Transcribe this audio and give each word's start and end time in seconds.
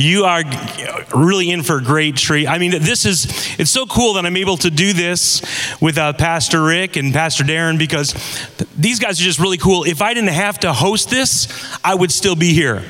You 0.00 0.26
are 0.26 0.44
really 1.12 1.50
in 1.50 1.64
for 1.64 1.78
a 1.78 1.82
great 1.82 2.14
treat. 2.14 2.46
I 2.46 2.58
mean, 2.58 2.70
this 2.70 3.04
is, 3.04 3.24
it's 3.58 3.72
so 3.72 3.84
cool 3.84 4.14
that 4.14 4.24
I'm 4.24 4.36
able 4.36 4.56
to 4.58 4.70
do 4.70 4.92
this 4.92 5.42
with 5.80 5.98
uh, 5.98 6.12
Pastor 6.12 6.62
Rick 6.62 6.94
and 6.94 7.12
Pastor 7.12 7.42
Darren 7.42 7.80
because 7.80 8.14
these 8.76 9.00
guys 9.00 9.20
are 9.20 9.24
just 9.24 9.40
really 9.40 9.58
cool. 9.58 9.82
If 9.82 10.00
I 10.00 10.14
didn't 10.14 10.34
have 10.34 10.60
to 10.60 10.72
host 10.72 11.10
this, 11.10 11.48
I 11.82 11.96
would 11.96 12.12
still 12.12 12.36
be 12.36 12.52
here. 12.54 12.84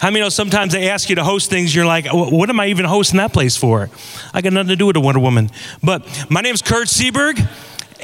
How 0.00 0.10
many 0.10 0.22
know 0.22 0.28
sometimes 0.28 0.72
they 0.72 0.90
ask 0.90 1.08
you 1.08 1.14
to 1.14 1.22
host 1.22 1.50
things, 1.50 1.72
you're 1.72 1.86
like, 1.86 2.06
what 2.12 2.50
am 2.50 2.58
I 2.58 2.66
even 2.66 2.84
hosting 2.84 3.18
that 3.18 3.32
place 3.32 3.56
for? 3.56 3.88
I 4.32 4.40
got 4.40 4.52
nothing 4.52 4.70
to 4.70 4.76
do 4.76 4.86
with 4.86 4.96
a 4.96 5.00
Wonder 5.00 5.20
Woman. 5.20 5.52
But 5.84 6.26
my 6.28 6.40
name 6.40 6.54
is 6.54 6.62
Kurt 6.62 6.88
Seberg 6.88 7.48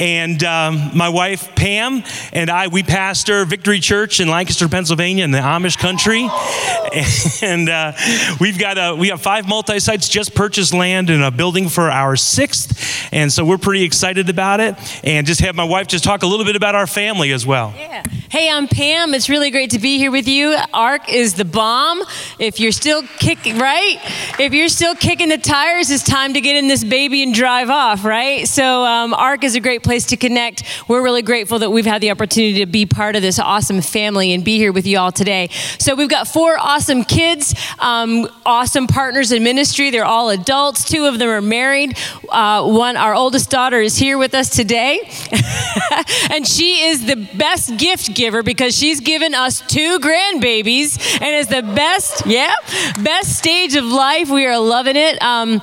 and 0.01 0.43
um, 0.43 0.96
my 0.96 1.11
wife 1.11 1.55
Pam 1.55 2.03
and 2.33 2.48
I, 2.48 2.69
we 2.69 2.83
pastor 2.83 3.45
Victory 3.45 3.80
Church 3.80 4.19
in 4.19 4.29
Lancaster, 4.29 4.69
Pennsylvania, 4.69 5.25
in 5.25 5.30
the 5.30 5.39
Amish 5.39 5.79
country. 5.79 6.29
And 7.43 7.69
uh, 7.69 7.93
we've 8.41 8.59
got 8.59 8.77
a, 8.77 8.95
we 8.95 9.09
have 9.09 9.23
five 9.23 9.48
multi 9.48 9.79
sites, 9.79 10.09
just 10.09 10.34
purchased 10.34 10.75
land 10.75 11.09
and 11.09 11.23
a 11.23 11.30
building 11.30 11.69
for 11.69 11.91
our 11.91 12.16
sixth, 12.16 13.09
and 13.12 13.33
so 13.33 13.45
we're 13.45 13.59
pretty 13.59 13.84
excited 13.84 14.28
about 14.28 14.61
it. 14.61 14.75
And 15.05 15.27
just 15.27 15.41
have 15.41 15.55
my 15.55 15.65
wife 15.65 15.87
just 15.87 16.05
talk 16.05 16.23
a 16.23 16.27
little 16.27 16.45
bit 16.45 16.56
about 16.56 16.75
our 16.75 16.87
family 16.87 17.33
as 17.33 17.47
well. 17.47 17.73
Yeah. 17.77 18.03
Hey, 18.30 18.48
I'm 18.48 18.69
Pam. 18.69 19.12
It's 19.12 19.28
really 19.28 19.51
great 19.51 19.70
to 19.70 19.80
be 19.80 19.98
here 19.98 20.12
with 20.12 20.28
you. 20.28 20.56
ARC 20.73 21.09
is 21.09 21.34
the 21.34 21.45
bomb. 21.45 22.03
If 22.39 22.61
you're 22.61 22.70
still 22.70 23.03
kicking, 23.19 23.59
right? 23.59 23.98
If 24.39 24.53
you're 24.53 24.69
still 24.69 24.95
kicking 24.95 25.30
the 25.30 25.39
tires, 25.39 25.91
it's 25.91 26.05
time 26.05 26.34
to 26.34 26.41
get 26.41 26.55
in 26.55 26.69
this 26.69 26.84
baby 26.84 27.25
and 27.25 27.34
drive 27.34 27.70
off, 27.70 28.05
right? 28.05 28.47
So 28.47 28.84
um, 28.84 29.14
ARC 29.14 29.42
is 29.42 29.56
a 29.56 29.61
great 29.61 29.83
place 29.83 29.90
to 29.99 30.17
connect. 30.17 30.62
We're 30.89 31.03
really 31.03 31.23
grateful 31.23 31.59
that 31.59 31.71
we've 31.71 31.85
had 31.85 32.01
the 32.01 32.11
opportunity 32.11 32.61
to 32.61 32.67
be 32.67 32.87
part 32.87 33.17
of 33.17 33.23
this 33.23 33.39
awesome 33.39 33.81
family 33.81 34.33
and 34.33 34.45
be 34.45 34.57
here 34.57 34.73
with 34.73 34.87
you 34.87 34.98
all 34.98 35.11
today. 35.11 35.48
So 35.79 35.95
we've 35.95 36.09
got 36.09 36.29
four 36.29 36.57
awesome 36.59 37.05
kids, 37.05 37.55
um, 37.81 38.29
awesome 38.47 38.87
partners 38.87 39.33
in 39.33 39.43
ministry. 39.43 39.91
They're 39.91 40.05
all 40.05 40.31
adults. 40.31 40.84
Two 40.84 41.07
of 41.07 41.19
them 41.19 41.29
are 41.29 41.41
married. 41.41 41.98
Uh, 42.29 42.70
one, 42.70 42.97
our 42.97 43.14
oldest 43.14 43.51
daughter, 43.51 43.81
is 43.81 43.97
here 43.97 44.17
with 44.17 44.34
us 44.34 44.51
today, 44.51 45.01
and 46.31 46.47
she 46.47 46.84
is 46.89 47.07
the 47.07 47.29
best 47.36 47.77
gift 47.77 48.14
giver 48.14 48.42
because 48.42 48.77
she's 48.77 49.01
given 49.01 49.34
us 49.34 49.61
two 49.61 49.98
grandbabies, 49.98 51.20
and 51.20 51.34
is 51.34 51.48
the 51.48 51.62
best, 51.62 52.25
yeah, 52.27 52.55
best 53.03 53.36
stage 53.36 53.75
of 53.75 53.84
life. 53.84 54.31
We 54.31 54.47
are 54.47 54.59
loving 54.59 54.97
it. 54.97 55.20
Um, 55.23 55.61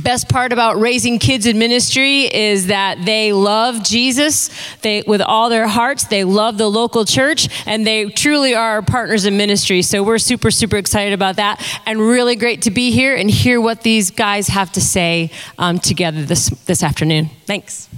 best 0.00 0.28
part 0.28 0.52
about 0.52 0.78
raising 0.78 1.18
kids 1.18 1.46
in 1.46 1.58
ministry 1.58 2.22
is 2.22 2.68
that 2.68 3.04
they 3.04 3.32
love 3.32 3.82
Jesus. 3.82 4.50
They 4.82 5.02
with 5.06 5.20
all 5.20 5.48
their 5.48 5.66
hearts 5.66 6.04
they 6.04 6.24
love 6.24 6.58
the 6.58 6.68
local 6.68 7.04
church 7.04 7.48
and 7.66 7.86
they 7.86 8.06
truly 8.06 8.54
are 8.54 8.82
partners 8.82 9.24
in 9.24 9.36
ministry. 9.36 9.82
So 9.82 10.02
we're 10.02 10.18
super 10.18 10.50
super 10.50 10.76
excited 10.76 11.12
about 11.12 11.36
that 11.36 11.64
and 11.86 12.00
really 12.00 12.36
great 12.36 12.62
to 12.62 12.70
be 12.70 12.90
here 12.90 13.14
and 13.14 13.30
hear 13.30 13.60
what 13.60 13.82
these 13.82 14.10
guys 14.10 14.48
have 14.48 14.72
to 14.72 14.80
say 14.80 15.30
um, 15.58 15.78
together 15.78 16.22
this 16.22 16.50
this 16.66 16.82
afternoon. 16.82 17.30
Thanks 17.46 17.88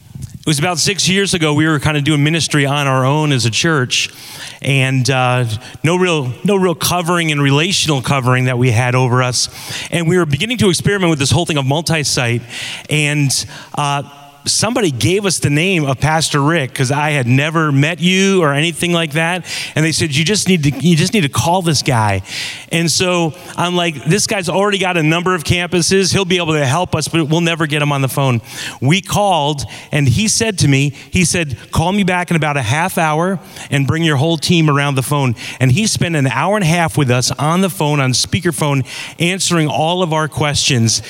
it 0.47 0.51
was 0.51 0.61
about 0.61 0.79
six 0.79 1.09
years 1.09 1.35
ago 1.35 1.55
we 1.55 1.67
were 1.67 1.81
kind 1.81 1.97
of 1.97 2.05
doing 2.05 2.23
ministry 2.23 2.67
on 2.67 2.87
our 2.87 3.05
own 3.05 3.33
as 3.33 3.47
a 3.47 3.51
church 3.51 4.15
and 4.63 5.11
uh, 5.11 5.45
no 5.83 5.97
real 5.97 6.33
no 6.45 6.55
real 6.55 6.77
covering 6.77 7.33
and 7.33 7.43
relational 7.43 8.01
covering 8.01 8.45
that 8.45 8.57
we 8.57 8.71
had 8.71 8.95
over 8.95 9.25
us. 9.25 9.49
And 9.91 10.09
we 10.09 10.17
were 10.17 10.25
beginning 10.25 10.59
to 10.59 10.69
experiment 10.69 11.11
with 11.11 11.19
this 11.19 11.33
whole 11.33 11.47
thing 11.47 11.59
of 11.59 11.67
multi-site 11.67 12.43
and 12.89 13.47
uh, 13.77 14.26
somebody 14.47 14.91
gave 14.91 15.27
us 15.27 15.39
the 15.39 15.51
name 15.51 15.85
of 15.85 16.01
Pastor 16.01 16.41
Rick 16.41 16.71
because 16.71 16.91
I 16.91 17.11
had 17.11 17.27
never 17.27 17.73
met 17.73 18.01
you 18.01 18.43
or 18.43 18.53
anything 18.53 18.93
like 18.93 19.13
that. 19.13 19.45
And 19.75 19.85
they 19.85 19.93
said, 19.93 20.15
you 20.15 20.25
just 20.25 20.49
need 20.49 20.63
to, 20.65 20.71
you 20.71 20.97
just 20.97 21.13
need 21.13 21.23
to 21.23 21.29
call 21.29 21.63
this 21.63 21.83
guy. 21.83 22.23
And 22.71 22.91
so 22.91 23.35
I'm 23.57 23.77
like, 23.77 24.05
this 24.05 24.27
guy's 24.27 24.49
already 24.49 24.79
got 24.79 24.97
a 24.97 25.03
number 25.03 25.35
of 25.35 25.45
campuses. 25.45 26.13
He'll 26.13 26.25
be 26.25 26.37
able 26.37 26.55
to 26.55 26.67
help 26.67 26.95
us, 26.95 27.09
but 27.09 27.29
we'll 27.29 27.41
never 27.41 27.67
get 27.67 27.83
him 27.83 27.93
on 27.93 28.03
the 28.03 28.09
phone. 28.09 28.41
We 28.81 29.01
called 29.01 29.63
and 29.93 30.09
he 30.09 30.29
said 30.29 30.59
to 30.61 30.69
me, 30.69 30.91
he 30.91 31.25
said, 31.25 31.59
call 31.73 31.93
me 31.93 32.05
back 32.05 32.31
in 32.31 32.37
about 32.37 32.57
a 32.57 32.63
half 32.63 32.99
hour 32.99 33.41
and 33.71 33.87
bring 33.87 34.03
your 34.03 34.17
whole 34.17 34.37
team 34.37 34.71
around 34.71 34.95
the 34.95 35.03
phone. 35.03 35.35
And 35.61 35.73
he 35.73 35.87
spent 35.87 36.17
an 36.17 36.27
hour 36.27 36.57
and 36.57 36.65
a 36.65 36.69
half 36.69 36.97
with 36.97 37.11
us 37.11 37.31
on 37.33 37.61
the 37.61 37.71
phone, 37.71 38.01
on 38.01 38.13
speakerphone, 38.13 38.87
answering 39.19 39.69
all 39.69 40.03
of 40.03 40.13
our 40.13 40.29
questions. 40.29 41.03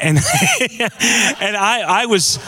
And, 0.00 0.18
and 1.40 1.56
I, 1.56 2.02
I 2.02 2.06
was 2.06 2.38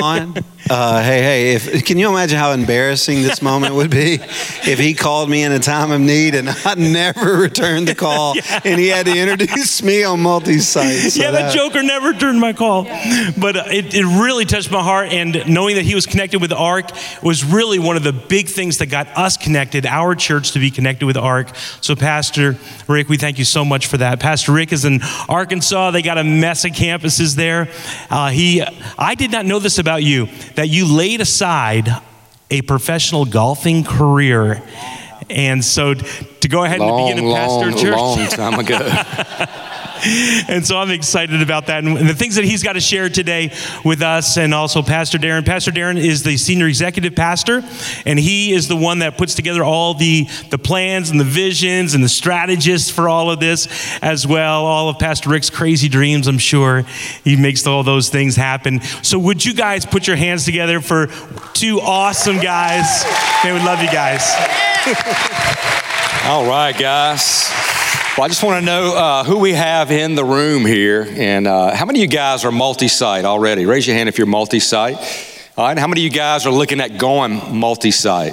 on. 0.00 0.34
Uh, 0.70 1.02
hey, 1.02 1.22
hey, 1.22 1.54
if, 1.54 1.84
can 1.86 1.96
you 1.98 2.10
imagine 2.10 2.38
how 2.38 2.52
embarrassing 2.52 3.22
this 3.22 3.40
moment 3.40 3.74
would 3.74 3.90
be 3.90 4.14
if 4.20 4.78
he 4.78 4.92
called 4.92 5.30
me 5.30 5.42
in 5.42 5.52
a 5.52 5.58
time 5.58 5.90
of 5.90 6.00
need 6.00 6.34
and 6.34 6.48
I 6.48 6.74
never 6.74 7.38
returned 7.38 7.88
the 7.88 7.94
call 7.94 8.34
yeah. 8.36 8.60
and 8.64 8.78
he 8.78 8.88
had 8.88 9.06
to 9.06 9.16
introduce 9.16 9.82
me 9.82 10.04
on 10.04 10.20
multi 10.20 10.58
sites? 10.58 11.14
So 11.14 11.22
yeah, 11.22 11.30
that, 11.30 11.54
Joker 11.54 11.82
never 11.82 12.08
returned 12.08 12.38
my 12.38 12.52
call. 12.52 12.84
Yeah. 12.84 13.30
But 13.38 13.56
uh, 13.56 13.64
it, 13.68 13.94
it 13.94 14.04
really 14.04 14.44
touched 14.44 14.70
my 14.70 14.82
heart. 14.82 15.08
And 15.08 15.42
knowing 15.48 15.76
that 15.76 15.84
he 15.84 15.94
was 15.94 16.04
connected 16.04 16.40
with 16.40 16.52
ARC 16.52 16.90
was 17.22 17.44
really 17.44 17.78
one 17.78 17.96
of 17.96 18.02
the 18.02 18.12
big 18.12 18.48
things 18.48 18.78
that 18.78 18.86
got 18.86 19.08
us 19.16 19.38
connected, 19.38 19.86
our 19.86 20.14
church 20.14 20.52
to 20.52 20.58
be 20.58 20.70
connected 20.70 21.06
with 21.06 21.16
ARC. 21.16 21.54
So, 21.80 21.96
Pastor 21.96 22.56
Rick, 22.86 23.08
we 23.08 23.16
thank 23.16 23.38
you 23.38 23.44
so 23.44 23.64
much 23.64 23.86
for 23.86 23.96
that. 23.98 24.20
Pastor 24.20 24.52
Rick 24.52 24.72
is 24.72 24.84
in 24.84 25.00
Arkansas. 25.30 25.92
They 25.92 26.02
got 26.02 26.18
a 26.18 26.24
mess 26.24 26.66
of 26.66 26.72
campuses 26.72 27.36
there. 27.36 27.68
Uh, 28.10 28.28
he, 28.28 28.62
I 28.98 29.14
did 29.14 29.30
not 29.30 29.46
know 29.46 29.60
this 29.60 29.78
about 29.78 30.02
you 30.02 30.28
that 30.58 30.68
you 30.68 30.92
laid 30.92 31.20
aside 31.20 31.88
a 32.50 32.62
professional 32.62 33.24
golfing 33.24 33.84
career. 33.84 34.60
And 35.30 35.64
so 35.64 35.94
to 35.94 36.48
go 36.48 36.64
ahead 36.64 36.80
long, 36.80 37.10
and 37.10 37.16
begin 37.20 37.30
a 37.30 37.34
pastor 37.36 37.70
long, 37.70 37.78
church. 37.78 37.96
Long 37.96 38.26
time 38.26 38.58
ago. 38.58 38.78
and 40.48 40.66
so 40.66 40.78
I'm 40.78 40.90
excited 40.90 41.42
about 41.42 41.66
that. 41.66 41.84
And 41.84 42.08
the 42.08 42.14
things 42.14 42.36
that 42.36 42.44
he's 42.44 42.62
got 42.62 42.74
to 42.74 42.80
share 42.80 43.08
today 43.08 43.52
with 43.84 44.02
us 44.02 44.36
and 44.36 44.54
also 44.54 44.82
Pastor 44.82 45.18
Darren. 45.18 45.44
Pastor 45.44 45.70
Darren 45.70 45.96
is 45.96 46.22
the 46.22 46.36
senior 46.36 46.66
executive 46.66 47.16
pastor, 47.16 47.62
and 48.06 48.18
he 48.18 48.52
is 48.52 48.68
the 48.68 48.76
one 48.76 49.00
that 49.00 49.18
puts 49.18 49.34
together 49.34 49.64
all 49.64 49.94
the, 49.94 50.24
the 50.50 50.58
plans 50.58 51.10
and 51.10 51.18
the 51.18 51.24
visions 51.24 51.94
and 51.94 52.04
the 52.04 52.08
strategists 52.08 52.90
for 52.90 53.08
all 53.08 53.30
of 53.30 53.40
this 53.40 53.66
as 54.02 54.26
well. 54.26 54.64
All 54.64 54.88
of 54.88 54.98
Pastor 54.98 55.30
Rick's 55.30 55.50
crazy 55.50 55.88
dreams, 55.88 56.28
I'm 56.28 56.38
sure. 56.38 56.82
He 57.24 57.36
makes 57.36 57.66
all 57.66 57.82
those 57.82 58.08
things 58.08 58.36
happen. 58.36 58.80
So 59.02 59.18
would 59.18 59.44
you 59.44 59.54
guys 59.54 59.84
put 59.84 60.06
your 60.06 60.16
hands 60.16 60.44
together 60.44 60.80
for 60.80 61.08
two 61.54 61.80
awesome 61.80 62.38
guys? 62.38 63.04
They 63.42 63.52
would 63.52 63.64
love 63.64 63.82
you 63.82 63.90
guys. 63.90 64.24
all 66.24 66.46
right, 66.46 66.76
guys. 66.76 67.67
Well, 68.18 68.24
I 68.24 68.28
just 68.30 68.42
want 68.42 68.58
to 68.58 68.66
know 68.66 68.96
uh, 68.96 69.22
who 69.22 69.38
we 69.38 69.52
have 69.52 69.92
in 69.92 70.16
the 70.16 70.24
room 70.24 70.66
here, 70.66 71.06
and 71.08 71.46
uh, 71.46 71.72
how 71.72 71.86
many 71.86 72.00
of 72.00 72.02
you 72.02 72.08
guys 72.08 72.44
are 72.44 72.50
multi-site 72.50 73.24
already? 73.24 73.64
Raise 73.64 73.86
your 73.86 73.94
hand 73.94 74.08
if 74.08 74.18
you're 74.18 74.26
multi-site. 74.26 74.96
All 75.56 75.64
right, 75.64 75.78
how 75.78 75.86
many 75.86 76.00
of 76.00 76.04
you 76.12 76.18
guys 76.18 76.44
are 76.44 76.50
looking 76.50 76.80
at 76.80 76.98
going 76.98 77.56
multi-site? 77.56 78.32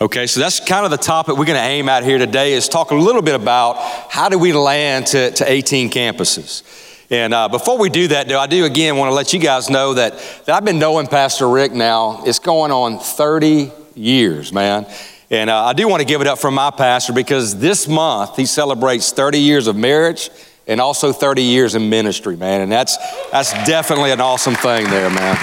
Okay, 0.00 0.28
so 0.28 0.38
that's 0.38 0.60
kind 0.60 0.84
of 0.84 0.92
the 0.92 0.96
topic 0.96 1.36
we're 1.36 1.44
going 1.44 1.58
to 1.58 1.66
aim 1.66 1.88
at 1.88 2.04
here 2.04 2.18
today 2.18 2.52
is 2.52 2.68
talk 2.68 2.92
a 2.92 2.94
little 2.94 3.20
bit 3.20 3.34
about 3.34 3.78
how 4.12 4.28
do 4.28 4.38
we 4.38 4.52
land 4.52 5.08
to, 5.08 5.32
to 5.32 5.50
18 5.50 5.90
campuses. 5.90 6.62
And 7.10 7.34
uh, 7.34 7.48
before 7.48 7.78
we 7.78 7.88
do 7.88 8.06
that, 8.06 8.28
though, 8.28 8.38
I 8.38 8.46
do 8.46 8.64
again 8.64 8.96
want 8.96 9.10
to 9.10 9.14
let 9.16 9.32
you 9.32 9.40
guys 9.40 9.68
know 9.68 9.94
that, 9.94 10.12
that 10.44 10.54
I've 10.54 10.64
been 10.64 10.78
knowing 10.78 11.08
Pastor 11.08 11.48
Rick 11.48 11.72
now. 11.72 12.22
It's 12.24 12.38
going 12.38 12.70
on 12.70 13.00
30 13.00 13.72
years, 13.96 14.52
man. 14.52 14.86
And 15.30 15.50
uh, 15.50 15.64
I 15.64 15.72
do 15.72 15.88
want 15.88 16.00
to 16.00 16.06
give 16.06 16.20
it 16.20 16.26
up 16.26 16.38
for 16.38 16.50
my 16.50 16.70
pastor 16.70 17.12
because 17.12 17.58
this 17.58 17.88
month 17.88 18.36
he 18.36 18.46
celebrates 18.46 19.12
30 19.12 19.38
years 19.38 19.66
of 19.66 19.74
marriage 19.74 20.30
and 20.68 20.80
also 20.80 21.12
30 21.12 21.42
years 21.42 21.74
in 21.74 21.90
ministry, 21.90 22.36
man. 22.36 22.60
And 22.60 22.70
that's, 22.70 22.96
that's 23.30 23.52
definitely 23.66 24.12
an 24.12 24.20
awesome 24.20 24.54
thing 24.54 24.84
there, 24.84 25.10
man. 25.10 25.36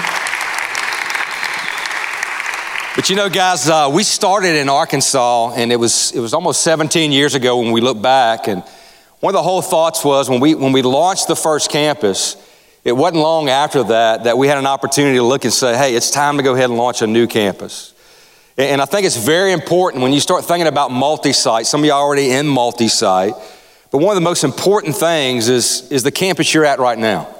But 2.96 3.10
you 3.10 3.16
know, 3.16 3.28
guys, 3.28 3.68
uh, 3.68 3.90
we 3.92 4.04
started 4.04 4.54
in 4.54 4.68
Arkansas, 4.68 5.54
and 5.56 5.72
it 5.72 5.76
was, 5.76 6.12
it 6.12 6.20
was 6.20 6.32
almost 6.32 6.62
17 6.62 7.10
years 7.10 7.34
ago 7.34 7.58
when 7.58 7.72
we 7.72 7.80
look 7.80 8.00
back. 8.00 8.46
And 8.46 8.62
one 9.20 9.34
of 9.34 9.38
the 9.38 9.42
whole 9.42 9.62
thoughts 9.62 10.04
was 10.04 10.30
when 10.30 10.38
we, 10.38 10.54
when 10.54 10.72
we 10.72 10.82
launched 10.82 11.26
the 11.26 11.34
first 11.34 11.70
campus, 11.70 12.36
it 12.84 12.92
wasn't 12.92 13.22
long 13.22 13.48
after 13.48 13.82
that 13.84 14.24
that 14.24 14.38
we 14.38 14.46
had 14.46 14.58
an 14.58 14.66
opportunity 14.66 15.16
to 15.16 15.24
look 15.24 15.44
and 15.44 15.52
say, 15.52 15.76
hey, 15.76 15.96
it's 15.96 16.10
time 16.10 16.36
to 16.36 16.42
go 16.42 16.54
ahead 16.54 16.70
and 16.70 16.78
launch 16.78 17.02
a 17.02 17.06
new 17.06 17.26
campus. 17.26 17.93
And 18.56 18.80
I 18.80 18.84
think 18.84 19.04
it's 19.04 19.16
very 19.16 19.52
important 19.52 20.02
when 20.02 20.12
you 20.12 20.20
start 20.20 20.44
thinking 20.44 20.68
about 20.68 20.92
multi 20.92 21.32
site. 21.32 21.66
Some 21.66 21.80
of 21.80 21.86
you 21.86 21.92
are 21.92 22.00
already 22.00 22.30
in 22.30 22.46
multi 22.46 22.88
site. 22.88 23.34
But 23.90 23.98
one 23.98 24.10
of 24.10 24.14
the 24.16 24.28
most 24.28 24.44
important 24.44 24.96
things 24.96 25.48
is, 25.48 25.90
is 25.90 26.02
the 26.02 26.12
campus 26.12 26.52
you're 26.52 26.64
at 26.64 26.78
right 26.78 26.98
now. 26.98 27.34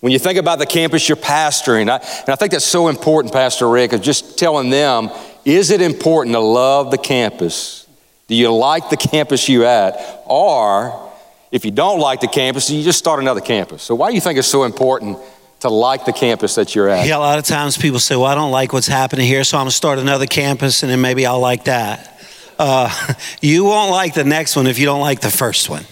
When 0.00 0.12
you 0.12 0.18
think 0.18 0.38
about 0.38 0.60
the 0.60 0.66
campus 0.66 1.08
you're 1.08 1.16
pastoring, 1.16 1.90
I, 1.90 1.96
and 1.96 2.28
I 2.28 2.36
think 2.36 2.52
that's 2.52 2.64
so 2.64 2.88
important, 2.88 3.32
Pastor 3.32 3.68
Rick, 3.68 3.92
of 3.92 4.02
just 4.02 4.38
telling 4.38 4.70
them 4.70 5.10
is 5.44 5.70
it 5.70 5.80
important 5.80 6.34
to 6.34 6.40
love 6.40 6.90
the 6.90 6.98
campus? 6.98 7.86
Do 8.26 8.34
you 8.34 8.52
like 8.54 8.90
the 8.90 8.96
campus 8.96 9.48
you're 9.48 9.64
at? 9.64 10.22
Or 10.26 11.10
if 11.50 11.64
you 11.64 11.70
don't 11.70 11.98
like 11.98 12.20
the 12.20 12.28
campus, 12.28 12.68
you 12.70 12.82
just 12.82 12.98
start 12.98 13.20
another 13.20 13.40
campus. 13.40 13.82
So, 13.82 13.94
why 13.94 14.10
do 14.10 14.14
you 14.14 14.20
think 14.20 14.38
it's 14.38 14.48
so 14.48 14.64
important 14.64 15.18
to 15.60 15.68
like 15.68 16.04
the 16.04 16.12
campus 16.12 16.54
that 16.54 16.74
you're 16.74 16.88
at? 16.88 17.06
Yeah, 17.06 17.16
a 17.16 17.18
lot 17.18 17.38
of 17.38 17.44
times 17.44 17.76
people 17.76 17.98
say, 17.98 18.16
well, 18.16 18.26
I 18.26 18.34
don't 18.34 18.52
like 18.52 18.72
what's 18.72 18.86
happening 18.86 19.26
here, 19.26 19.44
so 19.44 19.58
I'm 19.58 19.66
to 19.66 19.70
start 19.70 19.98
another 19.98 20.26
campus 20.26 20.82
and 20.82 20.90
then 20.90 21.00
maybe 21.00 21.26
I'll 21.26 21.40
like 21.40 21.64
that. 21.64 22.20
uh, 22.58 23.14
you 23.40 23.64
won't 23.64 23.90
like 23.90 24.14
the 24.14 24.24
next 24.24 24.56
one 24.56 24.66
if 24.66 24.78
you 24.78 24.86
don't 24.86 25.00
like 25.00 25.20
the 25.20 25.30
first 25.30 25.68
one. 25.68 25.84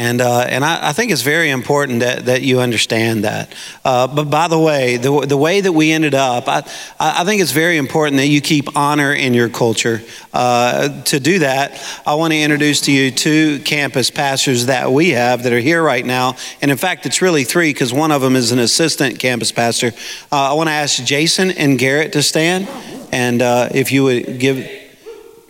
And, 0.00 0.22
uh, 0.22 0.46
and 0.48 0.64
I, 0.64 0.88
I, 0.88 0.92
think 0.94 1.12
it's 1.12 1.20
very 1.20 1.50
important 1.50 2.00
that, 2.00 2.24
that 2.24 2.40
you 2.40 2.60
understand 2.60 3.24
that. 3.24 3.54
Uh, 3.84 4.06
but 4.06 4.30
by 4.30 4.48
the 4.48 4.58
way, 4.58 4.96
the, 4.96 5.26
the 5.26 5.36
way 5.36 5.60
that 5.60 5.72
we 5.72 5.92
ended 5.92 6.14
up, 6.14 6.48
I, 6.48 6.62
I 6.98 7.22
think 7.24 7.42
it's 7.42 7.52
very 7.52 7.76
important 7.76 8.16
that 8.16 8.28
you 8.28 8.40
keep 8.40 8.74
honor 8.78 9.12
in 9.12 9.34
your 9.34 9.50
culture. 9.50 10.00
Uh, 10.32 11.02
to 11.02 11.20
do 11.20 11.40
that, 11.40 11.78
I 12.06 12.14
want 12.14 12.32
to 12.32 12.40
introduce 12.40 12.80
to 12.82 12.92
you 12.92 13.10
two 13.10 13.58
campus 13.58 14.10
pastors 14.10 14.66
that 14.66 14.90
we 14.90 15.10
have 15.10 15.42
that 15.42 15.52
are 15.52 15.60
here 15.60 15.82
right 15.82 16.06
now. 16.06 16.34
And 16.62 16.70
in 16.70 16.78
fact, 16.78 17.04
it's 17.04 17.20
really 17.20 17.44
three 17.44 17.70
because 17.70 17.92
one 17.92 18.10
of 18.10 18.22
them 18.22 18.36
is 18.36 18.52
an 18.52 18.58
assistant 18.58 19.18
campus 19.18 19.52
pastor. 19.52 19.88
Uh, 20.32 20.50
I 20.50 20.54
want 20.54 20.70
to 20.70 20.72
ask 20.72 21.04
Jason 21.04 21.50
and 21.50 21.78
Garrett 21.78 22.14
to 22.14 22.22
stand. 22.22 22.66
And 23.12 23.42
uh, 23.42 23.68
if 23.74 23.92
you 23.92 24.04
would 24.04 24.38
give, 24.38 24.66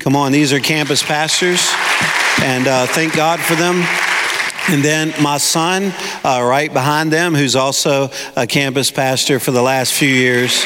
come 0.00 0.17
on, 0.17 0.32
these 0.32 0.53
are 0.53 0.58
campus 0.58 1.05
pastors. 1.05 1.73
And 2.43 2.67
uh, 2.67 2.87
thank 2.87 3.14
God 3.14 3.38
for 3.38 3.55
them. 3.55 3.85
And 4.70 4.84
then 4.84 5.12
my 5.20 5.38
son, 5.38 5.93
uh, 6.22 6.40
right 6.44 6.72
behind 6.72 7.12
them, 7.12 7.34
who's 7.34 7.56
also 7.56 8.08
a 8.37 8.46
campus 8.46 8.93
pastor 8.93 9.40
for 9.40 9.50
the 9.50 9.62
last 9.62 9.93
few 9.93 10.08
years. 10.08 10.64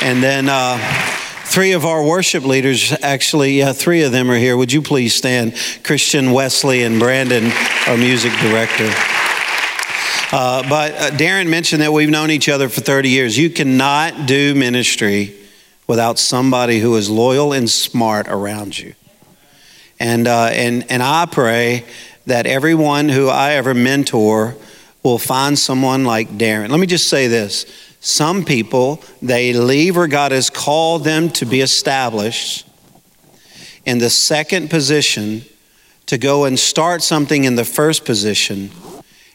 And 0.00 0.22
then 0.22 0.48
uh, 0.48 0.78
three 1.44 1.72
of 1.72 1.84
our 1.84 2.04
worship 2.04 2.44
leaders, 2.44 2.92
actually, 3.02 3.60
uh, 3.60 3.72
three 3.72 4.02
of 4.02 4.12
them 4.12 4.30
are 4.30 4.36
here. 4.36 4.56
Would 4.56 4.72
you 4.72 4.82
please 4.82 5.16
stand? 5.16 5.56
Christian, 5.82 6.30
Wesley, 6.30 6.84
and 6.84 7.00
Brandon, 7.00 7.50
our 7.88 7.96
music 7.96 8.30
director. 8.34 8.88
Uh, 10.30 10.62
but 10.68 10.94
uh, 10.94 11.10
Darren 11.16 11.48
mentioned 11.48 11.82
that 11.82 11.92
we've 11.92 12.10
known 12.10 12.30
each 12.30 12.48
other 12.48 12.68
for 12.68 12.82
30 12.82 13.08
years. 13.08 13.36
You 13.36 13.50
cannot 13.50 14.28
do 14.28 14.54
ministry 14.54 15.34
without 15.88 16.20
somebody 16.20 16.78
who 16.78 16.94
is 16.94 17.10
loyal 17.10 17.52
and 17.52 17.68
smart 17.68 18.28
around 18.28 18.78
you. 18.78 18.94
And, 19.98 20.28
uh, 20.28 20.50
and, 20.52 20.88
and 20.88 21.02
I 21.02 21.26
pray 21.26 21.84
that 22.28 22.46
everyone 22.46 23.08
who 23.08 23.28
I 23.28 23.52
ever 23.52 23.72
mentor 23.72 24.54
will 25.02 25.18
find 25.18 25.58
someone 25.58 26.04
like 26.04 26.28
Darren. 26.28 26.68
Let 26.68 26.78
me 26.78 26.86
just 26.86 27.08
say 27.08 27.26
this. 27.26 27.64
Some 28.00 28.44
people, 28.44 29.02
they 29.22 29.54
leave 29.54 29.96
where 29.96 30.06
God 30.06 30.32
has 30.32 30.50
called 30.50 31.04
them 31.04 31.30
to 31.30 31.46
be 31.46 31.62
established 31.62 32.66
in 33.86 33.98
the 33.98 34.10
second 34.10 34.68
position 34.68 35.42
to 36.06 36.18
go 36.18 36.44
and 36.44 36.58
start 36.58 37.02
something 37.02 37.44
in 37.44 37.54
the 37.54 37.64
first 37.64 38.04
position, 38.04 38.70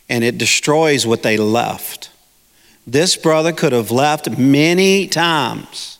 and 0.07 0.23
it 0.23 0.37
destroys 0.37 1.05
what 1.05 1.23
they 1.23 1.35
left. 1.35 2.11
This 2.85 3.15
brother 3.15 3.51
could 3.51 3.73
have 3.73 3.89
left 3.89 4.37
many 4.37 5.07
times 5.07 5.97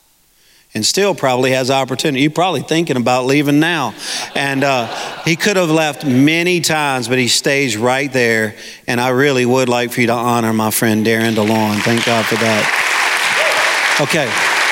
and 0.75 0.85
still 0.85 1.13
probably 1.13 1.51
has 1.51 1.69
opportunity. 1.69 2.21
You're 2.21 2.31
probably 2.31 2.61
thinking 2.61 2.97
about 2.97 3.25
leaving 3.25 3.59
now. 3.59 3.93
And 4.35 4.63
uh, 4.63 4.87
he 5.23 5.35
could 5.35 5.55
have 5.57 5.69
left 5.69 6.05
many 6.05 6.61
times, 6.61 7.07
but 7.07 7.19
he 7.19 7.27
stays 7.27 7.77
right 7.77 8.11
there. 8.11 8.55
And 8.87 8.99
I 8.99 9.09
really 9.09 9.45
would 9.45 9.69
like 9.69 9.91
for 9.91 10.01
you 10.01 10.07
to 10.07 10.13
honor 10.13 10.53
my 10.53 10.71
friend 10.71 11.05
Darren 11.05 11.35
DeLon. 11.35 11.79
Thank 11.81 12.05
God 12.05 12.25
for 12.25 12.35
that. 12.35 13.99
Okay. 14.01 14.62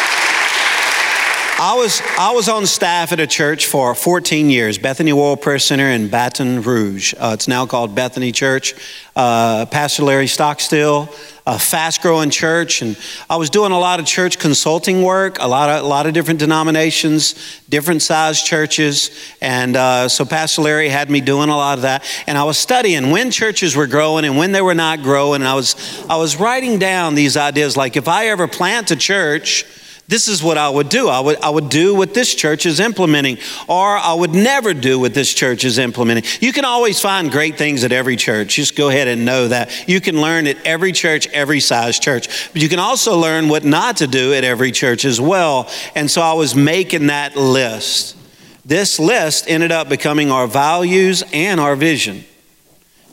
I 1.63 1.75
was, 1.75 2.01
I 2.17 2.31
was 2.31 2.49
on 2.49 2.65
staff 2.65 3.11
at 3.11 3.19
a 3.19 3.27
church 3.27 3.67
for 3.67 3.93
14 3.93 4.49
years, 4.49 4.79
Bethany 4.79 5.13
World 5.13 5.43
Prayer 5.43 5.59
Center 5.59 5.89
in 5.89 6.07
Baton 6.07 6.63
Rouge. 6.63 7.13
Uh, 7.13 7.33
it's 7.35 7.47
now 7.47 7.67
called 7.67 7.93
Bethany 7.93 8.31
Church. 8.31 8.73
Uh, 9.15 9.67
Pastor 9.67 10.01
Larry 10.01 10.25
Stockstill, 10.25 11.07
a 11.45 11.59
fast 11.59 12.01
growing 12.01 12.31
church. 12.31 12.81
And 12.81 12.97
I 13.29 13.35
was 13.35 13.51
doing 13.51 13.71
a 13.71 13.77
lot 13.77 13.99
of 13.99 14.07
church 14.07 14.39
consulting 14.39 15.03
work, 15.03 15.37
a 15.39 15.47
lot 15.47 15.69
of, 15.69 15.85
a 15.85 15.87
lot 15.87 16.07
of 16.07 16.15
different 16.15 16.39
denominations, 16.39 17.61
different 17.69 18.01
sized 18.01 18.43
churches. 18.43 19.11
And 19.39 19.75
uh, 19.75 20.09
so 20.09 20.25
Pastor 20.25 20.63
Larry 20.63 20.89
had 20.89 21.11
me 21.11 21.21
doing 21.21 21.49
a 21.49 21.55
lot 21.55 21.77
of 21.77 21.83
that. 21.83 22.03
And 22.25 22.39
I 22.39 22.43
was 22.43 22.57
studying 22.57 23.11
when 23.11 23.29
churches 23.29 23.75
were 23.75 23.85
growing 23.85 24.25
and 24.25 24.35
when 24.35 24.51
they 24.51 24.63
were 24.63 24.73
not 24.73 25.03
growing. 25.03 25.41
And 25.41 25.47
I 25.47 25.53
was, 25.53 25.75
I 26.09 26.15
was 26.17 26.37
writing 26.37 26.79
down 26.79 27.13
these 27.13 27.37
ideas 27.37 27.77
like 27.77 27.97
if 27.97 28.07
I 28.07 28.29
ever 28.29 28.47
plant 28.47 28.89
a 28.89 28.95
church, 28.95 29.63
this 30.11 30.27
is 30.27 30.43
what 30.43 30.57
I 30.57 30.69
would 30.69 30.89
do. 30.89 31.07
I 31.07 31.21
would, 31.21 31.37
I 31.41 31.49
would 31.49 31.69
do 31.69 31.95
what 31.95 32.13
this 32.13 32.35
church 32.35 32.65
is 32.65 32.81
implementing, 32.81 33.37
or 33.69 33.97
I 33.97 34.13
would 34.13 34.33
never 34.33 34.73
do 34.73 34.99
what 34.99 35.13
this 35.13 35.33
church 35.33 35.63
is 35.63 35.77
implementing. 35.77 36.25
You 36.41 36.51
can 36.51 36.65
always 36.65 36.99
find 36.99 37.31
great 37.31 37.57
things 37.57 37.85
at 37.85 37.93
every 37.93 38.17
church. 38.17 38.55
Just 38.55 38.75
go 38.75 38.89
ahead 38.89 39.07
and 39.07 39.23
know 39.23 39.47
that. 39.47 39.87
You 39.87 40.01
can 40.01 40.19
learn 40.19 40.47
at 40.47 40.57
every 40.65 40.91
church, 40.91 41.27
every 41.29 41.61
size 41.61 41.97
church. 41.97 42.51
But 42.51 42.61
you 42.61 42.67
can 42.67 42.77
also 42.77 43.17
learn 43.17 43.47
what 43.47 43.63
not 43.63 43.97
to 43.97 44.07
do 44.07 44.33
at 44.33 44.43
every 44.43 44.73
church 44.73 45.05
as 45.05 45.21
well. 45.21 45.69
And 45.95 46.11
so 46.11 46.21
I 46.21 46.33
was 46.33 46.55
making 46.55 47.07
that 47.07 47.37
list. 47.37 48.17
This 48.65 48.99
list 48.99 49.45
ended 49.47 49.71
up 49.71 49.87
becoming 49.87 50.29
our 50.29 50.45
values 50.45 51.23
and 51.31 51.57
our 51.57 51.77
vision. 51.77 52.25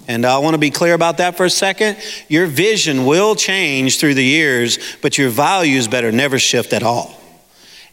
And 0.09 0.25
I 0.25 0.39
want 0.39 0.55
to 0.55 0.59
be 0.59 0.71
clear 0.71 0.95
about 0.95 1.19
that 1.19 1.37
for 1.37 1.45
a 1.45 1.51
second. 1.51 1.99
Your 2.29 2.47
vision 2.47 3.05
will 3.05 3.35
change 3.35 4.01
through 4.01 4.15
the 4.15 4.25
years, 4.25 4.79
but 5.03 5.19
your 5.19 5.29
values 5.29 5.87
better 5.87 6.11
never 6.11 6.39
shift 6.39 6.73
at 6.73 6.83
all. 6.83 7.15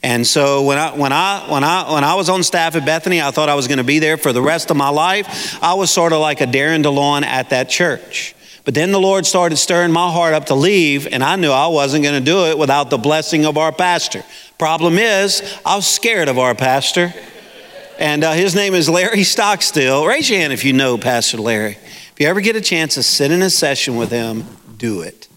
And 0.01 0.25
so 0.25 0.63
when 0.63 0.77
I, 0.77 0.95
when, 0.95 1.11
I, 1.11 1.45
when, 1.51 1.63
I, 1.63 1.93
when 1.93 2.03
I 2.03 2.15
was 2.15 2.29
on 2.29 2.41
staff 2.43 2.75
at 2.75 2.85
Bethany, 2.85 3.21
I 3.21 3.31
thought 3.31 3.49
I 3.49 3.55
was 3.55 3.67
going 3.67 3.79
to 3.79 3.83
be 3.83 3.99
there 3.99 4.17
for 4.17 4.31
the 4.31 4.41
rest 4.41 4.71
of 4.71 4.77
my 4.77 4.89
life. 4.89 5.61
I 5.61 5.73
was 5.73 5.91
sort 5.91 6.13
of 6.13 6.21
like 6.21 6.41
a 6.41 6.45
Darren 6.45 6.83
DeLon 6.83 7.23
at 7.23 7.49
that 7.49 7.69
church. 7.69 8.33
But 8.63 8.75
then 8.75 8.91
the 8.91 8.99
Lord 8.99 9.25
started 9.25 9.57
stirring 9.57 9.91
my 9.91 10.09
heart 10.11 10.33
up 10.33 10.45
to 10.45 10.55
leave, 10.55 11.07
and 11.07 11.23
I 11.23 11.35
knew 11.35 11.51
I 11.51 11.67
wasn't 11.67 12.03
going 12.03 12.17
to 12.17 12.25
do 12.25 12.45
it 12.45 12.57
without 12.57 12.89
the 12.89 12.97
blessing 12.97 13.45
of 13.45 13.57
our 13.57 13.71
pastor. 13.71 14.23
Problem 14.57 14.97
is, 14.97 15.41
I 15.65 15.75
was 15.75 15.85
scared 15.87 16.29
of 16.29 16.39
our 16.39 16.55
pastor. 16.55 17.13
And 17.97 18.23
uh, 18.23 18.33
his 18.33 18.55
name 18.55 18.73
is 18.73 18.89
Larry 18.89 19.23
Stockstill. 19.23 20.05
Raise 20.05 20.29
your 20.29 20.39
hand 20.39 20.51
if 20.51 20.65
you 20.65 20.73
know 20.73 20.97
Pastor 20.97 21.37
Larry. 21.37 21.77
If 22.15 22.21
you 22.21 22.27
ever 22.27 22.39
get 22.39 22.55
a 22.55 22.61
chance 22.61 22.93
to 22.93 23.03
sit 23.03 23.29
in 23.29 23.41
a 23.41 23.49
session 23.49 23.97
with 23.97 24.09
him, 24.09 24.45
do 24.77 25.01
it. 25.01 25.27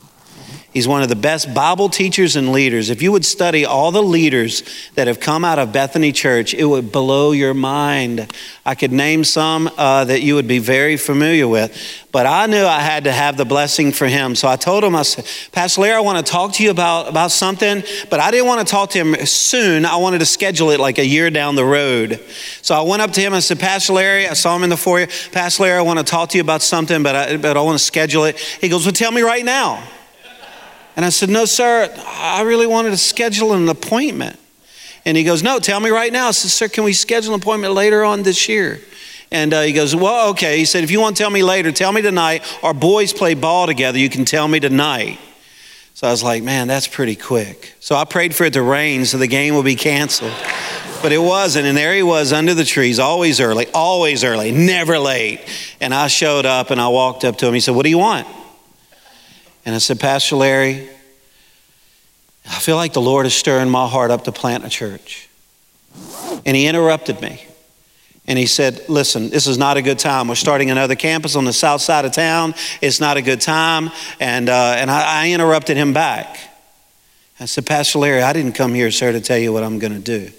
He's 0.79 0.87
one 0.87 1.03
of 1.03 1.09
the 1.09 1.17
best 1.17 1.53
Bible 1.55 1.89
teachers 1.89 2.37
and 2.37 2.53
leaders. 2.53 2.89
If 2.89 3.03
you 3.03 3.11
would 3.11 3.25
study 3.25 3.65
all 3.65 3.91
the 3.91 4.01
leaders 4.01 4.63
that 4.95 5.09
have 5.09 5.19
come 5.19 5.45
out 5.45 5.59
of 5.59 5.73
Bethany 5.73 6.13
Church, 6.13 6.55
it 6.55 6.67
would 6.67 6.93
blow 6.93 7.33
your 7.33 7.53
mind. 7.53 8.33
I 8.65 8.77
could 8.77 8.93
name 8.93 9.25
some 9.25 9.69
uh, 9.77 10.05
that 10.05 10.23
you 10.23 10.37
would 10.37 10.47
be 10.47 10.61
very 10.61 10.97
familiar 10.97 11.49
with, 11.49 11.77
but 12.13 12.27
I 12.27 12.47
knew 12.47 12.65
I 12.65 12.79
had 12.79 13.03
to 13.05 13.13
have 13.13 13.37
the 13.37 13.45
blessing 13.45 13.91
for 13.91 14.07
him. 14.07 14.37
So 14.37 14.47
I 14.47 14.55
told 14.55 14.85
him, 14.85 14.95
I 14.95 15.03
said, 15.03 15.27
Pastor 15.51 15.81
Larry, 15.81 15.97
I 15.97 16.01
want 16.01 16.25
to 16.25 16.33
talk 16.33 16.53
to 16.53 16.63
you 16.63 16.71
about, 16.71 17.09
about 17.09 17.33
something, 17.33 17.83
but 18.09 18.21
I 18.21 18.31
didn't 18.31 18.47
want 18.47 18.65
to 18.65 18.71
talk 18.71 18.91
to 18.91 18.99
him 18.99 19.27
soon. 19.27 19.85
I 19.85 19.97
wanted 19.97 20.21
to 20.21 20.27
schedule 20.27 20.71
it 20.71 20.79
like 20.79 20.99
a 20.99 21.05
year 21.05 21.29
down 21.29 21.57
the 21.57 21.65
road. 21.65 22.25
So 22.63 22.77
I 22.77 22.83
went 22.83 23.03
up 23.03 23.11
to 23.15 23.21
him 23.21 23.33
and 23.33 23.43
said, 23.43 23.59
Pastor 23.59 23.95
Larry, 23.95 24.29
I 24.29 24.35
saw 24.35 24.55
him 24.55 24.63
in 24.63 24.71
the 24.71 24.77
foyer. 24.77 25.09
Pastor 25.33 25.65
Larry, 25.65 25.81
I 25.81 25.83
want 25.83 25.99
to 25.99 26.05
talk 26.05 26.29
to 26.29 26.39
you 26.39 26.43
about 26.43 26.63
something, 26.63 27.03
but 27.03 27.17
I, 27.17 27.37
but 27.37 27.56
I 27.56 27.63
want 27.63 27.77
to 27.77 27.85
schedule 27.85 28.27
it. 28.27 28.39
He 28.39 28.69
goes, 28.69 28.87
Well, 28.87 28.93
tell 28.93 29.11
me 29.11 29.23
right 29.23 29.44
now. 29.44 29.82
And 30.98 31.05
I 31.05 31.10
said, 31.10 31.28
No, 31.31 31.44
sir, 31.44 31.94
I 31.96 32.43
really 32.43 32.67
wanted 32.67 32.90
to 32.90 32.96
schedule 32.96 33.52
an 33.52 33.69
appointment. 33.69 34.36
And 35.05 35.17
he 35.17 35.22
goes, 35.22 35.44
No, 35.44 35.60
tell 35.60 35.78
me 35.78 35.90
right 35.90 36.12
now. 36.12 36.26
I 36.26 36.31
said, 36.32 36.50
Sir, 36.50 36.69
can 36.69 36.82
we 36.82 36.93
schedule 36.93 37.34
an 37.34 37.40
appointment 37.40 37.72
later 37.72 38.02
on 38.02 38.24
this 38.24 38.48
year? 38.48 38.81
And 39.31 39.55
uh, 39.55 39.60
he 39.60 39.72
goes, 39.72 39.94
Well, 39.94 40.31
okay. 40.31 40.58
He 40.58 40.64
said, 40.64 40.82
If 40.82 40.90
you 40.90 40.98
want 41.00 41.17
to 41.17 41.22
tell 41.22 41.31
me 41.31 41.44
later, 41.44 41.70
tell 41.70 41.93
me 41.93 42.02
tonight. 42.02 42.43
Our 42.64 42.74
boys 42.74 43.12
play 43.12 43.34
ball 43.34 43.69
together. 43.69 43.96
You 43.96 44.08
can 44.08 44.24
tell 44.24 44.48
me 44.48 44.58
tonight. 44.58 45.20
So 45.94 46.08
I 46.08 46.10
was 46.10 46.24
like, 46.24 46.43
Man, 46.43 46.67
that's 46.67 46.88
pretty 46.88 47.14
quick. 47.14 47.76
So 47.78 47.94
I 47.94 48.05
prayed 48.05 48.34
for 48.34 48.43
it 48.43 48.55
to 48.55 48.62
rain 48.62 49.05
so 49.05 49.19
the 49.19 49.28
game 49.28 49.55
would 49.55 49.64
be 49.64 49.76
canceled. 49.76 50.34
But 51.00 51.12
it 51.12 51.19
wasn't. 51.19 51.67
And 51.67 51.78
there 51.78 51.94
he 51.94 52.02
was 52.02 52.32
under 52.32 52.55
the 52.55 52.64
trees, 52.64 52.98
always 52.98 53.38
early, 53.38 53.69
always 53.72 54.24
early, 54.24 54.50
never 54.50 54.98
late. 54.98 55.43
And 55.81 55.94
I 55.94 56.08
showed 56.08 56.44
up 56.44 56.72
and 56.72 56.81
I 56.81 56.88
walked 56.88 57.24
up 57.24 57.36
to 57.36 57.46
him. 57.46 57.55
He 57.55 57.60
said, 57.60 57.76
What 57.76 57.84
do 57.84 57.88
you 57.88 57.98
want? 57.98 58.26
And 59.69 59.75
I 59.75 59.81
said, 59.81 60.01
Pastor 60.01 60.34
Larry, 60.34 60.89
I 62.46 62.58
feel 62.58 62.77
like 62.77 62.94
the 62.94 63.03
Lord 63.03 63.27
is 63.27 63.34
stirring 63.34 63.69
my 63.69 63.87
heart 63.87 64.10
up 64.10 64.25
to 64.25 64.32
plant 64.32 64.65
a 64.65 64.70
church. 64.70 65.29
And 66.46 66.56
he 66.56 66.67
interrupted 66.67 67.20
me. 67.20 67.44
And 68.27 68.39
he 68.39 68.46
said, 68.46 68.89
Listen, 68.89 69.29
this 69.29 69.46
is 69.46 69.58
not 69.58 69.77
a 69.77 69.82
good 69.82 69.98
time. 69.98 70.27
We're 70.27 70.37
starting 70.37 70.70
another 70.70 70.94
campus 70.94 71.37
on 71.37 71.44
the 71.44 71.53
south 71.53 71.82
side 71.82 72.06
of 72.06 72.13
town. 72.13 72.55
It's 72.81 72.98
not 72.98 73.19
a 73.19 73.20
good 73.20 73.43
time. 73.43 73.91
And, 74.19 74.48
uh, 74.48 74.75
and 74.79 74.91
I, 74.91 75.25
I 75.25 75.31
interrupted 75.32 75.77
him 75.77 75.93
back. 75.93 76.39
I 77.39 77.44
said, 77.44 77.67
Pastor 77.67 77.98
Larry, 77.98 78.22
I 78.22 78.32
didn't 78.32 78.55
come 78.55 78.72
here, 78.72 78.91
sir, 78.91 79.13
to 79.13 79.20
tell 79.20 79.37
you 79.37 79.53
what 79.53 79.65
I'm 79.65 79.79
going 79.79 79.93
to 79.93 79.98
do. 79.98 80.32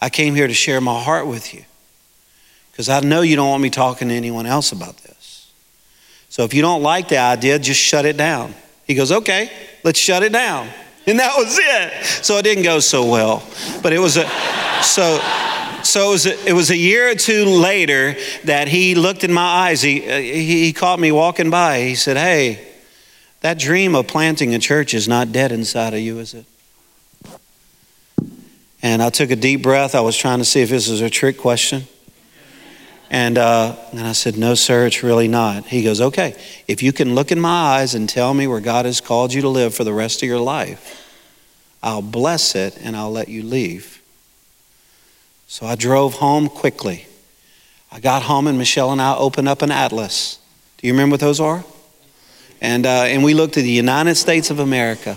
I 0.00 0.08
came 0.08 0.36
here 0.36 0.46
to 0.46 0.54
share 0.54 0.80
my 0.80 1.02
heart 1.02 1.26
with 1.26 1.52
you 1.52 1.64
because 2.70 2.88
I 2.88 3.00
know 3.00 3.22
you 3.22 3.34
don't 3.34 3.48
want 3.48 3.60
me 3.64 3.70
talking 3.70 4.06
to 4.06 4.14
anyone 4.14 4.46
else 4.46 4.70
about 4.70 4.98
this. 4.98 5.17
So 6.28 6.44
if 6.44 6.54
you 6.54 6.62
don't 6.62 6.82
like 6.82 7.08
the 7.08 7.18
idea, 7.18 7.58
just 7.58 7.80
shut 7.80 8.04
it 8.04 8.16
down. 8.16 8.54
He 8.86 8.94
goes, 8.94 9.10
okay, 9.10 9.50
let's 9.82 9.98
shut 9.98 10.22
it 10.22 10.32
down. 10.32 10.68
And 11.06 11.18
that 11.18 11.34
was 11.36 11.58
it. 11.58 12.24
So 12.24 12.36
it 12.36 12.42
didn't 12.42 12.64
go 12.64 12.80
so 12.80 13.10
well. 13.10 13.42
But 13.82 13.92
it 13.92 13.98
was 13.98 14.16
a, 14.16 14.28
so, 14.82 15.18
so 15.82 16.08
it 16.08 16.12
was, 16.12 16.26
a, 16.26 16.48
it 16.48 16.52
was 16.52 16.70
a 16.70 16.76
year 16.76 17.10
or 17.10 17.14
two 17.14 17.46
later 17.46 18.14
that 18.44 18.68
he 18.68 18.94
looked 18.94 19.24
in 19.24 19.32
my 19.32 19.68
eyes. 19.68 19.80
He, 19.80 20.08
uh, 20.08 20.18
he 20.18 20.72
caught 20.72 21.00
me 21.00 21.10
walking 21.10 21.48
by. 21.48 21.80
He 21.80 21.94
said, 21.94 22.16
hey, 22.18 22.66
that 23.40 23.58
dream 23.58 23.94
of 23.94 24.06
planting 24.06 24.54
a 24.54 24.58
church 24.58 24.92
is 24.92 25.08
not 25.08 25.32
dead 25.32 25.50
inside 25.50 25.94
of 25.94 26.00
you, 26.00 26.18
is 26.18 26.34
it? 26.34 26.44
And 28.82 29.02
I 29.02 29.10
took 29.10 29.30
a 29.30 29.36
deep 29.36 29.62
breath. 29.62 29.94
I 29.94 30.00
was 30.00 30.16
trying 30.16 30.38
to 30.40 30.44
see 30.44 30.60
if 30.60 30.68
this 30.68 30.88
was 30.88 31.00
a 31.00 31.10
trick 31.10 31.38
question. 31.38 31.84
And, 33.10 33.38
uh, 33.38 33.76
and 33.92 34.00
I 34.00 34.12
said, 34.12 34.36
No, 34.36 34.54
sir, 34.54 34.86
it's 34.86 35.02
really 35.02 35.28
not. 35.28 35.66
He 35.66 35.82
goes, 35.82 36.00
Okay, 36.00 36.36
if 36.66 36.82
you 36.82 36.92
can 36.92 37.14
look 37.14 37.32
in 37.32 37.40
my 37.40 37.48
eyes 37.78 37.94
and 37.94 38.08
tell 38.08 38.34
me 38.34 38.46
where 38.46 38.60
God 38.60 38.84
has 38.84 39.00
called 39.00 39.32
you 39.32 39.40
to 39.42 39.48
live 39.48 39.74
for 39.74 39.84
the 39.84 39.92
rest 39.92 40.22
of 40.22 40.28
your 40.28 40.40
life, 40.40 41.04
I'll 41.82 42.02
bless 42.02 42.54
it 42.54 42.76
and 42.82 42.96
I'll 42.96 43.12
let 43.12 43.28
you 43.28 43.42
leave. 43.42 44.02
So 45.46 45.66
I 45.66 45.76
drove 45.76 46.14
home 46.14 46.48
quickly. 46.48 47.06
I 47.90 48.00
got 48.00 48.22
home 48.22 48.46
and 48.46 48.58
Michelle 48.58 48.92
and 48.92 49.00
I 49.00 49.16
opened 49.16 49.48
up 49.48 49.62
an 49.62 49.70
atlas. 49.70 50.38
Do 50.76 50.86
you 50.86 50.92
remember 50.92 51.14
what 51.14 51.20
those 51.20 51.40
are? 51.40 51.64
And, 52.60 52.84
uh, 52.84 53.04
and 53.04 53.24
we 53.24 53.34
looked 53.34 53.56
at 53.56 53.62
the 53.62 53.70
United 53.70 54.16
States 54.16 54.50
of 54.50 54.58
America. 54.58 55.16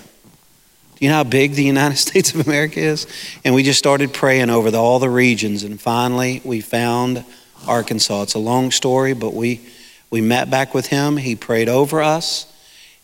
Do 0.95 1.05
you 1.05 1.09
know 1.09 1.17
how 1.17 1.23
big 1.23 1.53
the 1.53 1.63
United 1.63 1.97
States 2.07 2.33
of 2.33 2.47
America 2.47 2.79
is? 2.79 3.07
And 3.43 3.53
we 3.53 3.63
just 3.63 3.79
started 3.79 4.13
praying 4.13 4.49
over 4.49 4.71
the, 4.71 4.77
all 4.77 4.99
the 4.99 5.09
regions. 5.09 5.63
And 5.63 5.81
finally, 5.81 6.41
we 6.45 6.61
found 6.61 7.25
Arkansas. 7.67 8.23
It's 8.23 8.33
a 8.33 8.39
long 8.39 8.71
story, 8.71 9.13
but 9.13 9.33
we, 9.33 9.61
we 10.09 10.21
met 10.21 10.49
back 10.49 10.73
with 10.73 10.87
him. 10.87 11.17
He 11.17 11.35
prayed 11.35 11.69
over 11.69 12.01
us. 12.01 12.47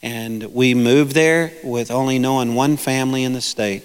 And 0.01 0.53
we 0.53 0.73
moved 0.73 1.13
there 1.13 1.51
with 1.63 1.89
only 1.89 2.19
knowing 2.19 2.55
one 2.55 2.77
family 2.77 3.23
in 3.23 3.33
the 3.33 3.41
state. 3.41 3.83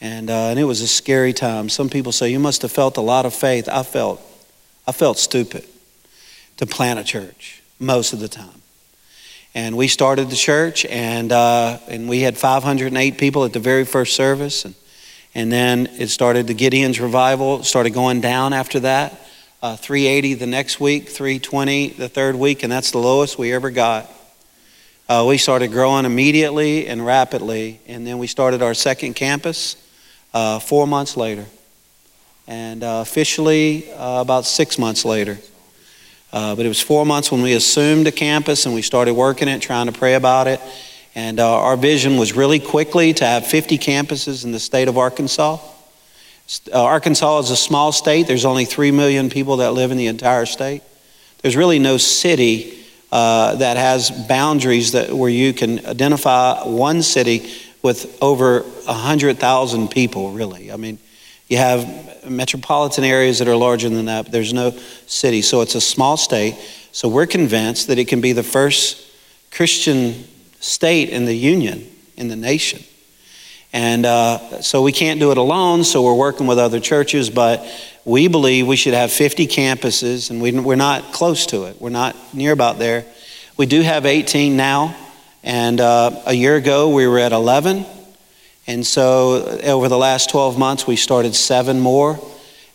And, 0.00 0.30
uh, 0.30 0.50
and 0.50 0.58
it 0.58 0.64
was 0.64 0.80
a 0.80 0.86
scary 0.86 1.32
time. 1.32 1.68
Some 1.68 1.88
people 1.88 2.12
say, 2.12 2.30
You 2.30 2.38
must 2.38 2.62
have 2.62 2.70
felt 2.70 2.96
a 2.96 3.00
lot 3.00 3.26
of 3.26 3.34
faith. 3.34 3.68
I 3.68 3.82
felt, 3.82 4.20
I 4.86 4.92
felt 4.92 5.18
stupid 5.18 5.64
to 6.58 6.66
plant 6.66 6.98
a 6.98 7.04
church 7.04 7.62
most 7.78 8.12
of 8.12 8.20
the 8.20 8.28
time. 8.28 8.62
And 9.54 9.76
we 9.76 9.88
started 9.88 10.30
the 10.30 10.36
church, 10.36 10.84
and, 10.84 11.32
uh, 11.32 11.78
and 11.88 12.08
we 12.08 12.20
had 12.20 12.36
508 12.36 13.18
people 13.18 13.44
at 13.44 13.52
the 13.52 13.60
very 13.60 13.84
first 13.84 14.14
service. 14.14 14.64
And, 14.64 14.74
and 15.34 15.52
then 15.52 15.86
it 15.98 16.08
started 16.08 16.46
the 16.46 16.54
Gideon's 16.54 17.00
revival, 17.00 17.62
started 17.62 17.90
going 17.90 18.20
down 18.20 18.52
after 18.52 18.80
that. 18.80 19.18
Uh, 19.60 19.76
380 19.76 20.34
the 20.34 20.46
next 20.46 20.78
week, 20.78 21.08
320 21.08 21.88
the 21.90 22.08
third 22.08 22.36
week, 22.36 22.62
and 22.62 22.70
that's 22.70 22.90
the 22.92 22.98
lowest 22.98 23.38
we 23.38 23.52
ever 23.52 23.70
got. 23.70 24.10
Uh, 25.08 25.24
we 25.26 25.38
started 25.38 25.68
growing 25.68 26.04
immediately 26.04 26.86
and 26.86 27.04
rapidly, 27.04 27.80
and 27.86 28.06
then 28.06 28.18
we 28.18 28.26
started 28.26 28.62
our 28.62 28.74
second 28.74 29.14
campus 29.14 29.76
uh, 30.34 30.58
four 30.58 30.86
months 30.86 31.16
later, 31.16 31.46
and 32.46 32.84
uh, 32.84 33.00
officially 33.02 33.90
uh, 33.92 34.20
about 34.20 34.44
six 34.44 34.78
months 34.78 35.04
later. 35.04 35.38
Uh, 36.32 36.54
but 36.54 36.66
it 36.66 36.68
was 36.68 36.80
four 36.80 37.06
months 37.06 37.32
when 37.32 37.40
we 37.40 37.54
assumed 37.54 38.06
a 38.06 38.12
campus 38.12 38.66
and 38.66 38.74
we 38.74 38.82
started 38.82 39.14
working 39.14 39.48
it, 39.48 39.62
trying 39.62 39.86
to 39.86 39.92
pray 39.92 40.14
about 40.14 40.46
it. 40.46 40.60
And 41.18 41.40
uh, 41.40 41.62
our 41.62 41.76
vision 41.76 42.16
was 42.16 42.34
really 42.34 42.60
quickly 42.60 43.12
to 43.12 43.24
have 43.24 43.44
50 43.44 43.76
campuses 43.78 44.44
in 44.44 44.52
the 44.52 44.60
state 44.60 44.86
of 44.86 44.96
Arkansas. 44.96 45.58
Arkansas 46.72 47.40
is 47.40 47.50
a 47.50 47.56
small 47.56 47.90
state. 47.90 48.28
There's 48.28 48.44
only 48.44 48.64
3 48.64 48.92
million 48.92 49.28
people 49.28 49.56
that 49.56 49.72
live 49.72 49.90
in 49.90 49.96
the 49.96 50.06
entire 50.06 50.46
state. 50.46 50.80
There's 51.42 51.56
really 51.56 51.80
no 51.80 51.96
city 51.96 52.84
uh, 53.10 53.56
that 53.56 53.76
has 53.76 54.12
boundaries 54.28 54.92
that 54.92 55.12
where 55.12 55.28
you 55.28 55.52
can 55.52 55.84
identify 55.86 56.62
one 56.62 57.02
city 57.02 57.50
with 57.82 58.16
over 58.22 58.60
100,000 58.60 59.88
people, 59.88 60.30
really. 60.30 60.70
I 60.70 60.76
mean, 60.76 61.00
you 61.48 61.56
have 61.56 62.30
metropolitan 62.30 63.02
areas 63.02 63.40
that 63.40 63.48
are 63.48 63.56
larger 63.56 63.88
than 63.88 64.04
that, 64.04 64.26
but 64.26 64.32
there's 64.32 64.52
no 64.52 64.70
city. 65.08 65.42
So 65.42 65.62
it's 65.62 65.74
a 65.74 65.80
small 65.80 66.16
state. 66.16 66.54
So 66.92 67.08
we're 67.08 67.26
convinced 67.26 67.88
that 67.88 67.98
it 67.98 68.06
can 68.06 68.20
be 68.20 68.30
the 68.30 68.44
first 68.44 69.04
Christian 69.50 70.24
state 70.60 71.10
in 71.10 71.24
the 71.24 71.36
union, 71.36 71.86
in 72.16 72.28
the 72.28 72.36
nation. 72.36 72.82
And 73.72 74.06
uh, 74.06 74.62
so 74.62 74.82
we 74.82 74.92
can't 74.92 75.20
do 75.20 75.30
it 75.30 75.38
alone, 75.38 75.84
so 75.84 76.02
we're 76.02 76.14
working 76.14 76.46
with 76.46 76.58
other 76.58 76.80
churches, 76.80 77.28
but 77.28 77.66
we 78.04 78.26
believe 78.26 78.66
we 78.66 78.76
should 78.76 78.94
have 78.94 79.12
50 79.12 79.46
campuses, 79.46 80.30
and 80.30 80.40
we, 80.40 80.52
we're 80.52 80.76
not 80.76 81.12
close 81.12 81.46
to 81.46 81.64
it. 81.64 81.80
We're 81.80 81.90
not 81.90 82.16
near 82.32 82.52
about 82.52 82.78
there. 82.78 83.04
We 83.58 83.66
do 83.66 83.82
have 83.82 84.06
18 84.06 84.56
now, 84.56 84.96
and 85.42 85.80
uh, 85.80 86.22
a 86.26 86.32
year 86.32 86.56
ago 86.56 86.88
we 86.88 87.06
were 87.06 87.18
at 87.18 87.32
11. 87.32 87.84
And 88.66 88.86
so 88.86 89.58
over 89.64 89.88
the 89.88 89.98
last 89.98 90.30
12 90.30 90.58
months, 90.58 90.86
we 90.86 90.96
started 90.96 91.34
seven 91.34 91.80
more. 91.80 92.18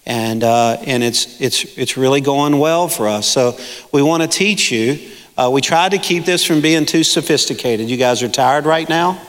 And, 0.05 0.43
uh, 0.43 0.77
and 0.85 1.03
it's, 1.03 1.39
it's, 1.39 1.63
it's 1.77 1.97
really 1.97 2.19
going 2.19 2.59
well 2.59 2.87
for 2.87 3.07
us. 3.07 3.27
So 3.27 3.57
we 3.91 4.01
want 4.01 4.23
to 4.23 4.27
teach 4.27 4.71
you. 4.71 4.99
Uh, 5.35 5.49
we 5.51 5.61
tried 5.61 5.91
to 5.91 5.97
keep 5.97 6.25
this 6.25 6.45
from 6.45 6.61
being 6.61 6.85
too 6.85 7.03
sophisticated. 7.03 7.89
You 7.89 7.97
guys 7.97 8.21
are 8.21 8.29
tired 8.29 8.65
right 8.65 8.87
now, 8.87 9.19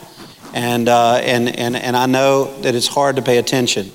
and, 0.53 0.87
uh, 0.87 1.15
and, 1.15 1.49
and, 1.49 1.75
and 1.75 1.97
I 1.97 2.05
know 2.05 2.61
that 2.61 2.75
it's 2.75 2.87
hard 2.87 3.17
to 3.17 3.23
pay 3.23 3.39
attention. 3.39 3.91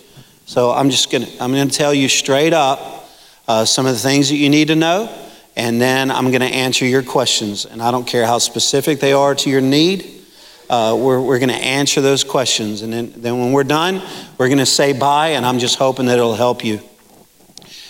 So 0.46 0.72
I'm 0.72 0.90
just 0.90 1.12
going 1.12 1.26
to 1.26 1.44
I'm 1.44 1.52
to 1.54 1.68
tell 1.68 1.94
you 1.94 2.10
straight 2.10 2.54
up 2.54 3.08
uh, 3.48 3.64
some 3.66 3.86
of 3.86 3.94
the 3.94 4.00
things 4.00 4.30
that 4.30 4.38
you 4.38 4.50
need 4.50 4.70
to 4.70 4.76
know, 4.76 5.08
and 5.56 5.80
then 5.80 6.10
I'm 6.10 6.32
going 6.32 6.42
to 6.42 6.48
answer 6.48 6.84
your 6.84 7.04
questions. 7.04 7.66
And 7.66 7.80
I 7.80 7.92
don't 7.92 8.08
care 8.08 8.26
how 8.26 8.40
specific 8.40 9.00
they 9.00 9.14
are 9.14 9.36
to 9.36 9.50
your 9.52 9.62
need. 9.62 10.24
Uh, 10.68 10.98
we're 11.00 11.22
we're 11.22 11.38
going 11.38 11.50
to 11.50 11.56
answer 11.56 12.02
those 12.02 12.24
questions, 12.24 12.82
and 12.82 12.92
then, 12.92 13.14
then 13.18 13.40
when 13.40 13.52
we're 13.52 13.64
done, 13.64 14.02
we're 14.40 14.48
going 14.48 14.58
to 14.58 14.66
say 14.66 14.94
bye. 14.94 15.30
And 15.30 15.46
I'm 15.46 15.60
just 15.60 15.78
hoping 15.78 16.08
that 16.08 16.18
it'll 16.18 16.34
help 16.34 16.66
you. 16.66 16.82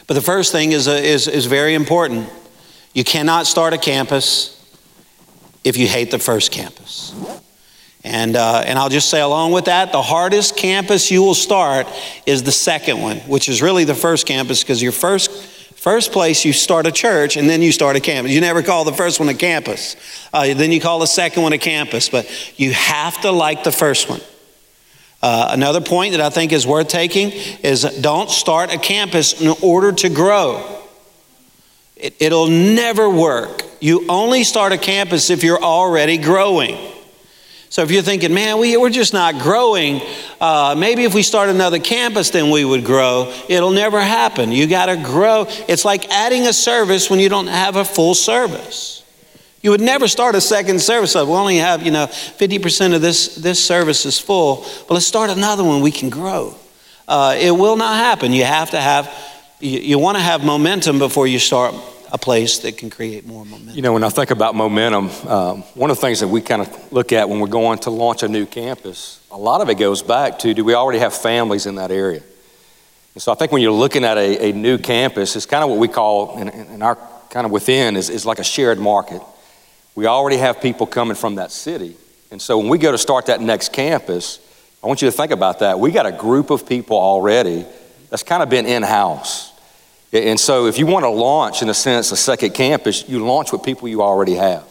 But 0.08 0.16
the 0.16 0.22
first 0.22 0.52
thing 0.52 0.74
is, 0.74 0.90
uh, 0.90 0.92
is, 0.92 1.30
is 1.30 1.46
very 1.46 1.74
important. 1.76 2.30
You 2.93 3.03
cannot 3.03 3.48
start 3.48 3.74
a 3.74 3.77
campus 3.77 4.55
if 5.63 5.77
you 5.77 5.88
hate 5.88 6.12
the 6.12 6.19
first 6.19 6.51
campus. 6.51 7.13
And, 8.03 8.36
uh, 8.36 8.63
and 8.65 8.79
I'll 8.79 8.89
just 8.89 9.10
say, 9.10 9.19
along 9.19 9.51
with 9.51 9.65
that, 9.65 9.91
the 9.91 10.01
hardest 10.01 10.55
campus 10.55 11.12
you 11.12 11.22
will 11.22 11.36
start 11.36 11.86
is 12.25 12.43
the 12.43 12.51
second 12.51 13.01
one, 13.01 13.17
which 13.19 13.50
is 13.50 13.62
really 13.62 13.84
the 13.84 13.96
first 13.96 14.25
campus, 14.25 14.63
because 14.63 14.81
your 14.81 14.93
first, 14.93 15.29
first 15.75 16.13
place 16.13 16.46
you 16.46 16.53
start 16.53 16.88
a 16.88 16.91
church 16.91 17.36
and 17.36 17.50
then 17.50 17.62
you 17.62 17.74
start 17.74 17.98
a 17.98 18.00
campus. 18.00 18.31
You 18.31 18.39
never 18.39 18.63
call 18.63 18.86
the 18.86 18.93
first 18.93 19.19
one 19.19 19.27
a 19.27 19.34
campus, 19.34 19.98
uh, 20.34 20.53
then 20.53 20.72
you 20.72 20.79
call 20.79 21.00
the 21.00 21.08
second 21.08 21.43
one 21.43 21.51
a 21.51 21.58
campus, 21.58 22.08
but 22.08 22.25
you 22.58 22.72
have 22.72 23.19
to 23.22 23.31
like 23.31 23.65
the 23.65 23.72
first 23.72 24.10
one. 24.10 24.22
Uh, 25.22 25.50
another 25.51 25.81
point 25.81 26.13
that 26.13 26.22
I 26.22 26.29
think 26.29 26.53
is 26.53 26.65
worth 26.65 26.88
taking 26.88 27.31
is 27.62 27.84
don't 28.00 28.29
start 28.29 28.74
a 28.74 28.77
campus 28.77 29.41
in 29.41 29.53
order 29.62 29.91
to 29.91 30.10
grow. 30.10 30.79
It, 32.00 32.15
it'll 32.20 32.48
never 32.48 33.10
work. 33.10 33.63
You 33.82 34.06
only 34.10 34.44
start 34.44 34.72
a 34.72 34.77
campus 34.77 35.29
if 35.29 35.44
you're 35.44 35.62
already 35.62 36.18
growing. 36.18 36.77
So 37.70 37.84
if 37.84 37.91
you're 37.91 38.01
thinking, 38.01 38.34
man, 38.34 38.58
we, 38.58 38.75
we're 38.77 38.89
just 38.89 39.13
not 39.13 39.38
growing, 39.39 40.01
uh, 40.41 40.75
maybe 40.75 41.03
if 41.03 41.13
we 41.13 41.22
start 41.22 41.50
another 41.50 41.77
campus, 41.77 42.32
then 42.32 42.50
we 42.50 42.65
would 42.65 42.84
grow. 42.84 43.32
It'll 43.48 43.72
never 43.72 44.01
happen. 44.01 44.51
You 44.51 44.65
got 44.65 44.88
to 44.88 44.98
grow. 44.98 45.46
It's 45.68 45.86
like 45.86 46.10
adding 46.10 46.48
a 46.48 46.53
service 46.53 47.12
when 47.12 47.20
you 47.20 47.29
don't 47.29 47.48
have 47.48 47.75
a 47.75 47.86
full 47.86 48.15
service. 48.15 49.03
You 49.62 49.72
would 49.72 49.82
never 49.82 50.08
start 50.08 50.36
a 50.36 50.41
second 50.41 50.82
service. 50.82 51.13
We 51.13 51.22
only 51.22 51.58
have, 51.58 51.84
you 51.84 51.91
know, 51.91 52.08
50% 52.08 52.96
of 52.96 53.01
this, 53.01 53.36
this 53.36 53.63
service 53.63 54.06
is 54.06 54.18
full. 54.18 54.65
But 54.88 54.96
let's 54.96 55.06
start 55.06 55.29
another 55.29 55.63
one. 55.63 55.82
We 55.82 55.91
can 55.91 56.10
grow. 56.10 56.56
Uh, 57.08 57.36
it 57.39 57.51
will 57.51 57.75
not 57.75 57.98
happen. 57.98 58.34
You 58.34 58.46
have 58.46 58.72
to 58.72 58.82
have, 58.82 59.13
you, 59.60 59.80
you 59.80 60.00
want 60.00 60.18
to 60.18 60.24
have 60.24 60.44
momentum 60.44 61.00
before 61.00 61.28
you 61.28 61.39
start 61.39 61.75
a 62.12 62.18
place 62.18 62.60
that 62.60 62.78
can 62.78 62.89
create 62.89 63.25
more 63.25 63.46
momentum. 63.46 63.75
You 63.75 63.82
know, 63.82 63.94
when 63.94 64.04
I 64.04 64.10
think 64.10 64.32
about 64.32 64.56
momentum, 64.56 65.10
um, 65.28 65.62
one 65.75 65.92
of 65.92 65.98
the 65.98 66.01
things 66.01 66.22
that 66.22 66.28
we 66.28 66.42
kind 66.42 66.62
of 66.62 66.92
look 66.92 67.12
at 67.12 67.30
when 67.30 67.39
we're 67.39 67.48
going 67.48 67.80
to 67.80 67.92
launch 67.92 68.24
a 68.24 68.28
new 68.28 68.46
campus, 68.46 69.22
a 69.32 69.38
lot 69.38 69.62
of 69.62 69.70
it 69.70 69.75
goes 69.75 70.01
back 70.01 70.39
to 70.39 70.54
do 70.54 70.63
we 70.63 70.74
already 70.74 71.00
have 71.00 71.13
families 71.13 71.66
in 71.66 71.75
that 71.75 71.92
area? 71.92 72.24
And 73.13 73.22
so 73.22 73.32
I 73.32 73.36
think 73.36 73.51
when 73.51 73.62
you're 73.62 73.72
looking 73.72 74.04
at 74.04 74.18
a, 74.18 74.50
a 74.50 74.51
new 74.54 74.78
campus, 74.78 75.36
it's 75.36 75.46
kind 75.46 75.63
of 75.63 75.70
what 75.70 75.80
we 75.80 75.88
call, 75.88 76.38
in, 76.39 76.50
in 76.50 76.82
our 76.82 76.98
kind 77.30 77.46
of 77.46 77.51
within, 77.51 77.96
is, 77.96 78.10
is 78.10 78.25
like 78.25 78.39
a 78.39 78.44
shared 78.44 78.80
market. 78.80 79.22
We 79.94 80.08
already 80.08 80.38
have 80.38 80.62
people 80.62 80.88
coming 80.88 81.16
from 81.16 81.36
that 81.36 81.51
city. 81.51 81.96
And 82.32 82.42
so 82.42 82.58
when 82.58 82.70
we 82.70 82.78
go 82.78 82.92
to 82.92 82.98
start 82.98 83.28
that 83.28 83.42
next 83.42 83.72
campus, 83.74 84.39
I 84.84 84.88
want 84.88 85.01
you 85.01 85.08
to 85.08 85.12
think 85.12 85.32
about 85.32 85.60
that. 85.60 85.80
We 85.80 85.92
got 85.92 86.06
a 86.06 86.12
group 86.12 86.50
of 86.50 86.68
people 86.68 86.98
already 86.98 87.66
that's 88.10 88.24
kind 88.24 88.44
of 88.44 88.50
been 88.50 88.66
in 88.66 88.84
house. 88.84 89.54
And 90.12 90.39
so, 90.39 90.66
if 90.66 90.80
you 90.80 90.88
want 90.88 91.06
to 91.06 91.10
launch, 91.10 91.62
in 91.62 91.70
a 91.70 91.74
sense, 91.74 92.12
a 92.12 92.18
second 92.18 92.56
campus, 92.56 93.08
you 93.08 93.24
launch 93.24 93.51
with 93.51 93.62
people 93.62 93.88
you 93.88 94.01
already 94.01 94.36
have. 94.36 94.63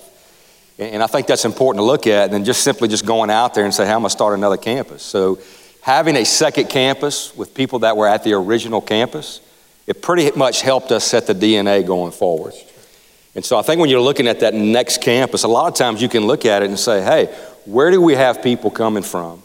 And 0.78 1.02
I 1.02 1.06
think 1.06 1.26
that's 1.26 1.44
important 1.44 1.80
to 1.80 1.84
look 1.84 2.06
at 2.06 2.30
than 2.30 2.44
just 2.44 2.62
simply 2.62 2.88
just 2.88 3.06
going 3.06 3.30
out 3.30 3.54
there 3.54 3.64
and 3.64 3.72
say, 3.72 3.86
How 3.86 3.96
am 3.96 4.04
I 4.04 4.08
start 4.08 4.36
another 4.36 4.56
campus? 4.56 5.02
So, 5.02 5.38
having 5.80 6.16
a 6.16 6.24
second 6.24 6.68
campus 6.68 7.36
with 7.36 7.54
people 7.54 7.80
that 7.80 7.96
were 7.96 8.08
at 8.08 8.24
the 8.24 8.32
original 8.32 8.80
campus, 8.80 9.40
it 9.86 10.02
pretty 10.02 10.36
much 10.36 10.62
helped 10.62 10.90
us 10.90 11.04
set 11.04 11.28
the 11.28 11.34
DNA 11.34 11.86
going 11.86 12.10
forward. 12.10 12.54
And 13.36 13.44
so, 13.44 13.56
I 13.56 13.62
think 13.62 13.80
when 13.80 13.90
you're 13.90 14.00
looking 14.00 14.26
at 14.26 14.40
that 14.40 14.54
next 14.54 15.02
campus, 15.02 15.44
a 15.44 15.48
lot 15.48 15.68
of 15.68 15.74
times 15.74 16.02
you 16.02 16.08
can 16.08 16.26
look 16.26 16.46
at 16.46 16.62
it 16.64 16.68
and 16.68 16.78
say, 16.78 17.00
Hey, 17.00 17.26
where 17.64 17.92
do 17.92 18.02
we 18.02 18.14
have 18.14 18.42
people 18.42 18.72
coming 18.72 19.04
from? 19.04 19.44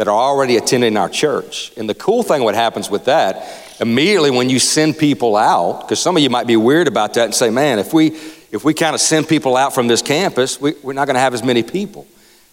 That 0.00 0.08
are 0.08 0.18
already 0.18 0.56
attending 0.56 0.96
our 0.96 1.10
church. 1.10 1.74
And 1.76 1.86
the 1.86 1.94
cool 1.94 2.22
thing, 2.22 2.42
what 2.42 2.54
happens 2.54 2.88
with 2.88 3.04
that, 3.04 3.46
immediately 3.82 4.30
when 4.30 4.48
you 4.48 4.58
send 4.58 4.96
people 4.96 5.36
out, 5.36 5.82
because 5.82 6.00
some 6.00 6.16
of 6.16 6.22
you 6.22 6.30
might 6.30 6.46
be 6.46 6.56
weird 6.56 6.88
about 6.88 7.12
that 7.14 7.26
and 7.26 7.34
say, 7.34 7.50
man, 7.50 7.78
if 7.78 7.92
we 7.92 8.18
if 8.50 8.64
we 8.64 8.72
kind 8.72 8.94
of 8.94 9.00
send 9.02 9.28
people 9.28 9.58
out 9.58 9.74
from 9.74 9.88
this 9.88 10.00
campus, 10.00 10.58
we, 10.58 10.72
we're 10.82 10.94
not 10.94 11.04
going 11.04 11.16
to 11.16 11.20
have 11.20 11.34
as 11.34 11.44
many 11.44 11.62
people. 11.62 12.06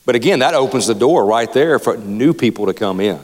But 0.05 0.15
again, 0.15 0.39
that 0.39 0.55
opens 0.55 0.87
the 0.87 0.93
door 0.93 1.25
right 1.25 1.49
there 1.53 1.79
for 1.79 1.95
new 1.95 2.33
people 2.33 2.65
to 2.65 2.73
come 2.73 2.99
in. 2.99 3.17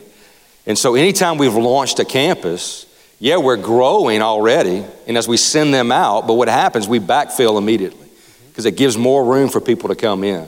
And 0.65 0.77
so 0.77 0.95
anytime 0.95 1.37
we've 1.37 1.53
launched 1.53 1.99
a 1.99 2.05
campus, 2.05 2.85
yeah, 3.19 3.35
we're 3.35 3.57
growing 3.57 4.21
already, 4.21 4.85
and 5.05 5.17
as 5.17 5.27
we 5.27 5.35
send 5.35 5.73
them 5.73 5.91
out, 5.91 6.27
but 6.27 6.35
what 6.35 6.47
happens, 6.47 6.87
we 6.87 7.01
backfill 7.01 7.57
immediately 7.57 8.07
because 8.47 8.65
it 8.65 8.77
gives 8.77 8.97
more 8.97 9.25
room 9.25 9.49
for 9.49 9.59
people 9.59 9.89
to 9.89 9.95
come 9.95 10.23
in. 10.23 10.47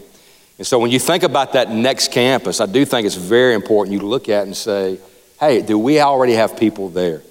And 0.57 0.65
so 0.65 0.79
when 0.79 0.91
you 0.91 1.00
think 1.00 1.24
about 1.24 1.53
that 1.53 1.69
next 1.69 2.12
campus, 2.12 2.62
I 2.62 2.65
do 2.65 2.85
think 2.85 3.05
it's 3.05 3.15
very 3.15 3.53
important 3.55 3.93
you 3.93 4.07
look 4.07 4.29
at 4.29 4.45
and 4.45 4.55
say, 4.55 5.00
hey, 5.39 5.62
do 5.62 5.77
we 5.77 6.00
already 6.00 6.33
have 6.33 6.57
people 6.57 6.89
there? 6.89 7.21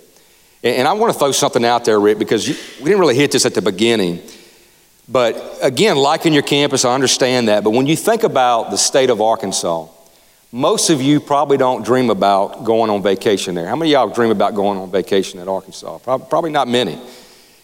And 0.62 0.88
I 0.88 0.92
want 0.94 1.12
to 1.12 1.18
throw 1.18 1.32
something 1.32 1.64
out 1.64 1.84
there, 1.84 2.00
Rick, 2.00 2.18
because 2.18 2.48
we 2.48 2.84
didn't 2.84 3.00
really 3.00 3.16
hit 3.16 3.32
this 3.32 3.44
at 3.44 3.54
the 3.54 3.62
beginning. 3.62 4.22
But 5.08 5.58
again, 5.60 5.96
liking 5.96 6.32
your 6.32 6.42
campus, 6.42 6.84
I 6.86 6.94
understand 6.94 7.48
that. 7.48 7.64
But 7.64 7.70
when 7.70 7.86
you 7.86 7.96
think 7.96 8.22
about 8.22 8.70
the 8.70 8.78
state 8.78 9.10
of 9.10 9.20
Arkansas, 9.20 9.88
most 10.52 10.88
of 10.88 11.02
you 11.02 11.20
probably 11.20 11.58
don't 11.58 11.84
dream 11.84 12.08
about 12.08 12.64
going 12.64 12.88
on 12.88 13.02
vacation 13.02 13.54
there. 13.54 13.66
How 13.66 13.76
many 13.76 13.90
y'all 13.90 14.08
dream 14.08 14.30
about 14.30 14.54
going 14.54 14.78
on 14.78 14.90
vacation 14.90 15.40
at 15.40 15.48
Arkansas? 15.48 15.98
Probably 15.98 16.50
not 16.50 16.68
many. 16.68 16.98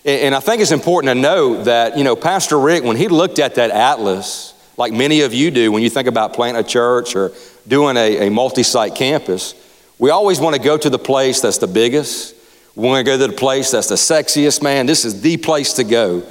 And 0.05 0.35
I 0.35 0.41
think 0.41 0.61
it's 0.61 0.71
important 0.71 1.15
to 1.15 1.15
note 1.15 1.65
that, 1.65 1.97
you 1.97 2.05
know, 2.05 2.17
Pastor 2.17 2.59
Rick, 2.59 2.85
when 2.85 2.97
he 2.97 3.09
looked 3.09 3.39
at 3.39 3.55
that 3.55 3.71
atlas, 3.71 4.55
like 4.81 4.95
many 4.95 5.21
of 5.21 5.35
you 5.35 5.51
do 5.51 5.71
when 5.71 5.83
you 5.83 5.91
think 5.91 6.09
about 6.09 6.33
planting 6.33 6.65
a 6.65 6.67
church 6.67 7.15
or 7.15 7.33
doing 7.69 7.99
a, 7.99 8.29
a 8.29 8.31
multi 8.31 8.63
site 8.63 8.95
campus, 8.95 9.55
we 9.99 10.09
always 10.09 10.41
want 10.41 10.57
to 10.57 10.63
go 10.63 10.79
to 10.79 10.89
the 10.89 10.99
place 10.99 11.43
that's 11.43 11.59
the 11.59 11.67
biggest. 11.67 12.35
We 12.75 12.87
want 12.87 13.05
to 13.05 13.13
go 13.13 13.19
to 13.19 13.31
the 13.31 13.37
place 13.37 13.73
that's 13.73 13.89
the 13.89 13.97
sexiest, 13.97 14.63
man. 14.63 14.87
This 14.87 15.05
is 15.05 15.21
the 15.21 15.37
place 15.37 15.75
to 15.75 15.85
go. 15.85 16.23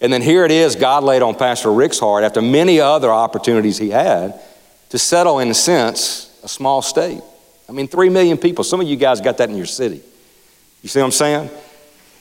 And 0.00 0.12
then 0.12 0.22
here 0.22 0.44
it 0.44 0.50
is, 0.50 0.74
God 0.74 1.04
laid 1.04 1.22
on 1.22 1.36
Pastor 1.36 1.72
Rick's 1.72 2.00
heart 2.00 2.24
after 2.24 2.42
many 2.42 2.80
other 2.80 3.12
opportunities 3.12 3.78
he 3.78 3.90
had 3.90 4.40
to 4.88 4.98
settle, 4.98 5.38
in 5.38 5.48
a 5.48 5.54
sense, 5.54 6.36
a 6.42 6.48
small 6.48 6.82
state. 6.82 7.22
I 7.68 7.72
mean, 7.72 7.86
three 7.86 8.08
million 8.08 8.38
people. 8.38 8.64
Some 8.64 8.80
of 8.80 8.88
you 8.88 8.96
guys 8.96 9.20
got 9.20 9.38
that 9.38 9.50
in 9.50 9.56
your 9.56 9.66
city. 9.66 10.02
You 10.82 10.88
see 10.88 10.98
what 10.98 11.06
I'm 11.06 11.12
saying? 11.12 11.50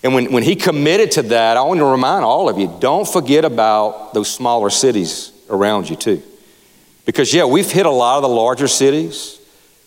And 0.04 0.14
when, 0.14 0.32
when 0.32 0.44
he 0.44 0.56
committed 0.56 1.10
to 1.14 1.24
that, 1.24 1.58
I 1.58 1.64
want 1.64 1.80
to 1.80 1.86
remind 1.86 2.24
all 2.24 2.48
of 2.48 2.60
you 2.60 2.72
don't 2.80 3.08
forget 3.08 3.44
about 3.44 4.14
those 4.14 4.30
smaller 4.30 4.70
cities 4.70 5.33
around 5.50 5.90
you, 5.90 5.96
too. 5.96 6.22
Because, 7.06 7.34
yeah, 7.34 7.46
we've 7.46 7.70
hit 7.70 7.86
a 7.86 7.92
lot 7.92 8.18
of 8.18 8.24
the 8.24 8.30
larger 8.30 8.68
cities, 8.68 9.40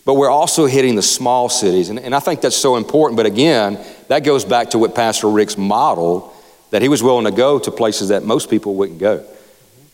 but 0.05 0.13
we're 0.13 0.29
also 0.29 0.65
hitting 0.65 0.95
the 0.95 1.01
small 1.01 1.49
cities. 1.49 1.89
And, 1.89 1.99
and 1.99 2.15
I 2.15 2.19
think 2.19 2.41
that's 2.41 2.55
so 2.55 2.75
important. 2.75 3.17
But 3.17 3.25
again, 3.25 3.79
that 4.07 4.23
goes 4.23 4.45
back 4.45 4.69
to 4.71 4.77
what 4.77 4.95
Pastor 4.95 5.29
Rick's 5.29 5.57
modeled 5.57 6.31
that 6.69 6.81
he 6.81 6.89
was 6.89 7.01
willing 7.01 7.25
to 7.25 7.31
go 7.31 7.59
to 7.59 7.71
places 7.71 8.09
that 8.09 8.23
most 8.23 8.49
people 8.49 8.75
wouldn't 8.75 8.99
go. 8.99 9.25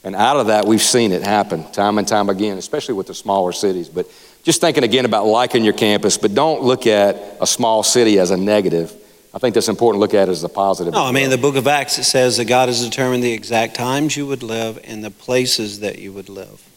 And 0.03 0.15
out 0.15 0.37
of 0.37 0.47
that, 0.47 0.65
we've 0.65 0.81
seen 0.81 1.11
it 1.11 1.23
happen 1.23 1.63
time 1.71 1.97
and 1.97 2.07
time 2.07 2.29
again, 2.29 2.57
especially 2.57 2.95
with 2.95 3.07
the 3.07 3.13
smaller 3.13 3.53
cities. 3.53 3.87
But 3.87 4.07
just 4.43 4.59
thinking 4.59 4.83
again 4.83 5.05
about 5.05 5.25
liking 5.25 5.63
your 5.63 5.73
campus, 5.73 6.17
but 6.17 6.33
don't 6.33 6.61
look 6.61 6.85
at 6.85 7.15
a 7.39 7.47
small 7.47 7.83
city 7.83 8.19
as 8.19 8.29
a 8.29 8.37
negative. 8.37 8.93
I 9.33 9.39
think 9.39 9.55
that's 9.55 9.69
important 9.69 9.97
to 9.97 10.01
look 10.01 10.13
at 10.13 10.29
as 10.29 10.43
a 10.43 10.49
positive. 10.49 10.93
No, 10.93 11.03
I 11.03 11.11
mean, 11.11 11.29
the 11.29 11.37
book 11.37 11.55
of 11.55 11.67
Acts, 11.67 11.97
it 11.97 12.03
says 12.03 12.37
that 12.37 12.45
God 12.45 12.69
has 12.69 12.83
determined 12.83 13.23
the 13.23 13.31
exact 13.31 13.75
times 13.75 14.15
you 14.15 14.27
would 14.27 14.43
live 14.43 14.79
and 14.83 15.03
the 15.03 15.09
places 15.09 15.79
that 15.79 15.97
you 15.97 16.11
would 16.13 16.29
live. 16.29 16.69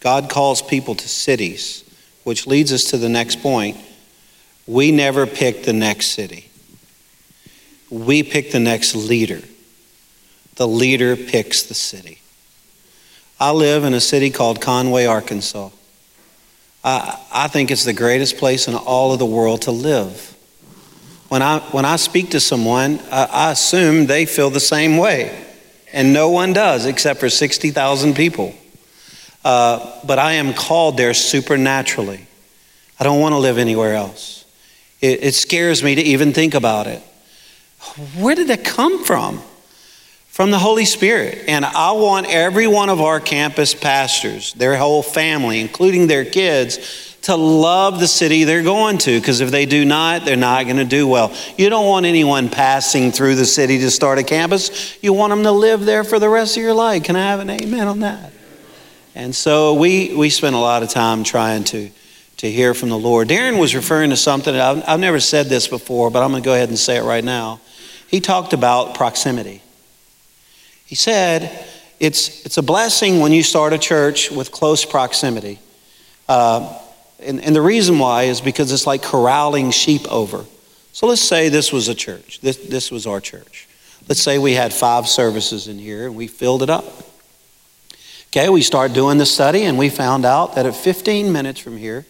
God 0.00 0.30
calls 0.30 0.62
people 0.62 0.94
to 0.94 1.08
cities 1.08 1.84
which 2.24 2.46
leads 2.46 2.72
us 2.72 2.84
to 2.84 2.98
the 2.98 3.08
next 3.08 3.40
point. 3.40 3.76
We 4.66 4.92
never 4.92 5.26
pick 5.26 5.64
the 5.64 5.72
next 5.72 6.08
city, 6.08 6.50
we 7.90 8.22
pick 8.22 8.52
the 8.52 8.60
next 8.60 8.94
leader. 8.94 9.40
The 10.56 10.68
leader 10.68 11.16
picks 11.16 11.62
the 11.62 11.74
city. 11.74 12.20
I 13.38 13.52
live 13.52 13.84
in 13.84 13.94
a 13.94 14.00
city 14.00 14.28
called 14.28 14.60
Conway, 14.60 15.06
Arkansas. 15.06 15.70
I, 16.84 17.18
I 17.32 17.48
think 17.48 17.70
it's 17.70 17.84
the 17.84 17.94
greatest 17.94 18.36
place 18.36 18.68
in 18.68 18.74
all 18.74 19.14
of 19.14 19.18
the 19.18 19.26
world 19.26 19.62
to 19.62 19.70
live. 19.70 20.36
When 21.30 21.42
I, 21.42 21.60
when 21.70 21.84
I 21.84 21.94
speak 21.94 22.30
to 22.30 22.40
someone, 22.40 22.98
I, 23.08 23.28
I 23.30 23.50
assume 23.52 24.06
they 24.06 24.26
feel 24.26 24.50
the 24.50 24.58
same 24.58 24.96
way. 24.96 25.46
And 25.92 26.12
no 26.12 26.28
one 26.28 26.52
does 26.52 26.86
except 26.86 27.20
for 27.20 27.30
60,000 27.30 28.14
people. 28.14 28.52
Uh, 29.44 30.00
but 30.04 30.18
I 30.18 30.32
am 30.32 30.52
called 30.54 30.96
there 30.96 31.14
supernaturally. 31.14 32.26
I 32.98 33.04
don't 33.04 33.20
want 33.20 33.34
to 33.34 33.38
live 33.38 33.58
anywhere 33.58 33.94
else. 33.94 34.44
It, 35.00 35.22
it 35.22 35.34
scares 35.34 35.84
me 35.84 35.94
to 35.94 36.02
even 36.02 36.32
think 36.32 36.54
about 36.54 36.88
it. 36.88 37.00
Where 38.18 38.34
did 38.34 38.48
that 38.48 38.64
come 38.64 39.04
from? 39.04 39.40
From 40.26 40.50
the 40.50 40.58
Holy 40.58 40.84
Spirit. 40.84 41.44
And 41.46 41.64
I 41.64 41.92
want 41.92 42.26
every 42.28 42.66
one 42.66 42.88
of 42.88 43.00
our 43.00 43.20
campus 43.20 43.72
pastors, 43.72 44.52
their 44.54 44.76
whole 44.76 45.04
family, 45.04 45.60
including 45.60 46.08
their 46.08 46.24
kids, 46.24 47.09
to 47.22 47.36
love 47.36 48.00
the 48.00 48.06
city 48.06 48.44
they're 48.44 48.62
going 48.62 48.98
to 48.98 49.18
because 49.20 49.40
if 49.40 49.50
they 49.50 49.66
do 49.66 49.84
not, 49.84 50.24
they're 50.24 50.36
not 50.36 50.64
going 50.64 50.76
to 50.76 50.84
do 50.84 51.06
well. 51.06 51.34
You 51.58 51.68
don't 51.68 51.86
want 51.86 52.06
anyone 52.06 52.48
passing 52.48 53.12
through 53.12 53.34
the 53.34 53.44
city 53.44 53.78
to 53.80 53.90
start 53.90 54.18
a 54.18 54.22
campus. 54.22 54.98
You 55.02 55.12
want 55.12 55.30
them 55.30 55.42
to 55.42 55.52
live 55.52 55.84
there 55.84 56.04
for 56.04 56.18
the 56.18 56.28
rest 56.28 56.56
of 56.56 56.62
your 56.62 56.74
life. 56.74 57.04
Can 57.04 57.16
I 57.16 57.30
have 57.30 57.40
an 57.40 57.50
amen 57.50 57.88
on 57.88 58.00
that? 58.00 58.32
And 59.14 59.34
so 59.34 59.74
we, 59.74 60.14
we 60.14 60.30
spent 60.30 60.54
a 60.54 60.58
lot 60.58 60.82
of 60.82 60.88
time 60.88 61.24
trying 61.24 61.64
to, 61.64 61.90
to 62.38 62.50
hear 62.50 62.72
from 62.72 62.88
the 62.88 62.98
Lord. 62.98 63.28
Darren 63.28 63.58
was 63.58 63.74
referring 63.74 64.10
to 64.10 64.16
something, 64.16 64.54
I've, 64.54 64.82
I've 64.88 65.00
never 65.00 65.20
said 65.20 65.46
this 65.46 65.68
before, 65.68 66.10
but 66.10 66.22
I'm 66.22 66.30
going 66.30 66.42
to 66.42 66.46
go 66.46 66.54
ahead 66.54 66.68
and 66.68 66.78
say 66.78 66.96
it 66.96 67.02
right 67.02 67.24
now. 67.24 67.60
He 68.06 68.20
talked 68.20 68.52
about 68.52 68.94
proximity. 68.94 69.62
He 70.86 70.94
said, 70.94 71.66
it's, 72.00 72.46
it's 72.46 72.56
a 72.56 72.62
blessing 72.62 73.20
when 73.20 73.32
you 73.32 73.42
start 73.42 73.72
a 73.72 73.78
church 73.78 74.30
with 74.30 74.50
close 74.50 74.84
proximity. 74.84 75.58
Uh, 76.28 76.79
and, 77.22 77.40
and 77.40 77.54
the 77.54 77.62
reason 77.62 77.98
why 77.98 78.24
is 78.24 78.40
because 78.40 78.72
it's 78.72 78.86
like 78.86 79.02
corralling 79.02 79.70
sheep 79.70 80.10
over. 80.10 80.44
So 80.92 81.06
let's 81.06 81.22
say 81.22 81.48
this 81.48 81.72
was 81.72 81.88
a 81.88 81.94
church. 81.94 82.40
This, 82.40 82.56
this 82.56 82.90
was 82.90 83.06
our 83.06 83.20
church. 83.20 83.68
Let's 84.08 84.22
say 84.22 84.38
we 84.38 84.54
had 84.54 84.72
five 84.72 85.06
services 85.06 85.68
in 85.68 85.78
here 85.78 86.06
and 86.06 86.16
we 86.16 86.26
filled 86.26 86.62
it 86.62 86.70
up. 86.70 86.84
Okay, 88.28 88.48
we 88.48 88.62
started 88.62 88.94
doing 88.94 89.18
the 89.18 89.26
study 89.26 89.62
and 89.62 89.78
we 89.78 89.88
found 89.88 90.24
out 90.24 90.54
that 90.54 90.66
at 90.66 90.74
15 90.74 91.32
minutes 91.32 91.60
from 91.60 91.76
here 91.76 92.06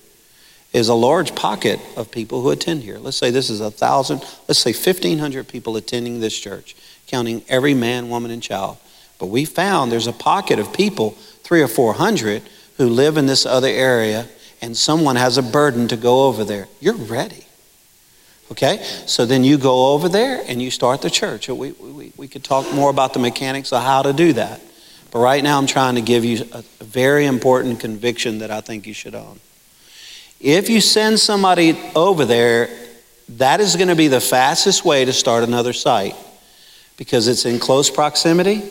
is 0.73 0.88
a 0.88 0.94
large 0.94 1.35
pocket 1.35 1.81
of 1.96 2.11
people 2.11 2.42
who 2.42 2.51
attend 2.51 2.83
here. 2.83 2.99
Let's 2.99 3.16
say 3.16 3.31
this 3.31 3.51
is 3.51 3.61
a 3.61 3.70
thousand, 3.70 4.25
let's 4.46 4.61
say 4.61 4.73
1,500 4.73 5.49
people 5.49 5.77
attending 5.77 6.20
this 6.20 6.38
church, 6.38 6.77
counting 7.07 7.42
every 7.49 7.75
man, 7.75 8.09
woman, 8.09 8.31
and 8.31 8.42
child. 8.42 8.79
But 9.18 9.27
we 9.27 9.44
found 9.44 9.90
there's 9.90 10.07
a 10.07 10.12
pocket 10.12 10.59
of 10.59 10.73
people, 10.73 11.11
three 11.42 11.61
or 11.61 11.68
400, 11.68 12.42
who 12.77 12.88
live 12.88 13.16
in 13.16 13.27
this 13.27 13.44
other 13.44 13.68
area 13.68 14.29
and 14.61 14.77
someone 14.77 15.16
has 15.16 15.38
a 15.38 15.42
burden 15.42 15.88
to 15.88 15.96
go 15.96 16.27
over 16.27 16.44
there. 16.44 16.68
You're 16.81 16.94
ready. 16.94 17.46
Okay? 18.51 18.83
So 19.07 19.27
then 19.27 19.44
you 19.44 19.59
go 19.59 19.92
over 19.92 20.09
there 20.09 20.42
and 20.46 20.61
you 20.61 20.70
start 20.70 21.03
the 21.03 21.11
church. 21.11 21.49
We, 21.49 21.73
we, 21.73 22.12
we 22.16 22.29
could 22.29 22.44
talk 22.44 22.73
more 22.75 22.90
about 22.90 23.12
the 23.12 23.20
mechanics 23.20 23.73
of 23.73 23.83
how 23.83 24.03
to 24.03 24.12
do 24.12 24.33
that. 24.35 24.61
But 25.11 25.20
right 25.20 25.42
now, 25.42 25.59
I'm 25.59 25.66
trying 25.66 25.96
to 25.96 26.01
give 26.01 26.25
you 26.25 26.44
a 26.53 26.62
very 26.85 27.27
important 27.27 27.81
conviction 27.81 28.38
that 28.38 28.51
I 28.51 28.61
think 28.61 28.87
you 28.87 28.94
should 28.94 29.14
own. 29.14 29.40
If 30.40 30.70
you 30.70 30.81
send 30.81 31.18
somebody 31.18 31.79
over 31.96 32.25
there, 32.25 32.68
that 33.31 33.61
is 33.61 33.77
going 33.77 33.88
to 33.88 33.96
be 33.96 34.09
the 34.09 34.20
fastest 34.20 34.85
way 34.85 35.05
to 35.05 35.12
start 35.12 35.44
another 35.44 35.73
site 35.73 36.14
because 36.96 37.29
it's 37.29 37.44
in 37.44 37.59
close 37.59 37.90
proximity 37.90 38.62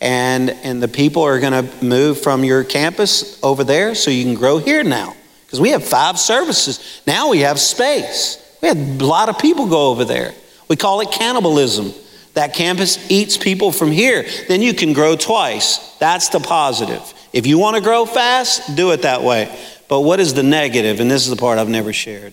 and, 0.00 0.50
and 0.50 0.82
the 0.82 0.88
people 0.88 1.22
are 1.22 1.38
going 1.38 1.52
to 1.52 1.84
move 1.84 2.20
from 2.20 2.44
your 2.44 2.64
campus 2.64 3.42
over 3.42 3.62
there 3.64 3.94
so 3.94 4.10
you 4.10 4.24
can 4.24 4.34
grow 4.34 4.58
here 4.58 4.82
now 4.82 5.14
because 5.52 5.60
we 5.60 5.68
have 5.72 5.84
five 5.84 6.18
services. 6.18 7.02
Now 7.06 7.28
we 7.28 7.40
have 7.40 7.60
space. 7.60 8.38
We 8.62 8.68
had 8.68 8.78
a 8.78 9.04
lot 9.04 9.28
of 9.28 9.38
people 9.38 9.66
go 9.66 9.90
over 9.90 10.02
there. 10.02 10.32
We 10.66 10.76
call 10.76 11.02
it 11.02 11.12
cannibalism. 11.12 11.92
That 12.32 12.54
campus 12.54 13.10
eats 13.10 13.36
people 13.36 13.70
from 13.70 13.92
here. 13.92 14.24
Then 14.48 14.62
you 14.62 14.72
can 14.72 14.94
grow 14.94 15.14
twice. 15.14 15.94
That's 15.98 16.30
the 16.30 16.40
positive. 16.40 17.02
If 17.34 17.46
you 17.46 17.58
want 17.58 17.76
to 17.76 17.82
grow 17.82 18.06
fast, 18.06 18.76
do 18.76 18.92
it 18.92 19.02
that 19.02 19.20
way. 19.20 19.54
But 19.88 20.00
what 20.00 20.20
is 20.20 20.32
the 20.32 20.42
negative? 20.42 21.00
And 21.00 21.10
this 21.10 21.24
is 21.24 21.28
the 21.28 21.36
part 21.36 21.58
I've 21.58 21.68
never 21.68 21.92
shared. 21.92 22.32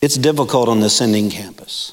It's 0.00 0.16
difficult 0.16 0.68
on 0.68 0.78
the 0.78 0.90
sending 0.90 1.28
campus. 1.28 1.90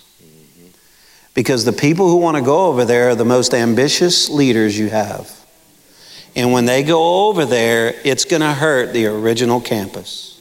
Because 1.34 1.66
the 1.66 1.74
people 1.74 2.08
who 2.08 2.18
want 2.18 2.38
to 2.38 2.44
go 2.44 2.68
over 2.68 2.86
there 2.86 3.10
are 3.10 3.16
the 3.16 3.26
most 3.26 3.56
ambitious 3.56 4.30
leaders 4.30 4.78
you 4.78 4.92
have. 4.92 5.47
And 6.38 6.52
when 6.52 6.66
they 6.66 6.84
go 6.84 7.28
over 7.28 7.46
there, 7.46 7.96
it's 8.06 8.24
going 8.24 8.44
to 8.44 8.54
hurt 8.54 8.94
the 8.94 9.08
original 9.08 9.60
campus. 9.60 10.40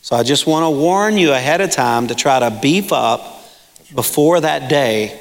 So 0.00 0.16
I 0.16 0.22
just 0.22 0.46
want 0.46 0.64
to 0.64 0.70
warn 0.70 1.18
you 1.18 1.32
ahead 1.32 1.60
of 1.60 1.70
time 1.70 2.06
to 2.06 2.14
try 2.14 2.38
to 2.38 2.50
beef 2.62 2.94
up 2.94 3.44
before 3.94 4.40
that 4.40 4.70
day 4.70 5.20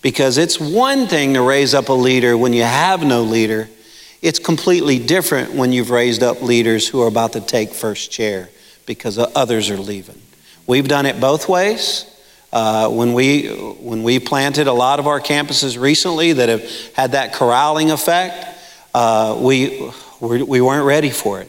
because 0.00 0.38
it's 0.38 0.60
one 0.60 1.08
thing 1.08 1.34
to 1.34 1.42
raise 1.42 1.74
up 1.74 1.88
a 1.88 1.92
leader 1.92 2.38
when 2.38 2.52
you 2.52 2.62
have 2.62 3.02
no 3.02 3.24
leader. 3.24 3.68
It's 4.22 4.38
completely 4.38 5.00
different 5.00 5.54
when 5.54 5.72
you've 5.72 5.90
raised 5.90 6.22
up 6.22 6.40
leaders 6.40 6.86
who 6.86 7.02
are 7.02 7.08
about 7.08 7.32
to 7.32 7.40
take 7.40 7.70
first 7.70 8.12
chair 8.12 8.50
because 8.86 9.18
others 9.18 9.70
are 9.70 9.76
leaving. 9.76 10.22
We've 10.68 10.86
done 10.86 11.04
it 11.04 11.20
both 11.20 11.48
ways. 11.48 12.04
Uh, 12.52 12.90
when, 12.90 13.12
we, 13.12 13.48
when 13.48 14.04
we 14.04 14.20
planted 14.20 14.68
a 14.68 14.72
lot 14.72 15.00
of 15.00 15.08
our 15.08 15.20
campuses 15.20 15.76
recently 15.78 16.34
that 16.34 16.48
have 16.48 16.92
had 16.94 17.12
that 17.12 17.32
corralling 17.32 17.90
effect, 17.90 18.54
uh, 18.98 19.38
we, 19.40 19.92
we 20.20 20.60
weren't 20.60 20.84
ready 20.84 21.10
for 21.10 21.40
it. 21.40 21.48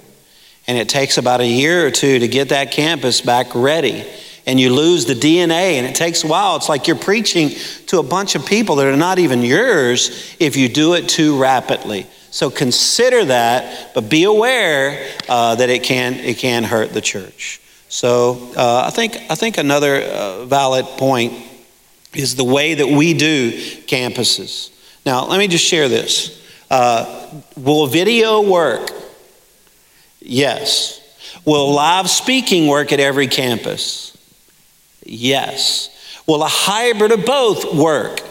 and 0.68 0.78
it 0.78 0.88
takes 0.88 1.18
about 1.18 1.42
a 1.42 1.48
year 1.48 1.88
or 1.88 1.90
two 1.90 2.20
to 2.20 2.28
get 2.28 2.50
that 2.50 2.72
campus 2.72 3.22
back 3.22 3.56
ready. 3.56 4.06
And 4.46 4.60
you 4.60 4.72
lose 4.72 5.06
the 5.06 5.16
DNA, 5.16 5.78
and 5.78 5.88
it 5.88 5.96
takes 5.96 6.24
a 6.24 6.28
while. 6.28 6.58
It's 6.58 6.70
like 6.70 6.88
you're 6.88 6.96
preaching 6.96 7.50
to 7.88 7.98
a 7.98 8.04
bunch 8.04 8.36
of 8.36 8.46
people 8.46 8.76
that 8.76 8.86
are 8.86 8.96
not 8.96 9.18
even 9.18 9.42
yours 9.42 10.36
if 10.40 10.56
you 10.58 10.70
do 10.70 10.94
it 10.94 11.10
too 11.10 11.42
rapidly. 11.42 12.06
So 12.30 12.52
consider 12.52 13.26
that, 13.26 13.96
but 13.96 14.10
be 14.10 14.26
aware 14.26 15.10
uh, 15.28 15.56
that 15.56 15.72
it 15.72 15.82
can, 15.82 16.14
it 16.14 16.38
can 16.38 16.64
hurt 16.64 16.94
the 16.94 17.02
church. 17.02 17.62
So 17.90 18.52
uh, 18.56 18.84
I, 18.86 18.92
think, 18.92 19.18
I 19.30 19.34
think 19.34 19.58
another 19.58 19.96
uh, 19.96 20.46
valid 20.46 20.86
point 20.86 21.34
is 22.14 22.36
the 22.36 22.44
way 22.44 22.76
that 22.76 22.88
we 22.88 23.16
do 23.16 23.52
campuses. 23.88 24.72
Now, 25.04 25.26
let 25.26 25.40
me 25.40 25.48
just 25.48 25.66
share 25.66 25.90
this. 25.90 26.39
Uh, 26.70 27.32
will 27.58 27.88
video 27.88 28.42
work? 28.42 28.92
Yes. 30.20 31.02
Will 31.46 31.74
live 31.74 32.10
speaking 32.10 32.68
work 32.68 32.92
at 32.92 33.00
every 33.00 33.28
campus? 33.28 34.16
Yes. 35.04 35.90
Will 36.28 36.44
a 36.44 36.48
hybrid 36.48 37.12
of 37.12 37.26
both 37.26 37.74
work? 37.74 38.22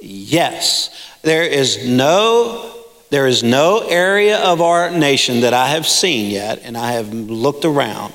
Yes. 0.00 0.90
There 1.22 1.42
is 1.42 1.86
no 1.86 2.70
there 3.10 3.28
is 3.28 3.44
no 3.44 3.78
area 3.78 4.38
of 4.38 4.60
our 4.60 4.90
nation 4.90 5.42
that 5.42 5.54
I 5.54 5.68
have 5.68 5.86
seen 5.86 6.32
yet, 6.32 6.62
and 6.64 6.76
I 6.76 6.92
have 6.92 7.14
looked 7.14 7.64
around, 7.64 8.12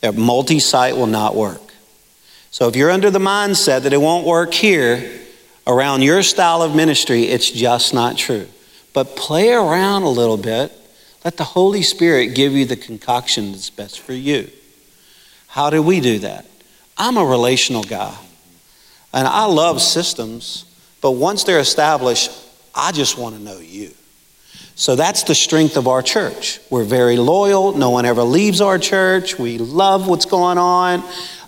that 0.00 0.14
multi 0.14 0.60
site 0.60 0.94
will 0.94 1.08
not 1.08 1.34
work. 1.34 1.60
So 2.52 2.68
if 2.68 2.76
you're 2.76 2.92
under 2.92 3.10
the 3.10 3.18
mindset 3.18 3.82
that 3.82 3.92
it 3.92 4.00
won't 4.00 4.24
work 4.24 4.54
here 4.54 5.25
around 5.66 6.02
your 6.02 6.22
style 6.22 6.62
of 6.62 6.74
ministry, 6.74 7.24
it's 7.24 7.50
just 7.50 7.92
not 7.92 8.16
true. 8.16 8.46
But 8.92 9.16
play 9.16 9.52
around 9.52 10.04
a 10.04 10.08
little 10.08 10.36
bit. 10.36 10.72
Let 11.24 11.36
the 11.36 11.44
Holy 11.44 11.82
Spirit 11.82 12.34
give 12.34 12.52
you 12.52 12.64
the 12.64 12.76
concoction 12.76 13.52
that's 13.52 13.70
best 13.70 14.00
for 14.00 14.12
you. 14.12 14.48
How 15.48 15.70
do 15.70 15.82
we 15.82 16.00
do 16.00 16.20
that? 16.20 16.46
I'm 16.96 17.16
a 17.16 17.24
relational 17.24 17.82
guy. 17.82 18.16
And 19.12 19.26
I 19.26 19.46
love 19.46 19.80
systems, 19.80 20.64
but 21.00 21.12
once 21.12 21.44
they're 21.44 21.60
established, 21.60 22.30
I 22.74 22.92
just 22.92 23.18
want 23.18 23.34
to 23.36 23.42
know 23.42 23.58
you. 23.58 23.92
So 24.74 24.94
that's 24.94 25.22
the 25.22 25.34
strength 25.34 25.78
of 25.78 25.88
our 25.88 26.02
church. 26.02 26.60
We're 26.68 26.84
very 26.84 27.16
loyal. 27.16 27.72
No 27.72 27.90
one 27.90 28.04
ever 28.04 28.22
leaves 28.22 28.60
our 28.60 28.78
church. 28.78 29.38
We 29.38 29.56
love 29.56 30.06
what's 30.06 30.26
going 30.26 30.58
on. 30.58 31.02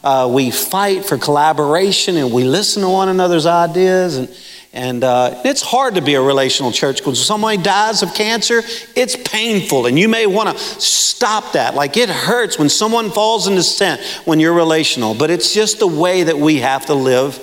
Uh, 0.08 0.26
we 0.26 0.50
fight 0.50 1.04
for 1.04 1.18
collaboration 1.18 2.16
and 2.16 2.32
we 2.32 2.42
listen 2.42 2.80
to 2.80 2.88
one 2.88 3.10
another's 3.10 3.44
ideas. 3.44 4.16
And, 4.16 4.34
and 4.72 5.04
uh, 5.04 5.42
it's 5.44 5.60
hard 5.60 5.96
to 5.96 6.00
be 6.00 6.14
a 6.14 6.22
relational 6.22 6.72
church 6.72 6.96
because 6.96 7.22
somebody 7.22 7.58
dies 7.58 8.02
of 8.02 8.14
cancer, 8.14 8.62
it's 8.96 9.16
painful. 9.16 9.84
And 9.84 9.98
you 9.98 10.08
may 10.08 10.26
want 10.26 10.56
to 10.56 10.64
stop 10.64 11.52
that. 11.52 11.74
Like 11.74 11.98
it 11.98 12.08
hurts 12.08 12.58
when 12.58 12.70
someone 12.70 13.10
falls 13.10 13.48
into 13.48 13.62
sin 13.62 14.00
when 14.24 14.40
you're 14.40 14.54
relational. 14.54 15.14
But 15.14 15.28
it's 15.28 15.52
just 15.52 15.78
the 15.78 15.86
way 15.86 16.22
that 16.22 16.38
we 16.38 16.60
have 16.60 16.86
to 16.86 16.94
live 16.94 17.38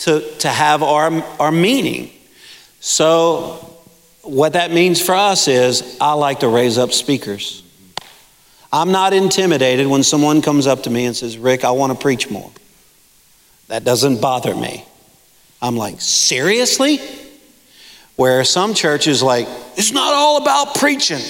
to, 0.00 0.20
to 0.40 0.48
have 0.48 0.82
our, 0.82 1.10
our 1.40 1.50
meaning. 1.50 2.10
So, 2.80 3.54
what 4.20 4.52
that 4.52 4.70
means 4.70 5.00
for 5.00 5.14
us 5.14 5.48
is 5.48 5.96
I 5.98 6.12
like 6.12 6.40
to 6.40 6.48
raise 6.48 6.76
up 6.76 6.92
speakers. 6.92 7.62
I'm 8.72 8.90
not 8.90 9.12
intimidated 9.12 9.86
when 9.86 10.02
someone 10.02 10.40
comes 10.40 10.66
up 10.66 10.84
to 10.84 10.90
me 10.90 11.04
and 11.04 11.14
says, 11.14 11.36
Rick, 11.36 11.64
I 11.64 11.72
want 11.72 11.92
to 11.92 11.98
preach 11.98 12.30
more. 12.30 12.50
That 13.68 13.84
doesn't 13.84 14.20
bother 14.20 14.54
me. 14.54 14.84
I'm 15.60 15.76
like, 15.76 16.00
seriously? 16.00 16.98
Where 18.16 18.44
some 18.44 18.74
churches 18.74 19.22
like, 19.22 19.46
it's 19.76 19.92
not 19.92 20.14
all 20.14 20.40
about 20.40 20.74
preaching. 20.74 21.20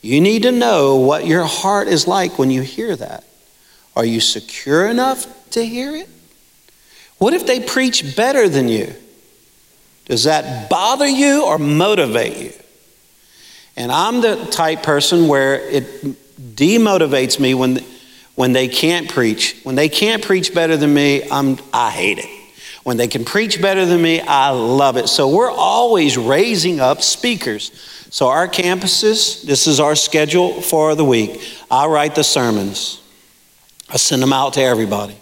You 0.00 0.20
need 0.20 0.42
to 0.44 0.52
know 0.52 0.96
what 0.96 1.26
your 1.26 1.44
heart 1.44 1.88
is 1.88 2.06
like 2.06 2.38
when 2.38 2.50
you 2.50 2.62
hear 2.62 2.96
that. 2.96 3.24
Are 3.94 4.04
you 4.04 4.20
secure 4.20 4.86
enough 4.86 5.26
to 5.50 5.64
hear 5.64 5.94
it? 5.94 6.08
What 7.18 7.34
if 7.34 7.46
they 7.46 7.60
preach 7.60 8.16
better 8.16 8.48
than 8.48 8.68
you? 8.68 8.94
Does 10.06 10.24
that 10.24 10.70
bother 10.70 11.06
you 11.06 11.44
or 11.44 11.58
motivate 11.58 12.36
you? 12.36 12.52
And 13.76 13.92
I'm 13.92 14.20
the 14.22 14.36
type 14.46 14.82
person 14.82 15.28
where 15.28 15.56
it 15.68 15.84
demotivates 16.56 17.38
me 17.38 17.54
when, 17.54 17.80
when 18.34 18.52
they 18.52 18.68
can't 18.68 19.08
preach. 19.08 19.60
When 19.64 19.74
they 19.74 19.88
can't 19.88 20.24
preach 20.24 20.54
better 20.54 20.76
than 20.76 20.94
me, 20.94 21.28
I'm, 21.30 21.58
I 21.72 21.90
hate 21.90 22.18
it. 22.18 22.30
When 22.84 22.96
they 22.96 23.08
can 23.08 23.24
preach 23.24 23.60
better 23.60 23.84
than 23.84 24.00
me, 24.00 24.20
I 24.20 24.50
love 24.50 24.96
it. 24.96 25.08
So 25.08 25.28
we're 25.28 25.50
always 25.50 26.16
raising 26.16 26.80
up 26.80 27.02
speakers. 27.02 27.72
So 28.10 28.28
our 28.28 28.48
campuses, 28.48 29.42
this 29.42 29.66
is 29.66 29.80
our 29.80 29.96
schedule 29.96 30.62
for 30.62 30.94
the 30.94 31.04
week. 31.04 31.42
I 31.70 31.86
write 31.86 32.14
the 32.14 32.24
sermons. 32.24 33.02
I 33.90 33.96
send 33.96 34.22
them 34.22 34.32
out 34.32 34.54
to 34.54 34.62
everybody. 34.62 35.16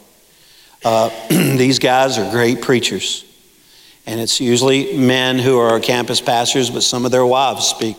Uh, 0.85 1.09
these 1.29 1.79
guys 1.79 2.19
are 2.19 2.31
great 2.31 2.61
preachers. 2.61 3.25
And 4.07 4.21
it's 4.21 4.41
usually 4.41 4.97
men 4.99 5.39
who 5.39 5.59
are 5.59 5.81
campus 5.81 6.21
pastors, 6.21 6.69
but 6.69 6.83
some 6.83 7.07
of 7.07 7.11
their 7.11 7.25
wives 7.25 7.67
speak 7.67 7.97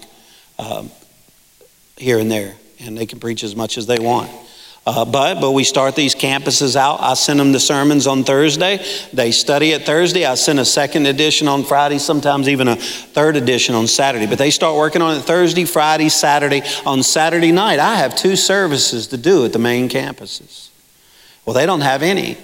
um, 0.60 0.92
here 1.98 2.20
and 2.20 2.30
there, 2.30 2.56
and 2.80 2.98
they 2.98 3.06
can 3.06 3.20
preach 3.20 3.44
as 3.44 3.56
much 3.56 3.78
as 3.78 3.86
they 3.86 4.00
want. 4.00 4.30
Uh, 4.88 5.04
but 5.04 5.42
but 5.42 5.52
we 5.52 5.64
start 5.64 5.96
these 5.96 6.14
campuses 6.14 6.76
out. 6.76 7.02
I 7.02 7.16
send 7.16 7.40
them 7.40 7.52
the 7.52 7.60
sermons 7.60 8.06
on 8.06 8.24
Thursday. 8.24 8.86
They 9.12 9.32
study 9.32 9.72
it 9.72 9.84
Thursday. 9.84 10.26
I 10.26 10.36
send 10.36 10.60
a 10.60 10.66
second 10.66 11.08
edition 11.08 11.48
on 11.48 11.64
Friday, 11.64 11.98
sometimes 11.98 12.48
even 12.48 12.68
a 12.68 12.76
third 12.76 13.36
edition 13.36 13.74
on 13.74 13.88
Saturday. 13.88 14.28
But 14.28 14.38
they 14.38 14.52
start 14.52 14.76
working 14.76 15.02
on 15.02 15.18
it 15.18 15.22
Thursday, 15.22 15.66
Friday, 15.66 16.10
Saturday. 16.10 16.62
On 16.86 17.02
Saturday 17.02 17.52
night, 17.52 17.80
I 17.80 17.96
have 17.96 18.16
two 18.16 18.36
services 18.36 19.08
to 19.08 19.18
do 19.18 19.44
at 19.44 19.54
the 19.54 19.60
main 19.60 19.90
campuses. 19.90 20.70
Well, 21.46 21.56
they 21.56 21.66
don't 21.66 21.82
have 21.82 22.04
any. 22.04 22.38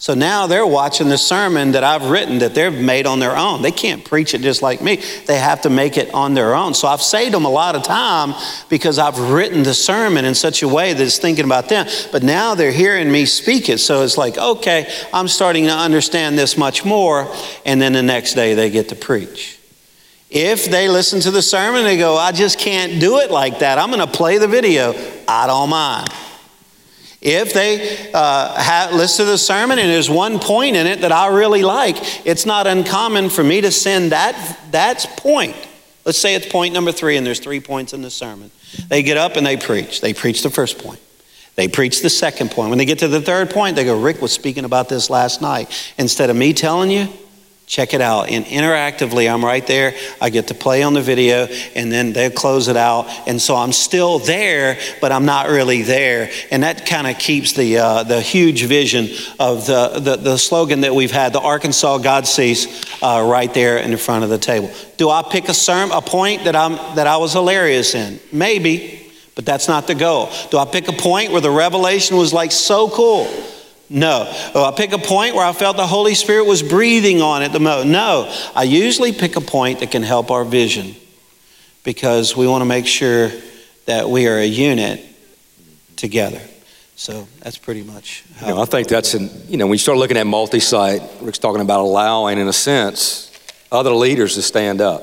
So 0.00 0.14
now 0.14 0.46
they're 0.46 0.64
watching 0.66 1.08
the 1.08 1.18
sermon 1.18 1.72
that 1.72 1.82
I've 1.82 2.08
written 2.08 2.38
that 2.38 2.54
they've 2.54 2.72
made 2.72 3.04
on 3.04 3.18
their 3.18 3.36
own. 3.36 3.62
They 3.62 3.72
can't 3.72 4.04
preach 4.04 4.32
it 4.32 4.42
just 4.42 4.62
like 4.62 4.80
me. 4.80 5.02
They 5.26 5.38
have 5.38 5.62
to 5.62 5.70
make 5.70 5.96
it 5.96 6.14
on 6.14 6.34
their 6.34 6.54
own. 6.54 6.74
So 6.74 6.86
I've 6.86 7.02
saved 7.02 7.34
them 7.34 7.44
a 7.44 7.50
lot 7.50 7.74
of 7.74 7.82
time 7.82 8.32
because 8.68 9.00
I've 9.00 9.18
written 9.18 9.64
the 9.64 9.74
sermon 9.74 10.24
in 10.24 10.36
such 10.36 10.62
a 10.62 10.68
way 10.68 10.92
that 10.92 11.02
it's 11.02 11.18
thinking 11.18 11.44
about 11.44 11.68
them. 11.68 11.88
But 12.12 12.22
now 12.22 12.54
they're 12.54 12.70
hearing 12.70 13.10
me 13.10 13.26
speak 13.26 13.68
it. 13.68 13.78
So 13.78 14.02
it's 14.02 14.16
like, 14.16 14.38
okay, 14.38 14.88
I'm 15.12 15.26
starting 15.26 15.64
to 15.64 15.72
understand 15.72 16.38
this 16.38 16.56
much 16.56 16.84
more. 16.84 17.34
And 17.66 17.82
then 17.82 17.92
the 17.92 18.02
next 18.02 18.34
day 18.34 18.54
they 18.54 18.70
get 18.70 18.90
to 18.90 18.96
preach. 18.96 19.58
If 20.30 20.66
they 20.66 20.88
listen 20.88 21.18
to 21.20 21.32
the 21.32 21.42
sermon, 21.42 21.82
they 21.82 21.96
go, 21.96 22.16
I 22.16 22.30
just 22.30 22.60
can't 22.60 23.00
do 23.00 23.18
it 23.18 23.32
like 23.32 23.60
that. 23.60 23.78
I'm 23.78 23.90
going 23.90 24.06
to 24.06 24.12
play 24.12 24.38
the 24.38 24.46
video. 24.46 24.94
I 25.26 25.48
don't 25.48 25.70
mind. 25.70 26.08
If 27.20 27.52
they 27.52 28.12
uh, 28.12 28.54
have, 28.54 28.92
listen 28.92 29.26
to 29.26 29.32
the 29.32 29.38
sermon 29.38 29.78
and 29.78 29.90
there's 29.90 30.08
one 30.08 30.38
point 30.38 30.76
in 30.76 30.86
it 30.86 31.00
that 31.00 31.10
I 31.10 31.28
really 31.28 31.62
like, 31.62 31.96
it's 32.24 32.46
not 32.46 32.66
uncommon 32.66 33.28
for 33.28 33.42
me 33.42 33.60
to 33.60 33.72
send 33.72 34.12
that, 34.12 34.58
that 34.70 35.04
point. 35.16 35.56
Let's 36.04 36.18
say 36.18 36.34
it's 36.36 36.46
point 36.46 36.74
number 36.74 36.92
three 36.92 37.16
and 37.16 37.26
there's 37.26 37.40
three 37.40 37.60
points 37.60 37.92
in 37.92 38.02
the 38.02 38.10
sermon. 38.10 38.52
They 38.88 39.02
get 39.02 39.16
up 39.16 39.36
and 39.36 39.44
they 39.44 39.56
preach. 39.56 40.00
They 40.00 40.14
preach 40.14 40.42
the 40.42 40.50
first 40.50 40.78
point. 40.78 41.00
They 41.56 41.66
preach 41.66 42.02
the 42.02 42.10
second 42.10 42.52
point. 42.52 42.68
When 42.68 42.78
they 42.78 42.84
get 42.84 43.00
to 43.00 43.08
the 43.08 43.20
third 43.20 43.50
point, 43.50 43.74
they 43.74 43.84
go, 43.84 44.00
Rick 44.00 44.22
was 44.22 44.30
speaking 44.30 44.64
about 44.64 44.88
this 44.88 45.10
last 45.10 45.42
night. 45.42 45.92
Instead 45.98 46.30
of 46.30 46.36
me 46.36 46.52
telling 46.52 46.88
you, 46.88 47.08
Check 47.68 47.92
it 47.92 48.00
out. 48.00 48.30
And 48.30 48.46
interactively, 48.46 49.30
I'm 49.30 49.44
right 49.44 49.64
there. 49.66 49.94
I 50.22 50.30
get 50.30 50.48
to 50.48 50.54
play 50.54 50.82
on 50.82 50.94
the 50.94 51.02
video, 51.02 51.44
and 51.76 51.92
then 51.92 52.14
they 52.14 52.30
close 52.30 52.66
it 52.68 52.78
out. 52.78 53.06
And 53.28 53.40
so 53.40 53.54
I'm 53.54 53.72
still 53.72 54.18
there, 54.18 54.78
but 55.02 55.12
I'm 55.12 55.26
not 55.26 55.48
really 55.48 55.82
there. 55.82 56.30
And 56.50 56.62
that 56.62 56.86
kind 56.86 57.06
of 57.06 57.18
keeps 57.18 57.52
the, 57.52 57.76
uh, 57.76 58.02
the 58.04 58.22
huge 58.22 58.64
vision 58.64 59.08
of 59.38 59.66
the, 59.66 60.00
the, 60.00 60.16
the, 60.16 60.38
slogan 60.38 60.80
that 60.80 60.94
we've 60.94 61.10
had, 61.10 61.34
the 61.34 61.40
Arkansas 61.40 61.98
God 61.98 62.26
sees, 62.26 62.66
uh, 63.02 63.22
right 63.30 63.52
there 63.52 63.76
in 63.76 63.90
the 63.90 63.98
front 63.98 64.24
of 64.24 64.30
the 64.30 64.38
table. 64.38 64.72
Do 64.96 65.10
I 65.10 65.22
pick 65.22 65.50
a, 65.50 65.54
sermon, 65.54 65.94
a 65.94 66.00
point 66.00 66.44
that, 66.44 66.56
I'm, 66.56 66.72
that 66.96 67.06
I 67.06 67.18
was 67.18 67.34
hilarious 67.34 67.94
in? 67.94 68.18
Maybe, 68.32 69.12
but 69.34 69.44
that's 69.44 69.68
not 69.68 69.86
the 69.86 69.94
goal. 69.94 70.30
Do 70.50 70.56
I 70.56 70.64
pick 70.64 70.88
a 70.88 70.92
point 70.92 71.32
where 71.32 71.42
the 71.42 71.50
revelation 71.50 72.16
was 72.16 72.32
like 72.32 72.50
so 72.50 72.88
cool? 72.88 73.28
No. 73.90 74.24
Oh, 74.54 74.64
I 74.64 74.76
pick 74.76 74.92
a 74.92 74.98
point 74.98 75.34
where 75.34 75.46
I 75.46 75.52
felt 75.52 75.76
the 75.76 75.86
Holy 75.86 76.14
Spirit 76.14 76.44
was 76.44 76.62
breathing 76.62 77.22
on 77.22 77.42
it 77.42 77.52
the 77.52 77.60
most. 77.60 77.86
No. 77.86 78.32
I 78.54 78.64
usually 78.64 79.12
pick 79.12 79.36
a 79.36 79.40
point 79.40 79.80
that 79.80 79.90
can 79.90 80.02
help 80.02 80.30
our 80.30 80.44
vision 80.44 80.94
because 81.84 82.36
we 82.36 82.46
want 82.46 82.60
to 82.60 82.66
make 82.66 82.86
sure 82.86 83.30
that 83.86 84.10
we 84.10 84.26
are 84.26 84.36
a 84.36 84.44
unit 84.44 85.04
together. 85.96 86.40
So 86.96 87.26
that's 87.40 87.56
pretty 87.56 87.82
much 87.82 88.24
how. 88.36 88.48
You 88.48 88.54
know, 88.54 88.62
I 88.62 88.64
think 88.66 88.88
that's, 88.88 89.14
in, 89.14 89.30
you 89.48 89.56
know, 89.56 89.66
when 89.66 89.74
you 89.74 89.78
start 89.78 89.98
looking 89.98 90.16
at 90.16 90.26
multi 90.26 90.60
site, 90.60 91.00
Rick's 91.22 91.38
talking 91.38 91.62
about 91.62 91.80
allowing, 91.80 92.38
in 92.38 92.48
a 92.48 92.52
sense, 92.52 93.32
other 93.70 93.92
leaders 93.92 94.34
to 94.34 94.42
stand 94.42 94.80
up 94.80 95.02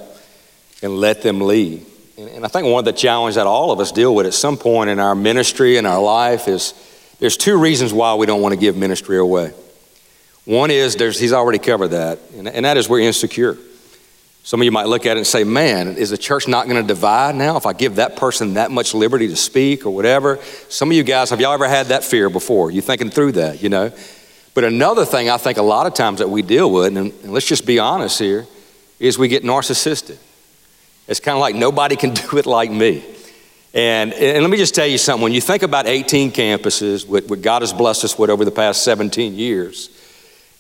and 0.84 0.98
let 0.98 1.22
them 1.22 1.42
lead. 1.42 1.86
And, 2.18 2.30
and 2.30 2.46
I 2.46 2.50
think 2.50 2.68
one 2.68 2.80
of 2.80 2.86
the 2.86 2.94
challenges 2.94 3.36
that 3.36 3.48
all 3.48 3.72
of 3.72 3.80
us 3.80 3.92
deal 3.92 4.14
with 4.14 4.26
at 4.26 4.34
some 4.34 4.58
point 4.58 4.90
in 4.90 5.00
our 5.00 5.16
ministry 5.16 5.78
and 5.78 5.88
our 5.88 6.02
life 6.02 6.48
is 6.48 6.74
there's 7.20 7.38
two 7.38 7.58
reasons 7.58 7.94
why 7.94 8.16
we 8.16 8.26
don't 8.26 8.42
want 8.42 8.54
to 8.54 8.60
give 8.60 8.76
ministry 8.76 9.18
away. 9.18 9.54
One 10.46 10.70
is 10.70 10.96
there's, 10.96 11.20
he's 11.20 11.34
already 11.34 11.60
covered 11.60 11.90
that, 11.90 12.20
and, 12.38 12.48
and 12.48 12.66
that 12.66 12.78
is 12.78 12.88
we're 12.88 13.00
insecure. 13.00 13.58
Some 14.44 14.62
of 14.62 14.66
you 14.66 14.72
might 14.72 14.86
look 14.86 15.08
at 15.08 15.18
it 15.18 15.22
and 15.22 15.26
say, 15.26 15.44
man, 15.44 15.98
is 15.98 16.12
the 16.12 16.20
church 16.20 16.48
not 16.48 16.68
going 16.68 16.80
to 16.80 16.88
divide 16.88 17.34
now 17.34 17.58
if 17.58 17.66
I 17.66 17.74
give 17.74 17.96
that 17.96 18.16
person 18.16 18.54
that 18.54 18.70
much 18.70 18.94
liberty 18.94 19.28
to 19.30 19.36
speak 19.36 19.88
or 19.88 19.90
whatever? 19.90 20.38
Some 20.70 20.92
of 20.92 20.96
you 20.96 21.02
guys, 21.02 21.32
have 21.32 21.42
y'all 21.42 21.54
ever 21.54 21.68
had 21.68 21.88
that 21.88 22.04
fear 22.04 22.30
before? 22.30 22.70
You 22.70 22.82
thinking 22.82 23.10
through 23.10 23.32
that, 23.34 23.64
you 23.64 23.70
know? 23.70 23.92
But 24.54 24.64
another 24.64 25.04
thing 25.04 25.32
I 25.32 25.38
think 25.38 25.58
a 25.58 25.64
lot 25.64 25.88
of 25.88 25.96
times 25.96 26.20
that 26.20 26.30
we 26.30 26.44
deal 26.44 26.72
with, 26.72 26.86
and, 26.86 26.98
and 26.98 27.34
let's 27.34 27.48
just 27.48 27.66
be 27.66 27.80
honest 27.80 28.20
here, 28.20 28.46
is 29.00 29.18
we 29.18 29.28
get 29.28 29.44
narcissistic. 29.44 30.18
It's 31.08 31.20
kind 31.20 31.36
of 31.36 31.42
like 31.42 31.56
nobody 31.56 31.96
can 31.96 32.14
do 32.14 32.38
it 32.38 32.46
like 32.46 32.70
me. 32.70 33.04
And, 33.76 34.14
and 34.14 34.42
let 34.42 34.50
me 34.50 34.56
just 34.56 34.74
tell 34.74 34.88
you 34.88 34.98
something. 34.98 35.22
When 35.22 35.34
you 35.34 35.42
think 35.42 35.62
about 35.62 35.86
18 35.86 36.32
campuses, 36.32 37.06
what, 37.06 37.28
what 37.28 37.42
God 37.42 37.62
has 37.62 37.74
blessed 37.74 38.06
us 38.06 38.18
with 38.18 38.30
over 38.30 38.46
the 38.46 38.52
past 38.52 38.84
17 38.84 39.36
years, 39.36 39.90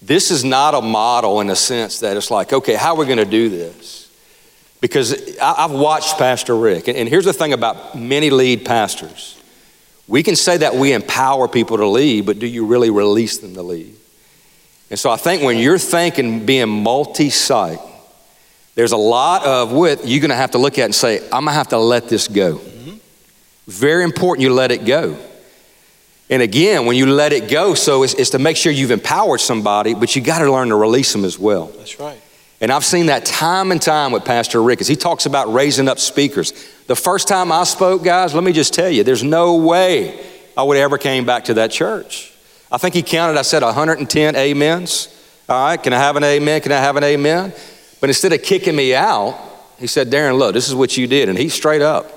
this 0.01 0.32
is 0.32 0.43
not 0.43 0.73
a 0.73 0.82
model 0.82 1.39
in 1.39 1.49
a 1.49 1.56
sense 1.56 2.01
that 2.01 2.17
it's 2.17 2.30
like, 2.30 2.51
okay, 2.51 2.75
how 2.75 2.93
are 2.93 2.97
we 2.97 3.06
going 3.06 3.17
to 3.17 3.23
do 3.23 3.47
this? 3.47 4.12
Because 4.82 5.39
I, 5.39 5.62
have 5.62 5.71
watched 5.71 6.17
Pastor 6.17 6.58
Rick, 6.58 6.89
and, 6.89 6.97
and 6.97 7.08
here's 7.08 7.23
the 7.23 7.32
thing 7.32 7.54
about 7.54 7.97
many 7.97 8.30
lead 8.30 8.65
pastors. 8.65 9.41
We 10.10 10.21
can 10.21 10.36
say 10.36 10.58
that 10.58 10.75
we 10.75 10.91
empower 10.91 11.47
people 11.47 11.78
to 11.78 11.88
lead, 11.88 12.25
but 12.25 12.38
do 12.38 12.45
you 12.45 12.65
really 12.65 12.89
release 12.89 13.38
them 13.38 13.54
to 13.54 13.63
lead? 13.63 13.95
And 14.89 14.99
so 14.99 15.10
I 15.10 15.15
think 15.15 15.41
when 15.41 15.58
you're 15.58 15.80
thinking 15.80 16.45
being 16.45 16.67
multi 16.67 17.30
site, 17.30 17.80
there's 18.75 18.91
a 18.91 18.97
lot 18.97 19.45
of 19.45 19.71
width 19.71 20.06
you're 20.06 20.19
going 20.19 20.30
to 20.32 20.36
have 20.36 20.51
to 20.51 20.58
look 20.58 20.78
at 20.78 20.84
and 20.84 20.93
say, 20.93 21.23
I'm 21.23 21.45
going 21.45 21.45
to 21.45 21.51
have 21.54 21.69
to 21.69 21.78
let 21.78 22.10
this 22.10 22.28
go. 22.28 22.60
Very 23.67 24.04
important 24.04 24.43
you 24.43 24.54
let 24.54 24.71
it 24.71 24.86
go. 24.86 25.17
And 26.30 26.41
again, 26.41 26.86
when 26.86 26.95
you 26.95 27.06
let 27.06 27.34
it 27.34 27.49
go, 27.49 27.75
so 27.75 28.04
it's, 28.04 28.13
it's 28.15 28.32
to 28.32 28.39
make 28.39 28.58
sure 28.58 28.71
you've 28.71 28.91
empowered 28.91 29.41
somebody, 29.41 29.93
but 29.93 30.15
you 30.15 30.21
got 30.21 30.39
to 30.39 30.51
learn 30.51 30.69
to 30.69 30.75
release 30.75 31.12
them 31.13 31.23
as 31.23 31.38
well. 31.38 31.67
That's 31.78 31.99
right. 31.99 32.19
And 32.62 32.71
I've 32.71 32.86
seen 32.86 33.08
that 33.08 33.25
time 33.25 33.71
and 33.71 33.82
time 33.82 34.12
with 34.12 34.25
Pastor 34.25 34.63
Rick 34.63 34.82
as 34.82 34.88
he 34.88 34.95
talks 34.95 35.25
about 35.25 35.54
raising 35.54 35.88
up 35.88 35.99
speakers. 35.99 36.51
The 36.88 36.95
first 36.95 37.28
time 37.28 37.51
I 37.51 37.63
spoke, 37.63 38.04
guys, 38.04 38.34
let 38.34 38.43
me 38.43 38.54
just 38.54 38.73
tell 38.73 38.89
you, 38.89 39.04
there's 39.04 39.23
no 39.23 39.58
way 39.58 40.25
I 40.58 40.63
would 40.63 40.78
ever 40.78 40.97
came 40.97 41.25
back 41.25 41.45
to 41.45 41.56
that 41.56 41.69
church. 41.69 42.34
I 42.71 42.78
think 42.78 42.95
he 42.95 43.04
counted, 43.04 43.38
I 43.38 43.43
said 43.43 43.62
110 43.62 44.36
amens. 44.36 45.10
All 45.47 45.63
right, 45.63 45.82
can 45.82 45.93
I 45.93 45.97
have 45.97 46.15
an 46.15 46.23
amen? 46.23 46.62
Can 46.62 46.71
I 46.71 46.80
have 46.80 46.95
an 46.95 47.04
amen? 47.04 47.54
But 47.99 48.10
instead 48.10 48.34
of 48.34 48.41
kicking 48.41 48.75
me 48.75 48.95
out, 48.95 49.38
he 49.78 49.86
said, 49.88 50.10
Darren, 50.10 50.39
look, 50.39 50.54
this 50.54 50.67
is 50.67 50.75
what 50.75 50.97
you 50.97 51.06
did. 51.06 51.30
And 51.30 51.38
he 51.38 51.49
straight 51.49 51.82
up. 51.82 52.10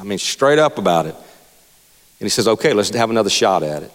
I 0.00 0.04
mean, 0.04 0.18
straight 0.18 0.58
up 0.58 0.78
about 0.78 1.06
it. 1.06 1.14
And 1.14 2.26
he 2.26 2.30
says, 2.30 2.48
okay, 2.48 2.72
let's 2.72 2.90
have 2.90 3.10
another 3.10 3.30
shot 3.30 3.62
at 3.62 3.82
it. 3.82 3.92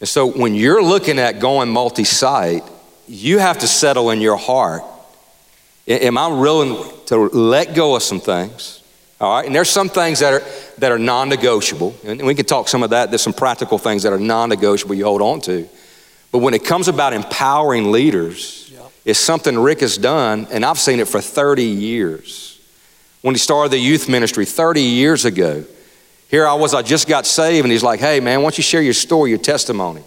And 0.00 0.08
so 0.08 0.26
when 0.26 0.54
you're 0.54 0.82
looking 0.82 1.18
at 1.18 1.38
going 1.38 1.68
multi 1.68 2.04
site, 2.04 2.64
you 3.06 3.38
have 3.38 3.58
to 3.58 3.66
settle 3.66 4.10
in 4.10 4.20
your 4.20 4.36
heart 4.36 4.82
am 5.88 6.18
I 6.18 6.28
willing 6.28 6.76
to 7.06 7.16
let 7.16 7.74
go 7.74 7.96
of 7.96 8.02
some 8.02 8.20
things? 8.20 8.80
All 9.20 9.36
right, 9.36 9.46
and 9.46 9.54
there's 9.54 9.70
some 9.70 9.88
things 9.88 10.18
that 10.18 10.32
are 10.32 10.42
that 10.78 10.90
are 10.90 10.98
non-negotiable, 10.98 11.94
and 12.04 12.22
we 12.22 12.34
can 12.34 12.44
talk 12.44 12.68
some 12.68 12.82
of 12.82 12.90
that. 12.90 13.10
There's 13.10 13.22
some 13.22 13.32
practical 13.32 13.78
things 13.78 14.02
that 14.02 14.12
are 14.12 14.18
non-negotiable 14.18 14.96
you 14.96 15.04
hold 15.04 15.22
on 15.22 15.40
to. 15.42 15.68
But 16.32 16.38
when 16.38 16.54
it 16.54 16.64
comes 16.64 16.88
about 16.88 17.12
empowering 17.12 17.92
leaders, 17.92 18.72
it's 19.04 19.20
something 19.20 19.56
Rick 19.58 19.80
has 19.80 19.96
done, 19.96 20.48
and 20.50 20.64
I've 20.64 20.78
seen 20.78 20.98
it 20.98 21.06
for 21.06 21.20
30 21.20 21.62
years. 21.62 22.51
When 23.22 23.34
he 23.34 23.38
started 23.38 23.72
the 23.72 23.78
youth 23.78 24.08
ministry 24.08 24.44
30 24.44 24.82
years 24.82 25.24
ago, 25.24 25.64
here 26.28 26.46
I 26.46 26.54
was, 26.54 26.74
I 26.74 26.82
just 26.82 27.08
got 27.08 27.26
saved, 27.26 27.64
and 27.64 27.72
he's 27.72 27.82
like, 27.82 28.00
hey, 28.00 28.20
man, 28.20 28.40
why 28.40 28.44
don't 28.46 28.58
you 28.58 28.62
share 28.62 28.82
your 28.82 28.94
story, 28.94 29.30
your 29.30 29.38
testimony? 29.38 30.02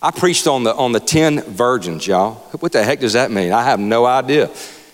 I 0.00 0.10
preached 0.10 0.46
on 0.46 0.64
the, 0.64 0.74
on 0.74 0.92
the 0.92 1.00
10 1.00 1.42
virgins, 1.42 2.06
y'all. 2.06 2.34
What 2.60 2.72
the 2.72 2.84
heck 2.84 3.00
does 3.00 3.14
that 3.14 3.30
mean? 3.30 3.52
I 3.52 3.64
have 3.64 3.80
no 3.80 4.04
idea. 4.04 4.50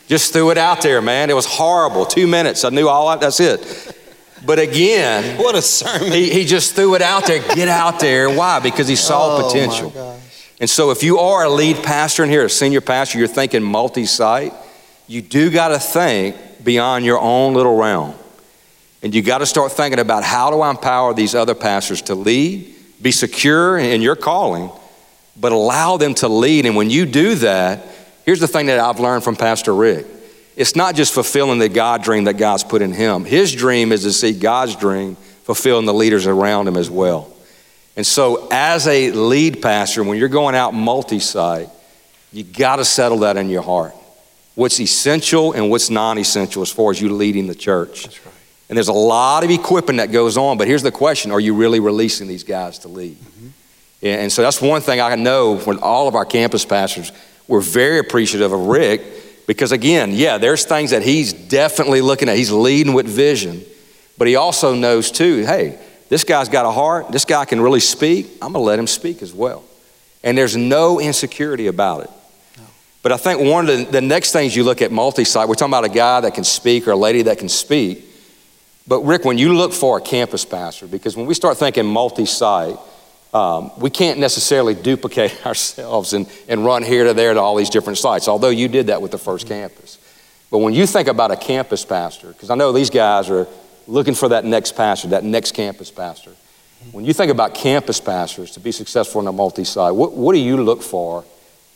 Just 0.06 0.32
threw 0.32 0.50
it 0.50 0.58
out 0.58 0.82
there, 0.82 1.02
man. 1.02 1.30
It 1.30 1.34
was 1.34 1.46
horrible. 1.46 2.06
Two 2.06 2.26
minutes. 2.26 2.64
I 2.64 2.70
knew 2.70 2.88
all 2.88 3.08
that. 3.10 3.20
That's 3.20 3.40
it. 3.40 3.96
But 4.44 4.58
again, 4.58 5.38
what 5.42 5.54
a 5.54 5.62
sermon. 5.62 6.12
He, 6.12 6.30
he 6.30 6.44
just 6.44 6.74
threw 6.74 6.94
it 6.94 7.02
out 7.02 7.26
there. 7.26 7.42
Get 7.54 7.68
out 7.68 8.00
there. 8.00 8.30
Why? 8.30 8.60
Because 8.60 8.86
he 8.86 8.96
saw 8.96 9.36
oh, 9.36 9.46
potential. 9.46 10.20
And 10.60 10.68
so, 10.68 10.90
if 10.90 11.02
you 11.02 11.18
are 11.18 11.44
a 11.44 11.50
lead 11.50 11.82
pastor 11.82 12.22
in 12.22 12.30
here, 12.30 12.44
a 12.44 12.50
senior 12.50 12.80
pastor, 12.80 13.18
you're 13.18 13.26
thinking 13.26 13.62
multi 13.62 14.06
site, 14.06 14.52
you 15.06 15.20
do 15.20 15.50
got 15.50 15.68
to 15.68 15.78
think 15.78 16.36
beyond 16.64 17.04
your 17.04 17.20
own 17.20 17.54
little 17.54 17.76
realm. 17.76 18.14
And 19.02 19.14
you 19.14 19.22
got 19.22 19.38
to 19.38 19.46
start 19.46 19.72
thinking 19.72 19.98
about 19.98 20.24
how 20.24 20.50
do 20.50 20.60
I 20.60 20.70
empower 20.70 21.12
these 21.12 21.34
other 21.34 21.54
pastors 21.54 22.02
to 22.02 22.14
lead, 22.14 22.74
be 23.02 23.10
secure 23.10 23.78
in 23.78 24.00
your 24.00 24.16
calling, 24.16 24.70
but 25.38 25.52
allow 25.52 25.98
them 25.98 26.14
to 26.14 26.28
lead. 26.28 26.64
And 26.64 26.74
when 26.74 26.90
you 26.90 27.04
do 27.04 27.34
that, 27.36 27.86
here's 28.24 28.40
the 28.40 28.48
thing 28.48 28.66
that 28.66 28.78
I've 28.78 29.00
learned 29.00 29.22
from 29.22 29.36
Pastor 29.36 29.74
Rick 29.74 30.06
it's 30.56 30.76
not 30.76 30.94
just 30.94 31.12
fulfilling 31.12 31.58
the 31.58 31.68
God 31.68 32.02
dream 32.02 32.24
that 32.24 32.34
God's 32.34 32.62
put 32.62 32.80
in 32.80 32.92
him. 32.92 33.24
His 33.24 33.52
dream 33.52 33.90
is 33.90 34.04
to 34.04 34.12
see 34.12 34.32
God's 34.32 34.76
dream 34.76 35.16
fulfilling 35.42 35.84
the 35.84 35.94
leaders 35.94 36.26
around 36.26 36.68
him 36.68 36.76
as 36.76 36.88
well. 36.88 37.34
And 37.96 38.06
so, 38.06 38.48
as 38.50 38.86
a 38.86 39.10
lead 39.10 39.60
pastor, 39.62 40.02
when 40.02 40.18
you're 40.18 40.28
going 40.28 40.54
out 40.54 40.72
multi 40.72 41.18
site, 41.18 41.68
you 42.32 42.42
got 42.42 42.76
to 42.76 42.84
settle 42.84 43.18
that 43.18 43.36
in 43.36 43.48
your 43.50 43.62
heart. 43.62 43.94
What's 44.54 44.80
essential 44.80 45.52
and 45.52 45.70
what's 45.70 45.90
non 45.90 46.18
essential 46.18 46.62
as 46.62 46.70
far 46.70 46.90
as 46.90 47.00
you 47.00 47.08
leading 47.12 47.46
the 47.46 47.54
church. 47.54 48.04
That's 48.04 48.24
Right. 48.24 48.34
And 48.68 48.76
there's 48.76 48.88
a 48.88 48.92
lot 48.92 49.44
of 49.44 49.50
equipping 49.50 49.96
that 49.96 50.10
goes 50.10 50.36
on, 50.36 50.56
but 50.56 50.66
here's 50.66 50.82
the 50.82 50.90
question 50.90 51.30
are 51.30 51.40
you 51.40 51.54
really 51.54 51.80
releasing 51.80 52.26
these 52.26 52.44
guys 52.44 52.78
to 52.80 52.88
lead? 52.88 53.16
Mm-hmm. 53.16 53.48
And 54.02 54.32
so, 54.32 54.42
that's 54.42 54.60
one 54.60 54.80
thing 54.80 55.00
I 55.00 55.14
know 55.14 55.58
when 55.58 55.78
all 55.78 56.08
of 56.08 56.14
our 56.14 56.24
campus 56.24 56.64
pastors, 56.64 57.12
we're 57.48 57.60
very 57.60 57.98
appreciative 57.98 58.52
of 58.52 58.60
Rick 58.66 59.46
because, 59.46 59.72
again, 59.72 60.12
yeah, 60.12 60.38
there's 60.38 60.64
things 60.64 60.90
that 60.90 61.02
he's 61.02 61.32
definitely 61.32 62.00
looking 62.00 62.28
at. 62.28 62.36
He's 62.36 62.50
leading 62.50 62.94
with 62.94 63.06
vision, 63.06 63.62
but 64.18 64.28
he 64.28 64.36
also 64.36 64.74
knows, 64.74 65.10
too, 65.10 65.44
hey, 65.44 65.78
this 66.08 66.24
guy's 66.24 66.48
got 66.48 66.66
a 66.66 66.70
heart. 66.70 67.12
This 67.12 67.24
guy 67.24 67.44
can 67.44 67.60
really 67.60 67.80
speak. 67.80 68.26
I'm 68.42 68.52
going 68.52 68.54
to 68.54 68.58
let 68.60 68.78
him 68.78 68.86
speak 68.86 69.22
as 69.22 69.32
well. 69.32 69.64
And 70.22 70.36
there's 70.36 70.56
no 70.56 71.00
insecurity 71.00 71.66
about 71.66 72.04
it. 72.04 72.10
But 73.04 73.12
I 73.12 73.18
think 73.18 73.38
one 73.42 73.68
of 73.68 73.78
the, 73.78 73.84
the 73.84 74.00
next 74.00 74.32
things 74.32 74.56
you 74.56 74.64
look 74.64 74.80
at 74.80 74.90
multi 74.90 75.24
site, 75.24 75.46
we're 75.46 75.56
talking 75.56 75.70
about 75.70 75.84
a 75.84 75.90
guy 75.90 76.20
that 76.22 76.32
can 76.32 76.42
speak 76.42 76.88
or 76.88 76.92
a 76.92 76.96
lady 76.96 77.20
that 77.22 77.38
can 77.38 77.50
speak. 77.50 78.02
But 78.88 79.00
Rick, 79.00 79.26
when 79.26 79.36
you 79.36 79.52
look 79.52 79.74
for 79.74 79.98
a 79.98 80.00
campus 80.00 80.46
pastor, 80.46 80.86
because 80.86 81.14
when 81.14 81.26
we 81.26 81.34
start 81.34 81.58
thinking 81.58 81.84
multi 81.84 82.24
site, 82.24 82.78
um, 83.34 83.72
we 83.76 83.90
can't 83.90 84.18
necessarily 84.18 84.74
duplicate 84.74 85.44
ourselves 85.46 86.14
and, 86.14 86.26
and 86.48 86.64
run 86.64 86.82
here 86.82 87.04
to 87.04 87.12
there 87.12 87.34
to 87.34 87.40
all 87.40 87.56
these 87.56 87.68
different 87.68 87.98
sites, 87.98 88.26
although 88.26 88.48
you 88.48 88.68
did 88.68 88.86
that 88.86 89.02
with 89.02 89.10
the 89.10 89.18
first 89.18 89.46
campus. 89.46 89.98
But 90.50 90.58
when 90.58 90.72
you 90.72 90.86
think 90.86 91.06
about 91.06 91.30
a 91.30 91.36
campus 91.36 91.84
pastor, 91.84 92.28
because 92.28 92.48
I 92.48 92.54
know 92.54 92.72
these 92.72 92.88
guys 92.88 93.28
are 93.28 93.46
looking 93.86 94.14
for 94.14 94.30
that 94.30 94.46
next 94.46 94.76
pastor, 94.76 95.08
that 95.08 95.24
next 95.24 95.52
campus 95.52 95.90
pastor. 95.90 96.30
When 96.92 97.04
you 97.04 97.12
think 97.12 97.30
about 97.30 97.54
campus 97.54 98.00
pastors 98.00 98.52
to 98.52 98.60
be 98.60 98.72
successful 98.72 99.20
in 99.20 99.26
a 99.26 99.32
multi 99.32 99.64
site, 99.64 99.94
what, 99.94 100.14
what 100.14 100.32
do 100.32 100.38
you 100.38 100.62
look 100.62 100.80
for 100.80 101.24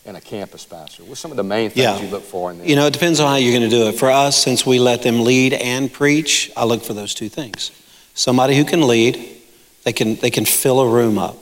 in 0.09 0.17
a 0.17 0.21
campus 0.21 0.65
pastor? 0.65 1.05
What's 1.05 1.21
some 1.21 1.31
of 1.31 1.37
the 1.37 1.45
main 1.45 1.69
things 1.69 1.85
yeah. 1.85 2.01
you 2.01 2.09
look 2.09 2.25
for 2.25 2.51
in 2.51 2.65
You 2.65 2.77
know, 2.77 2.87
it 2.87 2.95
depends 2.95 3.21
on 3.21 3.29
how 3.29 3.37
you're 3.37 3.53
going 3.53 3.69
to 3.69 3.77
do 3.77 3.89
it. 3.89 3.93
For 3.93 4.11
us, 4.11 4.43
since 4.43 4.65
we 4.65 4.79
let 4.79 5.03
them 5.03 5.23
lead 5.23 5.53
and 5.53 5.93
preach, 5.93 6.51
I 6.57 6.65
look 6.65 6.83
for 6.83 6.95
those 6.95 7.13
two 7.13 7.29
things. 7.29 7.71
Somebody 8.15 8.57
who 8.57 8.65
can 8.65 8.87
lead, 8.89 9.37
they 9.85 9.93
can, 9.93 10.17
they 10.17 10.31
can 10.31 10.47
fill 10.47 10.81
a 10.81 10.89
room 10.89 11.19
up. 11.19 11.37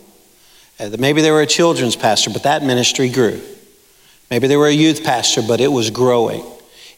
Uh, 0.81 0.91
maybe 0.99 1.23
they 1.23 1.31
were 1.31 1.43
a 1.43 1.47
children's 1.47 1.95
pastor, 1.95 2.31
but 2.31 2.43
that 2.43 2.65
ministry 2.65 3.09
grew. 3.09 3.41
Maybe 4.31 4.49
they 4.49 4.57
were 4.57 4.67
a 4.67 4.73
youth 4.73 5.05
pastor, 5.05 5.43
but 5.47 5.61
it 5.61 5.69
was 5.69 5.91
growing. 5.91 6.45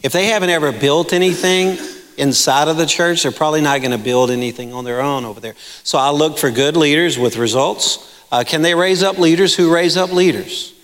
If 0.03 0.13
they 0.13 0.27
haven't 0.27 0.51
ever 0.51 0.73
built 0.73 1.13
anything 1.13 1.77
inside 2.17 2.69
of 2.69 2.79
the 2.79 2.87
church, 2.87 3.23
they're 3.25 3.31
probably 3.31 3.61
not 3.61 3.81
going 3.81 3.91
to 3.91 4.03
build 4.03 4.31
anything 4.31 4.73
on 4.73 4.85
their 4.85 5.03
own 5.03 5.27
over 5.27 5.39
there. 5.39 5.55
So 5.85 5.99
I 5.99 6.11
look 6.11 6.39
for 6.39 6.51
good 6.51 6.79
leaders 6.79 7.19
with 7.19 7.37
results. 7.37 8.25
Uh, 8.33 8.43
can 8.47 8.63
they 8.63 8.75
raise 8.75 9.03
up 9.03 9.19
leaders 9.19 9.55
who 9.55 9.73
raise 9.73 9.99
up 9.99 10.13
leaders? 10.13 10.75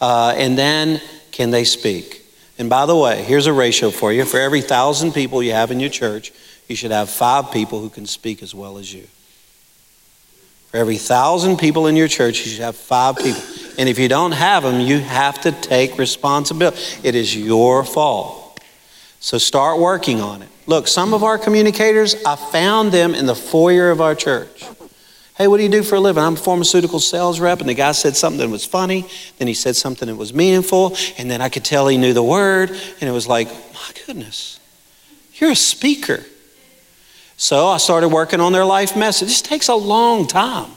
Uh, 0.00 0.34
and 0.36 0.56
then 0.56 1.00
can 1.30 1.50
they 1.50 1.64
speak? 1.64 2.24
And 2.58 2.68
by 2.68 2.86
the 2.86 2.96
way, 2.96 3.22
here's 3.22 3.46
a 3.46 3.52
ratio 3.52 3.90
for 3.90 4.12
you. 4.12 4.24
For 4.24 4.38
every 4.38 4.60
thousand 4.60 5.12
people 5.12 5.42
you 5.42 5.52
have 5.52 5.70
in 5.70 5.80
your 5.80 5.90
church, 5.90 6.32
you 6.68 6.76
should 6.76 6.90
have 6.90 7.08
five 7.10 7.50
people 7.50 7.80
who 7.80 7.88
can 7.88 8.06
speak 8.06 8.42
as 8.42 8.54
well 8.54 8.78
as 8.78 8.92
you. 8.92 9.06
For 10.68 10.76
every 10.76 10.98
thousand 10.98 11.58
people 11.58 11.86
in 11.88 11.96
your 11.96 12.06
church, 12.06 12.38
you 12.40 12.52
should 12.52 12.60
have 12.60 12.76
five 12.76 13.16
people. 13.16 13.42
And 13.78 13.88
if 13.88 13.98
you 13.98 14.08
don't 14.08 14.32
have 14.32 14.62
them, 14.62 14.80
you 14.80 15.00
have 15.00 15.40
to 15.40 15.52
take 15.52 15.98
responsibility. 15.98 16.78
It 17.02 17.14
is 17.14 17.34
your 17.34 17.82
fault. 17.82 18.60
So 19.18 19.36
start 19.36 19.80
working 19.80 20.20
on 20.20 20.42
it. 20.42 20.48
Look, 20.66 20.86
some 20.86 21.12
of 21.12 21.24
our 21.24 21.38
communicators, 21.38 22.14
I 22.24 22.36
found 22.36 22.92
them 22.92 23.14
in 23.14 23.26
the 23.26 23.34
foyer 23.34 23.90
of 23.90 24.00
our 24.00 24.14
church. 24.14 24.64
Hey, 25.40 25.48
what 25.48 25.56
do 25.56 25.62
you 25.62 25.70
do 25.70 25.82
for 25.82 25.94
a 25.94 26.00
living? 26.00 26.22
I'm 26.22 26.34
a 26.34 26.36
pharmaceutical 26.36 27.00
sales 27.00 27.40
rep. 27.40 27.60
And 27.60 27.68
the 27.70 27.72
guy 27.72 27.92
said 27.92 28.14
something 28.14 28.40
that 28.40 28.50
was 28.50 28.66
funny. 28.66 29.06
Then 29.38 29.48
he 29.48 29.54
said 29.54 29.74
something 29.74 30.06
that 30.06 30.16
was 30.16 30.34
meaningful. 30.34 30.94
And 31.16 31.30
then 31.30 31.40
I 31.40 31.48
could 31.48 31.64
tell 31.64 31.88
he 31.88 31.96
knew 31.96 32.12
the 32.12 32.22
word. 32.22 32.68
And 32.68 33.08
it 33.08 33.10
was 33.10 33.26
like, 33.26 33.48
my 33.48 33.90
goodness, 34.04 34.60
you're 35.36 35.52
a 35.52 35.56
speaker. 35.56 36.26
So 37.38 37.68
I 37.68 37.78
started 37.78 38.10
working 38.10 38.38
on 38.38 38.52
their 38.52 38.66
life 38.66 38.98
message. 38.98 39.28
This 39.28 39.40
takes 39.40 39.68
a 39.68 39.74
long 39.74 40.26
time. 40.26 40.72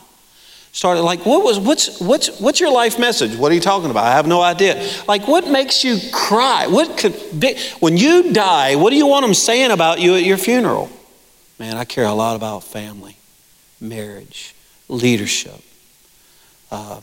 Started 0.71 1.01
like, 1.01 1.25
what 1.25 1.43
was 1.43 1.59
what's 1.59 1.99
what's 1.99 2.39
what's 2.39 2.61
your 2.61 2.71
life 2.71 2.97
message? 2.97 3.35
What 3.35 3.51
are 3.51 3.55
you 3.55 3.59
talking 3.59 3.91
about? 3.91 4.05
I 4.05 4.11
have 4.13 4.27
no 4.27 4.41
idea. 4.41 4.89
Like, 5.09 5.27
what 5.27 5.45
makes 5.45 5.83
you 5.83 5.97
cry? 6.13 6.67
What 6.67 6.97
could 6.97 7.13
be, 7.37 7.57
when 7.81 7.97
you 7.97 8.31
die? 8.31 8.77
What 8.77 8.91
do 8.91 8.95
you 8.95 9.07
want 9.07 9.25
them 9.25 9.33
saying 9.33 9.71
about 9.71 9.99
you 9.99 10.15
at 10.15 10.23
your 10.23 10.37
funeral? 10.37 10.89
Man, 11.59 11.75
I 11.75 11.83
care 11.83 12.05
a 12.05 12.13
lot 12.13 12.37
about 12.37 12.63
family, 12.63 13.17
marriage, 13.83 14.55
leadership, 14.87 15.61
uh, 16.71 17.01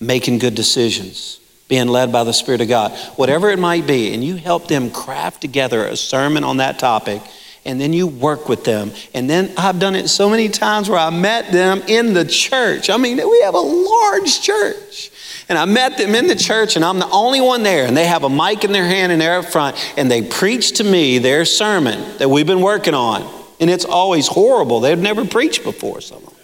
making 0.00 0.38
good 0.38 0.54
decisions, 0.54 1.40
being 1.68 1.88
led 1.88 2.10
by 2.12 2.24
the 2.24 2.32
Spirit 2.32 2.60
of 2.60 2.68
God, 2.68 2.92
whatever 3.16 3.50
it 3.50 3.58
might 3.58 3.86
be, 3.86 4.14
and 4.14 4.24
you 4.24 4.36
help 4.36 4.68
them 4.68 4.90
craft 4.90 5.40
together 5.40 5.84
a 5.84 5.96
sermon 5.96 6.44
on 6.44 6.58
that 6.58 6.78
topic 6.78 7.20
and 7.64 7.80
then 7.80 7.92
you 7.92 8.06
work 8.06 8.48
with 8.48 8.64
them. 8.64 8.90
And 9.12 9.28
then 9.28 9.52
I've 9.56 9.78
done 9.78 9.94
it 9.94 10.08
so 10.08 10.30
many 10.30 10.48
times 10.48 10.88
where 10.88 10.98
I 10.98 11.10
met 11.10 11.52
them 11.52 11.82
in 11.86 12.14
the 12.14 12.24
church. 12.24 12.88
I 12.88 12.96
mean, 12.96 13.16
we 13.16 13.40
have 13.42 13.54
a 13.54 13.60
large 13.60 14.40
church. 14.40 15.10
And 15.48 15.58
I 15.58 15.64
met 15.64 15.98
them 15.98 16.14
in 16.14 16.26
the 16.26 16.36
church, 16.36 16.76
and 16.76 16.84
I'm 16.84 16.98
the 16.98 17.10
only 17.10 17.40
one 17.40 17.62
there. 17.62 17.86
And 17.86 17.96
they 17.96 18.06
have 18.06 18.22
a 18.22 18.30
mic 18.30 18.64
in 18.64 18.72
their 18.72 18.84
hand, 18.84 19.12
and 19.12 19.20
they're 19.20 19.38
up 19.38 19.46
front, 19.46 19.76
and 19.98 20.10
they 20.10 20.22
preach 20.22 20.72
to 20.78 20.84
me 20.84 21.18
their 21.18 21.44
sermon 21.44 22.18
that 22.18 22.30
we've 22.30 22.46
been 22.46 22.60
working 22.62 22.94
on. 22.94 23.39
And 23.60 23.68
it's 23.68 23.84
always 23.84 24.26
horrible. 24.26 24.80
They've 24.80 24.98
never 24.98 25.24
preached 25.24 25.62
before, 25.62 26.00
some 26.00 26.18
of 26.18 26.24
them. 26.24 26.34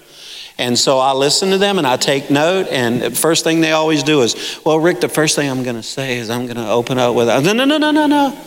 And 0.59 0.79
so 0.79 0.99
I 0.99 1.13
listen 1.13 1.51
to 1.51 1.59
them 1.59 1.79
and 1.79 1.87
I 1.87 1.97
take 1.97 2.31
note. 2.31 2.69
And 2.71 3.03
the 3.03 3.11
first 3.11 3.45
thing 3.45 3.61
they 3.61 3.73
always 3.73 4.03
do 4.03 4.23
is, 4.23 4.61
Well, 4.65 4.79
Rick, 4.79 5.01
the 5.01 5.09
first 5.09 5.37
thing 5.37 5.51
I'm 5.51 5.63
going 5.63 5.77
to 5.77 5.83
say 5.83 6.19
is 6.19 6.31
I'm 6.31 6.47
going 6.47 6.57
to 6.57 6.69
open 6.69 6.99
up 6.99 7.15
with, 7.15 7.29
no, 7.29 7.53
no, 7.53 7.65
no, 7.65 7.79
no, 7.79 7.91
no, 7.91 8.07
no. 8.07 8.39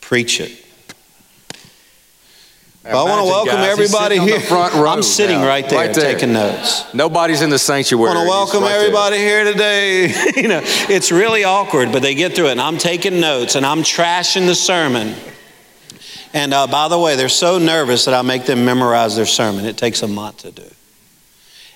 Preach 0.00 0.40
it. 0.40 0.58
I 2.84 2.94
want 2.94 3.20
to 3.20 3.24
welcome 3.24 3.54
guys, 3.54 3.70
everybody 3.70 4.18
here. 4.18 4.40
front 4.40 4.74
row 4.74 4.88
I'm 4.88 5.04
sitting 5.04 5.38
now, 5.38 5.46
right, 5.46 5.68
there 5.68 5.78
right 5.78 5.94
there. 5.94 6.12
taking 6.14 6.32
notes. 6.32 6.92
Nobody's 6.92 7.40
in 7.40 7.48
the 7.48 7.58
sanctuary. 7.58 8.10
I 8.10 8.14
want 8.14 8.26
to 8.26 8.28
welcome 8.28 8.62
right 8.62 8.70
there. 8.70 8.80
everybody 8.80 9.18
here 9.18 9.44
today. 9.44 10.32
you 10.36 10.48
know, 10.48 10.60
it's 10.64 11.12
really 11.12 11.44
awkward, 11.44 11.92
but 11.92 12.02
they 12.02 12.16
get 12.16 12.34
through 12.34 12.48
it. 12.48 12.52
And 12.52 12.60
I'm 12.60 12.78
taking 12.78 13.20
notes 13.20 13.54
and 13.54 13.64
I'm 13.64 13.84
trashing 13.84 14.46
the 14.46 14.56
sermon. 14.56 15.14
And 16.32 16.54
uh, 16.54 16.66
by 16.66 16.88
the 16.88 16.98
way, 16.98 17.16
they're 17.16 17.28
so 17.28 17.58
nervous 17.58 18.06
that 18.06 18.14
I 18.14 18.22
make 18.22 18.46
them 18.46 18.64
memorize 18.64 19.16
their 19.16 19.26
sermon. 19.26 19.64
It 19.64 19.76
takes 19.76 20.02
a 20.02 20.08
month 20.08 20.38
to 20.38 20.50
do. 20.50 20.68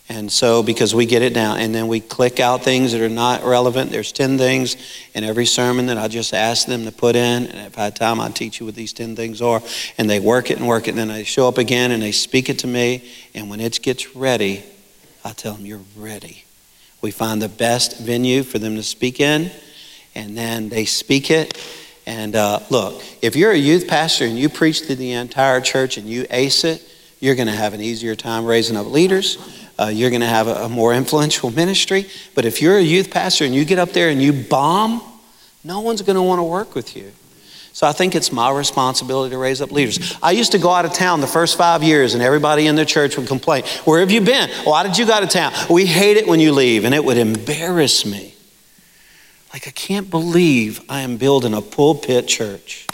And 0.09 0.31
so, 0.31 0.62
because 0.62 0.95
we 0.95 1.05
get 1.05 1.23
it 1.23 1.35
down, 1.35 1.59
and 1.59 1.75
then 1.75 1.88
we 1.88 1.99
click 1.99 2.38
out 2.38 2.62
things 2.62 2.92
that 2.92 3.01
are 3.01 3.09
not 3.09 3.42
relevant. 3.42 3.90
There's 3.90 4.12
10 4.12 4.38
things 4.38 4.77
in 5.14 5.25
every 5.25 5.47
sermon 5.47 5.87
that 5.87 5.99
I 5.99 6.07
just 6.07 6.33
ask 6.33 6.69
them 6.69 6.85
to 6.85 6.92
put 6.92 7.16
in. 7.16 7.47
And 7.47 7.66
if 7.66 7.77
I 7.77 7.85
had 7.85 7.97
time, 7.97 8.21
I'd 8.21 8.37
teach 8.37 8.61
you 8.61 8.66
what 8.66 8.77
these 8.77 8.92
10 8.92 9.16
things 9.16 9.42
are. 9.42 9.61
And 9.99 10.09
they 10.09 10.21
work 10.21 10.49
it 10.53 10.59
and 10.59 10.69
work 10.69 10.87
it. 10.87 10.90
And 10.90 10.99
then 10.99 11.09
they 11.09 11.25
show 11.25 11.49
up 11.49 11.59
again 11.59 11.90
and 11.90 12.01
they 12.01 12.12
speak 12.12 12.49
it 12.49 12.61
to 12.61 12.69
me. 12.69 13.11
And 13.35 13.51
when 13.51 13.59
it 13.59 13.83
gets 13.83 14.14
ready, 14.14 14.62
I 15.25 15.33
tell 15.33 15.55
them, 15.55 15.66
You're 15.66 15.81
ready. 15.97 16.45
We 17.03 17.11
find 17.11 17.42
the 17.42 17.49
best 17.49 17.99
venue 17.99 18.45
for 18.45 18.61
them 18.61 18.77
to 18.77 18.85
speak 18.85 19.19
in. 19.19 19.51
And 20.14 20.38
then 20.38 20.69
they 20.69 20.85
speak 20.85 21.33
it. 21.33 21.59
And 22.07 22.37
uh, 22.37 22.61
look, 22.71 23.03
if 23.21 23.35
you're 23.35 23.51
a 23.51 23.57
youth 23.57 23.88
pastor 23.88 24.25
and 24.25 24.38
you 24.38 24.49
preach 24.49 24.87
to 24.87 24.95
the 24.95 25.12
entire 25.12 25.61
church 25.61 25.99
and 25.99 26.09
you 26.09 26.27
ace 26.31 26.64
it, 26.64 26.83
you're 27.19 27.35
going 27.35 27.49
to 27.49 27.55
have 27.55 27.75
an 27.75 27.81
easier 27.81 28.14
time 28.14 28.45
raising 28.45 28.77
up 28.77 28.87
leaders. 28.87 29.38
Uh, 29.79 29.87
you're 29.87 30.11
going 30.11 30.21
to 30.21 30.27
have 30.27 30.47
a, 30.47 30.64
a 30.64 30.69
more 30.69 30.95
influential 30.95 31.51
ministry. 31.51 32.07
But 32.35 32.45
if 32.45 32.62
you're 32.62 32.79
a 32.79 32.83
youth 32.83 33.11
pastor 33.11 33.45
and 33.45 33.55
you 33.55 33.64
get 33.64 33.79
up 33.79 33.90
there 33.90 34.11
and 34.11 34.23
you 34.23 34.33
bomb, 34.33 35.03
no 35.64 35.81
one's 35.81 36.03
going 36.03 36.16
to 36.16 36.23
want 36.23 36.38
to 36.38 36.45
work 36.45 36.75
with 36.75 36.97
you. 36.97 37.12
So 37.73 37.87
I 37.87 37.92
think 37.92 38.14
it's 38.14 38.33
my 38.33 38.51
responsibility 38.51 39.33
to 39.33 39.38
raise 39.38 39.61
up 39.61 39.71
leaders. 39.71 40.16
I 40.23 40.31
used 40.31 40.53
to 40.53 40.59
go 40.59 40.71
out 40.71 40.87
of 40.87 40.95
town 40.95 41.21
the 41.21 41.27
first 41.27 41.59
five 41.59 41.83
years, 41.83 42.14
and 42.14 42.23
everybody 42.23 42.69
in 42.69 42.75
the 42.75 42.87
church 42.87 43.19
would 43.19 43.27
complain, 43.27 43.64
Where 43.85 44.01
have 44.01 44.11
you 44.11 44.23
been? 44.23 44.49
Why 44.64 44.83
did 44.83 44.97
you 44.97 45.05
go 45.05 45.12
out 45.12 45.23
of 45.23 45.29
town? 45.29 45.53
We 45.69 45.85
hate 45.85 46.16
it 46.16 46.27
when 46.27 46.40
you 46.40 46.53
leave, 46.53 46.87
and 46.87 46.95
it 46.95 47.05
would 47.05 47.19
embarrass 47.19 48.07
me. 48.07 48.36
Like, 49.57 49.69
I 49.69 49.71
can't 49.71 50.11
believe 50.11 50.83
I 50.87 51.01
am 51.01 51.16
building 51.16 51.55
a 51.55 51.62
pulpit 51.62 52.29
church 52.29 52.87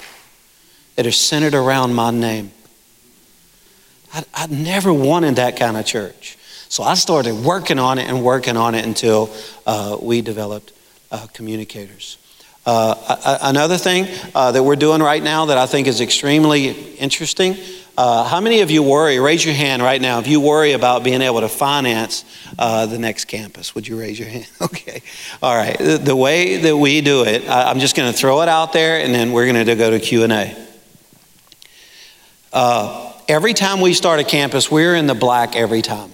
that 0.94 1.07
is 1.07 1.18
centered 1.18 1.55
around 1.55 1.92
my 1.92 2.12
name. 2.12 2.53
I, 4.14 4.22
I 4.33 4.46
never 4.46 4.92
wanted 4.92 5.35
that 5.37 5.57
kind 5.57 5.77
of 5.77 5.85
church. 5.85 6.38
So 6.68 6.85
I 6.85 6.94
started 6.94 7.35
working 7.35 7.81
on 7.81 7.98
it 7.98 8.09
and 8.09 8.22
working 8.22 8.57
on 8.57 8.77
it 8.77 8.85
until 8.85 9.35
uh, 9.66 9.96
we 10.01 10.22
developed 10.22 10.72
uh, 11.11 11.27
communicators. 11.33 12.16
Uh, 12.64 13.38
another 13.42 13.77
thing 13.77 14.07
uh, 14.33 14.53
that 14.53 14.62
we're 14.62 14.77
doing 14.77 15.03
right 15.03 15.20
now 15.20 15.46
that 15.46 15.59
I 15.59 15.66
think 15.66 15.88
is 15.88 16.01
extremely 16.01 16.70
interesting. 16.94 17.57
Uh, 17.96 18.24
how 18.24 18.40
many 18.40 18.61
of 18.61 18.70
you 18.70 18.83
worry? 18.83 19.18
Raise 19.18 19.44
your 19.44 19.55
hand 19.55 19.83
right 19.83 20.00
now 20.00 20.18
if 20.18 20.26
you 20.26 20.40
worry 20.40 20.72
about 20.72 21.05
being 21.05 21.20
able 21.20 21.40
to 21.40 21.48
finance 21.48 22.24
uh, 22.59 22.87
the 22.87 22.98
next 22.98 23.26
campus. 23.26 23.74
Would 23.74 23.87
you 23.87 23.98
raise 23.98 24.18
your 24.18 24.28
hand? 24.28 24.48
Okay. 24.62 25.02
All 25.42 25.55
right. 25.55 25.76
The, 25.78 25.98
the 25.98 26.16
way 26.16 26.57
that 26.57 26.76
we 26.76 27.02
do 27.02 27.24
it, 27.24 27.48
I, 27.48 27.70
I'm 27.70 27.78
just 27.78 27.94
going 27.94 28.11
to 28.11 28.18
throw 28.18 28.40
it 28.42 28.48
out 28.48 28.72
there, 28.72 29.05
and 29.05 29.14
then 29.14 29.33
we're 29.33 29.52
going 29.52 29.66
to 29.66 29.74
go 29.74 29.90
to 29.90 30.00
Q 30.00 30.24
and 30.24 30.33
A. 30.33 30.57
every 33.28 33.52
time 33.55 33.81
we 33.81 33.92
start 33.92 34.18
a 34.20 34.24
campus, 34.24 34.70
we're 34.70 34.94
in 34.94 35.07
the 35.07 35.14
black 35.14 35.55
every 35.55 35.83
time 35.83 36.12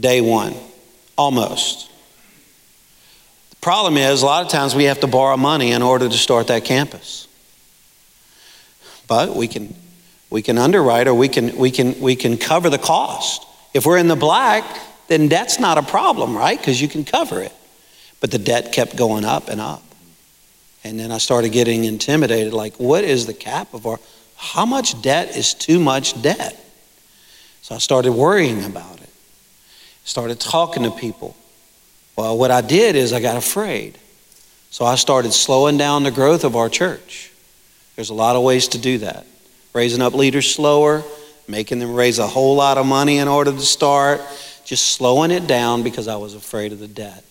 day 0.00 0.20
one, 0.20 0.54
almost. 1.16 1.90
The 3.50 3.56
problem 3.56 3.96
is, 3.96 4.22
a 4.22 4.26
lot 4.26 4.44
of 4.44 4.50
times 4.50 4.74
we 4.74 4.84
have 4.84 5.00
to 5.00 5.06
borrow 5.06 5.36
money 5.36 5.72
in 5.72 5.82
order 5.82 6.08
to 6.08 6.16
start 6.16 6.48
that 6.48 6.64
campus. 6.64 7.28
But 9.06 9.36
we 9.36 9.48
can, 9.48 9.74
we 10.30 10.42
can 10.42 10.58
underwrite 10.58 11.06
or 11.06 11.14
we 11.14 11.28
can, 11.28 11.56
we, 11.56 11.70
can, 11.70 11.98
we 12.00 12.16
can 12.16 12.36
cover 12.36 12.70
the 12.70 12.78
cost. 12.78 13.44
If 13.72 13.86
we're 13.86 13.98
in 13.98 14.08
the 14.08 14.16
black, 14.16 14.64
then 15.08 15.28
debt's 15.28 15.60
not 15.60 15.78
a 15.78 15.82
problem, 15.82 16.36
right? 16.36 16.58
Because 16.58 16.80
you 16.80 16.88
can 16.88 17.04
cover 17.04 17.40
it. 17.40 17.52
But 18.20 18.30
the 18.30 18.38
debt 18.38 18.72
kept 18.72 18.96
going 18.96 19.24
up 19.24 19.48
and 19.48 19.60
up. 19.60 19.82
And 20.82 20.98
then 20.98 21.10
I 21.10 21.18
started 21.18 21.50
getting 21.52 21.84
intimidated 21.84 22.52
like, 22.52 22.76
what 22.76 23.04
is 23.04 23.26
the 23.26 23.34
cap 23.34 23.74
of 23.74 23.86
our, 23.86 23.98
how 24.36 24.66
much 24.66 25.00
debt 25.02 25.36
is 25.36 25.54
too 25.54 25.78
much 25.78 26.20
debt? 26.22 26.58
So 27.62 27.74
I 27.74 27.78
started 27.78 28.12
worrying 28.12 28.64
about 28.64 29.00
it 29.00 29.04
started 30.04 30.38
talking 30.38 30.82
to 30.84 30.90
people. 30.90 31.34
Well, 32.16 32.38
what 32.38 32.50
I 32.50 32.60
did 32.60 32.94
is 32.94 33.12
I 33.12 33.20
got 33.20 33.36
afraid. 33.36 33.98
So 34.70 34.84
I 34.84 34.94
started 34.96 35.32
slowing 35.32 35.78
down 35.78 36.04
the 36.04 36.10
growth 36.10 36.44
of 36.44 36.54
our 36.54 36.68
church. 36.68 37.32
There's 37.96 38.10
a 38.10 38.14
lot 38.14 38.36
of 38.36 38.42
ways 38.42 38.68
to 38.68 38.78
do 38.78 38.98
that. 38.98 39.26
Raising 39.72 40.02
up 40.02 40.14
leaders 40.14 40.52
slower, 40.52 41.02
making 41.46 41.78
them 41.78 41.94
raise 41.94 42.18
a 42.18 42.26
whole 42.26 42.56
lot 42.56 42.78
of 42.78 42.86
money 42.86 43.18
in 43.18 43.28
order 43.28 43.52
to 43.52 43.60
start, 43.60 44.20
just 44.64 44.86
slowing 44.92 45.30
it 45.30 45.46
down 45.46 45.82
because 45.82 46.08
I 46.08 46.16
was 46.16 46.34
afraid 46.34 46.72
of 46.72 46.78
the 46.78 46.88
debt. 46.88 47.24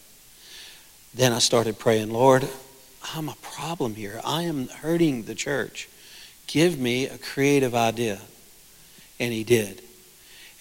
Then 1.14 1.32
I 1.32 1.40
started 1.40 1.78
praying, 1.78 2.12
Lord, 2.12 2.48
I'm 3.16 3.30
a 3.30 3.36
problem 3.42 3.96
here. 3.96 4.22
I 4.24 4.44
am 4.44 4.68
hurting 4.68 5.24
the 5.24 5.36
church. 5.36 5.90
Give 6.48 6.80
me 6.80 7.08
a 7.08 7.18
creative 7.18 7.76
idea. 7.76 8.20
And 9.20 9.34
he 9.34 9.44
did. 9.44 9.82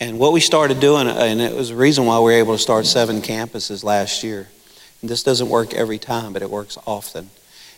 And 0.01 0.19
what 0.19 0.33
we 0.33 0.41
started 0.41 0.81
doing, 0.81 1.07
uh, 1.07 1.13
and 1.13 1.41
it 1.41 1.55
was 1.55 1.69
the 1.69 1.77
reason 1.77 2.07
why 2.07 2.19
we 2.19 2.25
were 2.25 2.33
able 2.33 2.55
to 2.55 2.63
start 2.63 2.87
seven 2.87 3.23
campuses 3.23 3.85
last 3.85 4.23
year. 4.25 4.49
And 5.01 5.09
this 5.09 5.23
doesn't 5.23 5.49
work 5.49 5.75
every 5.75 5.99
time, 5.99 6.33
but 6.33 6.43
it 6.43 6.51
works 6.51 6.77
often. 6.87 7.31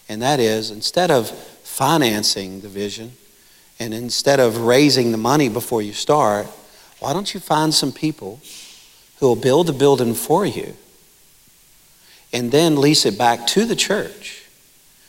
And 0.08 0.22
that 0.22 0.40
is 0.40 0.70
instead 0.70 1.10
of 1.10 1.30
financing 1.74 2.60
the 2.60 2.68
vision 2.68 3.10
and 3.80 3.92
instead 3.92 4.38
of 4.38 4.58
raising 4.58 5.10
the 5.10 5.18
money 5.18 5.48
before 5.48 5.82
you 5.82 5.92
start, 5.92 6.46
why 7.00 7.12
don't 7.12 7.34
you 7.34 7.40
find 7.40 7.74
some 7.74 7.90
people 7.90 8.40
who 9.18 9.26
will 9.26 9.36
build 9.36 9.66
the 9.66 9.72
building 9.72 10.14
for 10.14 10.46
you 10.46 10.76
and 12.32 12.52
then 12.52 12.80
lease 12.80 13.04
it 13.04 13.18
back 13.18 13.48
to 13.48 13.64
the 13.64 13.74
church 13.74 14.44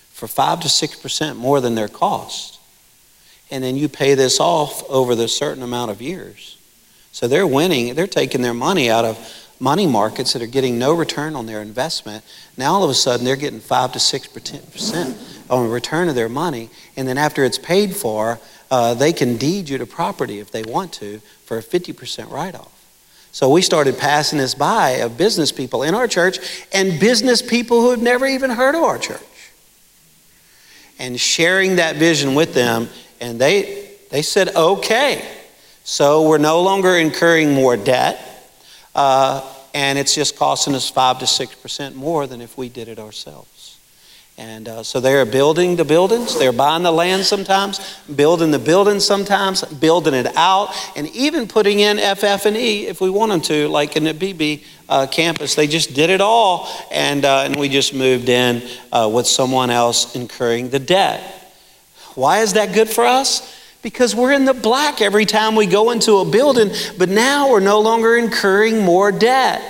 for 0.10 0.28
5 0.28 0.62
to 0.62 0.67
6% 0.67 1.36
more 1.36 1.62
than 1.62 1.75
their 1.75 1.88
cost? 1.88 2.60
And 3.51 3.63
then 3.63 3.75
you 3.75 3.88
pay 3.88 4.15
this 4.15 4.39
off 4.39 4.84
over 4.89 5.13
the 5.13 5.28
certain 5.28 5.62
amount 5.62 5.91
of 5.91 6.01
years. 6.01 6.58
So 7.12 7.28
they're 7.28 7.45
winning, 7.45 7.93
they're 7.93 8.08
taking 8.08 8.41
their 8.41 8.56
money 8.56 8.89
out 8.89 9.06
of 9.06 9.51
money 9.60 9.86
markets 9.86 10.34
that 10.34 10.41
are 10.41 10.47
getting 10.47 10.80
no 10.80 10.95
return 10.95 11.36
on 11.36 11.45
their 11.45 11.62
investment. 11.62 12.25
Now 12.58 12.73
all 12.73 12.84
of 12.84 12.89
a 12.89 12.95
sudden 12.95 13.23
they're 13.23 13.36
getting 13.36 13.60
5 13.60 13.91
to 13.91 13.99
6% 13.99 15.35
on 15.49 15.69
return 15.69 16.10
of 16.10 16.15
their 16.15 16.29
money. 16.29 16.69
And 16.95 17.08
then 17.08 17.17
after 17.17 17.43
it's 17.43 17.58
paid 17.58 17.95
for, 17.95 18.39
uh, 18.71 18.93
they 18.93 19.13
can 19.13 19.38
deed 19.38 19.69
you 19.69 19.77
to 19.77 19.86
property 19.86 20.39
if 20.39 20.51
they 20.51 20.63
want 20.63 20.91
to 20.93 21.19
for 21.46 21.58
a 21.58 21.63
50% 21.63 22.31
write 22.31 22.56
off. 22.56 22.71
So 23.31 23.50
we 23.50 23.62
started 23.62 23.98
passing 23.98 24.39
this 24.39 24.56
by 24.56 24.91
of 24.91 25.17
business 25.17 25.52
people 25.52 25.83
in 25.83 25.93
our 25.93 26.08
church 26.08 26.39
and 26.71 27.00
business 27.00 27.41
people 27.41 27.81
who 27.81 27.91
had 27.91 28.02
never 28.02 28.25
even 28.25 28.50
heard 28.50 28.75
of 28.75 28.83
our 28.83 28.98
church. 28.98 29.19
And 30.98 31.19
sharing 31.19 31.75
that 31.75 31.98
vision 31.98 32.33
with 32.33 32.54
them, 32.54 32.87
and 33.19 33.37
they, 33.39 33.89
they 34.10 34.21
said, 34.21 34.56
okay. 34.56 35.29
So 35.83 36.27
we're 36.29 36.37
no 36.37 36.62
longer 36.62 36.96
incurring 36.96 37.54
more 37.54 37.75
debt, 37.75 38.19
uh, 38.96 39.41
and 39.73 40.00
it's 40.00 40.15
just 40.15 40.37
costing 40.37 40.73
us 40.73 40.89
5 40.89 41.19
to 41.19 41.25
6% 41.25 41.93
more 41.93 42.27
than 42.27 42.39
if 42.39 42.58
we 42.58 42.69
did 42.69 42.87
it 42.87 43.00
ourselves. 43.00 43.54
And 44.38 44.67
uh, 44.67 44.83
so 44.83 45.00
they're 45.00 45.25
building 45.25 45.77
the 45.77 45.86
buildings, 45.86 46.38
they're 46.38 46.52
buying 46.52 46.83
the 46.83 46.92
land 46.92 47.23
sometimes, 47.23 47.98
building 48.13 48.52
the 48.52 48.60
buildings 48.60 49.06
sometimes, 49.06 49.63
building 49.63 50.13
it 50.13 50.27
out, 50.36 50.75
and 50.98 51.08
even 51.15 51.48
putting 51.48 51.79
in 51.79 51.98
FF 51.98 52.46
and 52.46 52.58
E 52.58 52.86
if 52.88 53.00
we 53.00 53.10
want 53.10 53.31
them 53.31 53.40
to, 53.42 53.69
like 53.69 53.96
in 53.96 54.04
the 54.04 54.13
BB 54.13 54.65
uh, 54.90 55.08
campus. 55.08 55.56
They 55.56 55.67
just 55.67 55.94
did 55.94 56.10
it 56.10 56.19
all, 56.19 56.69
and, 56.92 57.23
uh, 57.23 57.44
and 57.46 57.56
we 57.56 57.69
just 57.69 57.94
moved 57.94 58.27
in 58.27 58.62
uh, 58.92 59.10
with 59.12 59.25
someone 59.25 59.69
else 59.69 60.17
incurring 60.17 60.69
the 60.69 60.79
debt. 60.79 61.21
Why 62.15 62.40
is 62.40 62.54
that 62.54 62.73
good 62.73 62.90
for 62.90 63.06
us? 63.06 63.54
Because 63.81 64.13
we're 64.13 64.33
in 64.33 64.44
the 64.44 64.54
black 64.54 65.00
every 65.00 65.25
time 65.25 65.56
we 65.56 65.65
go 65.65 65.92
into 65.92 66.17
a 66.17 66.25
building, 66.25 66.71
but 66.98 67.08
now 67.08 67.52
we're 67.52 67.62
no 67.62 67.79
longer 67.79 68.17
incurring 68.17 68.81
more 68.81 69.13
debt. 69.13 69.62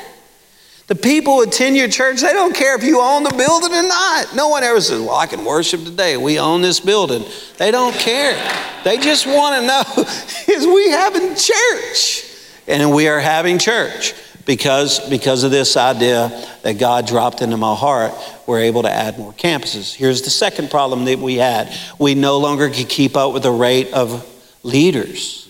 The 0.88 0.95
people 0.95 1.38
who 1.38 1.43
attend 1.43 1.75
your 1.75 1.88
church, 1.88 2.21
they 2.21 2.31
don't 2.31 2.55
care 2.55 2.75
if 2.75 2.83
you 2.83 3.01
own 3.01 3.23
the 3.23 3.31
building 3.31 3.71
or 3.71 3.81
not. 3.81 4.36
No 4.36 4.49
one 4.49 4.63
ever 4.63 4.79
says, 4.79 5.01
Well, 5.01 5.15
I 5.15 5.25
can 5.25 5.43
worship 5.43 5.83
today. 5.83 6.15
We 6.15 6.38
own 6.38 6.61
this 6.61 6.79
building. 6.79 7.25
They 7.57 7.71
don't 7.71 7.95
care. 7.95 8.36
They 8.83 8.97
just 8.97 9.25
want 9.25 9.61
to 9.61 9.67
know 9.67 10.03
is 10.47 10.67
we 10.67 10.91
having 10.91 11.36
church? 11.36 12.31
And 12.67 12.93
we 12.93 13.07
are 13.07 13.19
having 13.19 13.57
church 13.57 14.13
because, 14.45 14.99
because 15.09 15.43
of 15.43 15.49
this 15.49 15.75
idea 15.75 16.29
that 16.61 16.77
God 16.77 17.07
dropped 17.07 17.41
into 17.41 17.57
my 17.57 17.73
heart, 17.73 18.13
we're 18.45 18.61
able 18.61 18.83
to 18.83 18.91
add 18.91 19.17
more 19.17 19.33
campuses. 19.33 19.93
Here's 19.93 20.21
the 20.21 20.29
second 20.29 20.69
problem 20.69 21.05
that 21.05 21.17
we 21.17 21.36
had 21.36 21.75
we 21.97 22.13
no 22.13 22.38
longer 22.38 22.69
could 22.69 22.89
keep 22.89 23.15
up 23.15 23.33
with 23.33 23.41
the 23.41 23.51
rate 23.51 23.91
of 23.91 24.23
leaders. 24.61 25.49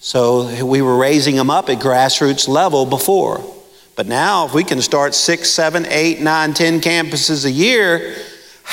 So 0.00 0.62
we 0.64 0.82
were 0.82 0.98
raising 0.98 1.36
them 1.36 1.48
up 1.48 1.70
at 1.70 1.78
grassroots 1.78 2.48
level 2.48 2.84
before. 2.84 3.42
But 3.94 4.06
now, 4.06 4.46
if 4.46 4.54
we 4.54 4.64
can 4.64 4.80
start 4.80 5.14
six, 5.14 5.50
seven, 5.50 5.86
eight, 5.86 6.20
nine, 6.20 6.54
ten 6.54 6.80
campuses 6.80 7.44
a 7.44 7.50
year, 7.50 8.16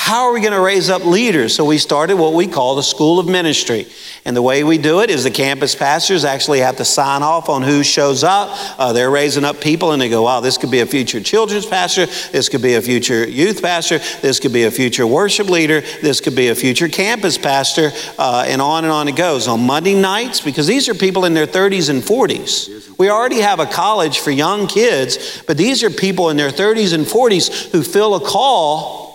how 0.00 0.24
are 0.24 0.32
we 0.32 0.40
going 0.40 0.54
to 0.54 0.60
raise 0.60 0.88
up 0.88 1.04
leaders? 1.04 1.54
So 1.54 1.64
we 1.64 1.76
started 1.76 2.16
what 2.16 2.32
we 2.32 2.48
call 2.48 2.74
the 2.74 2.82
School 2.82 3.20
of 3.20 3.28
Ministry. 3.28 3.86
And 4.24 4.34
the 4.34 4.40
way 4.40 4.64
we 4.64 4.78
do 4.78 5.02
it 5.02 5.10
is 5.10 5.24
the 5.24 5.30
campus 5.30 5.74
pastors 5.74 6.24
actually 6.24 6.60
have 6.60 6.78
to 6.78 6.86
sign 6.86 7.22
off 7.22 7.50
on 7.50 7.62
who 7.62 7.84
shows 7.84 8.24
up. 8.24 8.48
Uh, 8.76 8.94
they're 8.94 9.10
raising 9.10 9.44
up 9.44 9.60
people 9.60 9.92
and 9.92 10.00
they 10.00 10.08
go, 10.08 10.22
wow, 10.22 10.40
this 10.40 10.56
could 10.56 10.70
be 10.70 10.80
a 10.80 10.86
future 10.86 11.20
children's 11.20 11.66
pastor. 11.66 12.06
This 12.32 12.48
could 12.48 12.62
be 12.62 12.74
a 12.74 12.82
future 12.82 13.28
youth 13.28 13.60
pastor. 13.60 13.98
This 14.22 14.40
could 14.40 14.54
be 14.54 14.64
a 14.64 14.70
future 14.70 15.06
worship 15.06 15.50
leader. 15.50 15.82
This 16.00 16.22
could 16.22 16.34
be 16.34 16.48
a 16.48 16.54
future 16.54 16.88
campus 16.88 17.36
pastor. 17.36 17.92
Uh, 18.18 18.46
and 18.48 18.62
on 18.62 18.84
and 18.84 18.92
on 18.92 19.06
it 19.06 19.16
goes. 19.16 19.48
On 19.48 19.60
Monday 19.60 19.94
nights, 19.94 20.40
because 20.40 20.66
these 20.66 20.88
are 20.88 20.94
people 20.94 21.26
in 21.26 21.34
their 21.34 21.46
30s 21.46 21.90
and 21.90 22.02
40s. 22.02 22.98
We 22.98 23.10
already 23.10 23.40
have 23.40 23.60
a 23.60 23.66
college 23.66 24.18
for 24.18 24.30
young 24.30 24.66
kids, 24.66 25.42
but 25.46 25.58
these 25.58 25.84
are 25.84 25.90
people 25.90 26.30
in 26.30 26.38
their 26.38 26.50
30s 26.50 26.94
and 26.94 27.04
40s 27.04 27.70
who 27.70 27.82
feel 27.82 28.14
a 28.14 28.20
call 28.20 29.09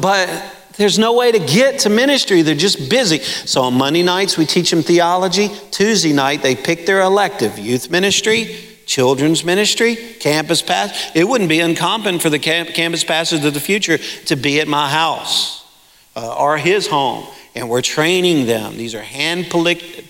but 0.00 0.28
there's 0.76 0.98
no 0.98 1.14
way 1.14 1.32
to 1.32 1.38
get 1.38 1.80
to 1.80 1.88
ministry. 1.88 2.42
They're 2.42 2.54
just 2.54 2.90
busy. 2.90 3.18
So 3.20 3.62
on 3.62 3.74
Monday 3.74 4.02
nights, 4.02 4.36
we 4.36 4.44
teach 4.44 4.70
them 4.70 4.82
theology. 4.82 5.48
Tuesday 5.70 6.12
night, 6.12 6.42
they 6.42 6.54
pick 6.54 6.86
their 6.86 7.00
elective 7.00 7.58
youth 7.58 7.90
ministry, 7.90 8.56
children's 8.84 9.44
ministry, 9.44 9.96
campus 9.96 10.62
pass. 10.62 11.10
It 11.14 11.24
wouldn't 11.24 11.48
be 11.48 11.60
uncommon 11.60 12.18
for 12.18 12.30
the 12.30 12.38
camp- 12.38 12.70
campus 12.70 13.04
pastors 13.04 13.44
of 13.44 13.54
the 13.54 13.60
future 13.60 13.98
to 14.26 14.36
be 14.36 14.60
at 14.60 14.68
my 14.68 14.88
house 14.90 15.64
uh, 16.14 16.36
or 16.36 16.58
his 16.58 16.86
home 16.86 17.26
and 17.56 17.68
we're 17.70 17.82
training 17.82 18.46
them. 18.46 18.76
These 18.76 18.94
are 18.94 19.00
hand 19.00 19.46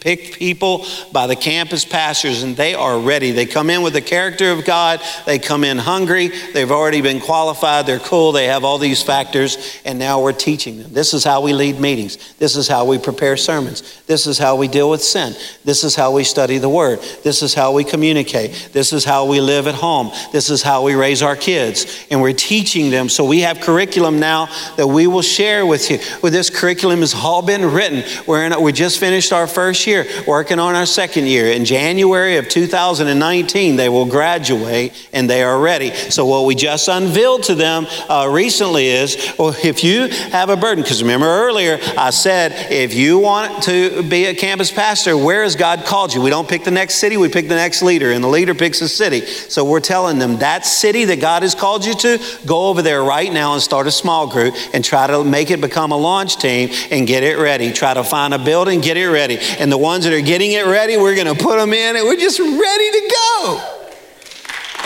picked 0.01 0.39
people 0.39 0.85
by 1.13 1.27
the 1.27 1.37
campus 1.37 1.85
pastors, 1.85 2.43
and 2.43 2.57
they 2.57 2.75
are 2.75 2.99
ready. 2.99 3.31
They 3.31 3.47
come 3.47 3.71
in 3.71 3.83
with 3.83 3.93
the 3.93 4.01
character 4.01 4.51
of 4.51 4.65
God, 4.65 5.01
they 5.25 5.39
come 5.39 5.65
in 5.65 5.79
hungry, 5.79 6.29
they've 6.53 6.71
already 6.71 7.01
been 7.01 7.21
qualified, 7.21 7.87
they're 7.87 7.99
cool, 8.01 8.33
they 8.33 8.47
have 8.47 8.65
all 8.65 8.79
these 8.79 9.03
factors, 9.03 9.81
and 9.85 9.99
now 9.99 10.21
we're 10.21 10.33
teaching 10.33 10.79
them. 10.79 10.93
This 10.93 11.15
is 11.15 11.25
how 11.25 11.41
we 11.41 11.53
lead 11.53 11.81
meetings, 11.81 12.35
this 12.35 12.57
is 12.57 12.67
how 12.67 12.85
we 12.85 12.99
prepare 12.99 13.37
sermons, 13.37 14.03
this 14.07 14.27
is 14.27 14.39
how 14.39 14.57
we 14.57 14.69
deal 14.69 14.91
with 14.91 15.03
sin, 15.03 15.35
this 15.65 15.85
is 15.85 15.95
how 15.95 16.13
we 16.13 16.25
study 16.25 16.59
the 16.59 16.69
Word, 16.69 16.99
this 17.23 17.43
is 17.43 17.55
how 17.55 17.73
we 17.73 17.85
communicate, 17.85 18.71
this 18.73 18.93
is 18.93 19.05
how 19.05 19.25
we 19.25 19.41
live 19.41 19.67
at 19.69 19.75
home, 19.75 20.11
this 20.33 20.51
is 20.51 20.63
how 20.63 20.83
we 20.83 20.95
raise 20.95 21.23
our 21.23 21.37
kids, 21.37 22.07
and 22.11 22.21
we're 22.21 22.33
teaching 22.33 22.91
them. 22.91 23.09
So 23.09 23.25
we 23.25 23.41
have 23.41 23.61
curriculum 23.61 24.19
now 24.19 24.49
that 24.77 24.87
we 24.87 25.07
will 25.07 25.23
share 25.23 25.65
with 25.65 25.91
you. 25.91 25.99
With 26.23 26.33
this 26.33 26.51
curriculum 26.51 27.03
is 27.03 27.15
all 27.15 27.36
all 27.37 27.43
been 27.43 27.71
written. 27.71 28.03
We're 28.27 28.47
in, 28.47 28.63
we 28.63 28.73
just 28.73 28.99
finished 28.99 29.31
our 29.31 29.47
first 29.47 29.87
year, 29.87 30.07
working 30.27 30.59
on 30.59 30.75
our 30.75 30.87
second 30.87 31.27
year. 31.27 31.49
In 31.49 31.67
January 31.67 32.39
of 32.39 32.49
2019, 32.49 33.77
they 33.77 33.91
will 33.91 34.07
graduate 34.07 35.09
and 35.13 35.29
they 35.29 35.43
are 35.43 35.61
ready. 35.61 35.91
So, 35.91 36.25
what 36.25 36.47
we 36.47 36.55
just 36.55 36.89
unveiled 36.89 37.43
to 37.45 37.55
them 37.55 37.87
uh, 38.09 38.27
recently 38.31 38.87
is 38.87 39.35
well, 39.39 39.55
if 39.63 39.85
you 39.85 40.09
have 40.09 40.49
a 40.49 40.57
burden, 40.57 40.83
because 40.83 41.03
remember 41.03 41.27
earlier 41.27 41.79
I 41.99 42.09
said, 42.09 42.73
if 42.73 42.95
you 42.95 43.19
want 43.19 43.65
to 43.65 44.03
be 44.09 44.25
a 44.25 44.35
campus 44.35 44.73
pastor, 44.73 45.15
where 45.15 45.43
has 45.43 45.57
God 45.57 45.85
called 45.85 46.15
you? 46.15 46.23
We 46.23 46.31
don't 46.31 46.49
pick 46.49 46.65
the 46.65 46.71
next 46.71 46.95
city, 46.95 47.19
we 47.19 47.29
pick 47.29 47.49
the 47.49 47.55
next 47.55 47.83
leader, 47.83 48.13
and 48.13 48.25
the 48.25 48.29
leader 48.29 48.55
picks 48.55 48.81
a 48.81 48.89
city. 48.89 49.27
So, 49.27 49.63
we're 49.63 49.81
telling 49.81 50.19
them 50.19 50.39
that 50.39 50.65
city 50.65 51.05
that 51.05 51.21
God 51.21 51.43
has 51.43 51.55
called 51.55 51.85
you 51.85 51.93
to, 51.97 52.19
go 52.47 52.69
over 52.69 52.81
there 52.81 53.05
right 53.05 53.31
now 53.31 53.53
and 53.53 53.61
start 53.61 53.87
a 53.87 53.93
small 53.93 54.27
group 54.27 54.55
and 54.73 54.83
try 54.83 55.07
to 55.07 55.23
make 55.23 55.51
it 55.51 55.61
become 55.61 55.93
a 55.93 55.99
launch 55.99 56.39
team 56.39 56.71
and 56.91 57.07
get 57.07 57.23
it 57.23 57.26
ready. 57.35 57.73
Try 57.73 57.95
to 57.95 58.05
find 58.05 58.33
a 58.33 58.39
building, 58.39 58.81
get 58.81 58.97
it 58.97 59.09
ready. 59.09 59.39
And 59.59 59.71
the 59.71 59.79
ones 59.79 60.05
that 60.05 60.13
are 60.13 60.21
getting 60.21 60.53
it 60.53 60.67
ready, 60.67 60.97
we're 60.97 61.15
going 61.15 61.35
to 61.35 61.43
put 61.43 61.59
them 61.59 61.73
in 61.73 61.97
and 61.97 62.05
we're 62.07 62.17
just 62.17 62.39
ready 62.39 62.91
to 62.91 63.13
go. 63.15 63.73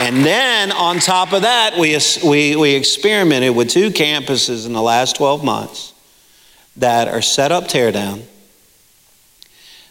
And 0.01 0.25
then 0.25 0.73
on 0.73 0.99
top 0.99 1.35
of 1.35 1.43
that, 1.43 1.77
we, 1.79 1.99
we, 2.25 2.57
we 2.57 2.75
experimented 2.75 3.55
with 3.55 3.69
two 3.69 3.91
campuses 3.91 4.65
in 4.65 4.73
the 4.73 4.81
last 4.81 5.17
12 5.17 5.45
months 5.45 5.93
that 6.77 7.09
are 7.09 7.21
set 7.21 7.53
up 7.53 7.65
teardown, 7.65 8.23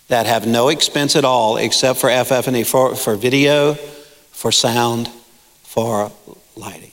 that 0.07 0.25
have 0.25 0.47
no 0.47 0.69
expense 0.69 1.15
at 1.15 1.23
all 1.23 1.57
except 1.57 1.99
for 1.99 2.09
FF&E, 2.09 2.63
for, 2.63 2.95
for 2.95 3.15
video, 3.15 3.75
for 4.31 4.51
sound, 4.51 5.07
for 5.61 6.11
lighting. 6.55 6.91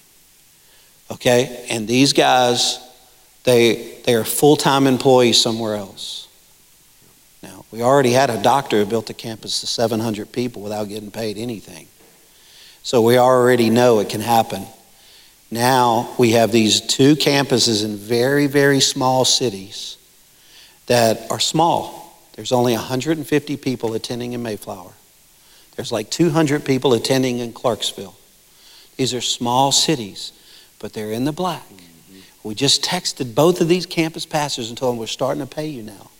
Okay? 1.10 1.64
And 1.70 1.88
these 1.88 2.12
guys 2.12 2.85
they, 3.46 4.00
they 4.04 4.14
are 4.14 4.24
full 4.24 4.56
time 4.56 4.86
employees 4.88 5.40
somewhere 5.40 5.76
else. 5.76 6.28
Now, 7.44 7.64
we 7.70 7.80
already 7.80 8.10
had 8.10 8.28
a 8.28 8.42
doctor 8.42 8.80
who 8.80 8.86
built 8.86 9.08
a 9.08 9.14
campus 9.14 9.60
to 9.60 9.68
700 9.68 10.32
people 10.32 10.62
without 10.62 10.88
getting 10.88 11.12
paid 11.12 11.38
anything. 11.38 11.86
So 12.82 13.02
we 13.02 13.18
already 13.18 13.70
know 13.70 14.00
it 14.00 14.08
can 14.10 14.20
happen. 14.20 14.66
Now 15.50 16.12
we 16.18 16.32
have 16.32 16.50
these 16.50 16.80
two 16.80 17.14
campuses 17.14 17.84
in 17.84 17.96
very, 17.96 18.48
very 18.48 18.80
small 18.80 19.24
cities 19.24 19.96
that 20.86 21.30
are 21.30 21.40
small. 21.40 22.20
There's 22.34 22.50
only 22.50 22.72
150 22.72 23.56
people 23.58 23.94
attending 23.94 24.32
in 24.32 24.42
Mayflower. 24.42 24.92
There's 25.76 25.92
like 25.92 26.10
200 26.10 26.64
people 26.64 26.94
attending 26.94 27.38
in 27.38 27.52
Clarksville. 27.52 28.16
These 28.96 29.14
are 29.14 29.20
small 29.20 29.70
cities, 29.70 30.32
but 30.80 30.94
they're 30.94 31.12
in 31.12 31.24
the 31.24 31.32
black. 31.32 31.62
We 32.46 32.54
just 32.54 32.84
texted 32.84 33.34
both 33.34 33.60
of 33.60 33.66
these 33.66 33.86
campus 33.86 34.24
pastors 34.24 34.68
and 34.68 34.78
told 34.78 34.92
them 34.92 35.00
we're 35.00 35.08
starting 35.08 35.40
to 35.40 35.52
pay 35.52 35.66
you 35.66 35.82
now. 35.82 36.10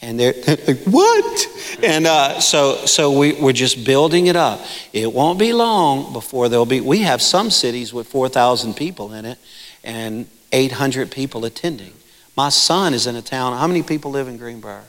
And 0.00 0.18
they're, 0.18 0.32
like, 0.66 0.84
what? 0.84 1.46
And 1.82 2.06
uh, 2.06 2.40
so, 2.40 2.86
so 2.86 3.16
we, 3.18 3.34
we're 3.34 3.52
just 3.52 3.84
building 3.84 4.26
it 4.28 4.36
up. 4.36 4.60
It 4.94 5.12
won't 5.12 5.38
be 5.38 5.52
long 5.52 6.14
before 6.14 6.48
there'll 6.48 6.64
be, 6.64 6.80
we 6.80 7.00
have 7.00 7.20
some 7.20 7.50
cities 7.50 7.92
with 7.92 8.06
4,000 8.06 8.74
people 8.74 9.12
in 9.12 9.26
it 9.26 9.38
and 9.84 10.26
800 10.50 11.10
people 11.10 11.44
attending. 11.44 11.92
My 12.38 12.48
son 12.48 12.94
is 12.94 13.06
in 13.06 13.14
a 13.14 13.22
town, 13.22 13.52
how 13.52 13.66
many 13.66 13.82
people 13.82 14.10
live 14.12 14.28
in 14.28 14.38
Greenbrier? 14.38 14.84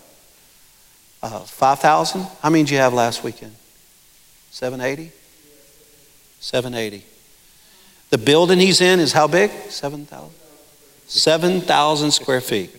Uh, 1.21 1.41
5,000? 1.41 2.21
How 2.41 2.49
many 2.49 2.63
did 2.63 2.71
you 2.71 2.77
have 2.77 2.93
last 2.93 3.25
weekend? 3.25 3.55
780? 4.51 5.11
780. 6.39 7.05
The 8.09 8.17
building 8.17 8.59
he's 8.59 8.79
in 8.79 9.01
is 9.01 9.11
how 9.11 9.27
big? 9.27 9.51
7,000? 9.69 10.44
7,000 11.07 12.11
square 12.11 12.41
feet. 12.41 12.75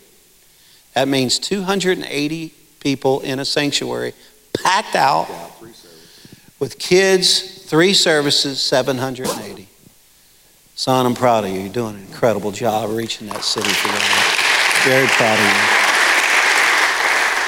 That 0.94 1.08
means 1.08 1.38
280 1.38 2.54
people 2.80 3.20
in 3.20 3.38
a 3.38 3.44
sanctuary, 3.44 4.14
packed 4.52 4.94
out 4.94 5.28
with 6.58 6.78
kids, 6.78 7.64
three 7.64 7.92
services, 7.92 8.60
780. 8.60 9.68
Son, 10.74 11.06
I'm 11.06 11.14
proud 11.14 11.44
of 11.44 11.50
you. 11.50 11.60
You're 11.60 11.72
doing 11.72 11.96
an 11.96 12.02
incredible 12.02 12.52
job 12.52 12.90
reaching 12.90 13.28
that 13.28 13.44
city 13.44 13.68
for. 13.68 13.88
Very 14.88 15.06
proud 15.06 15.38
of 15.38 15.44
you. 15.44 15.86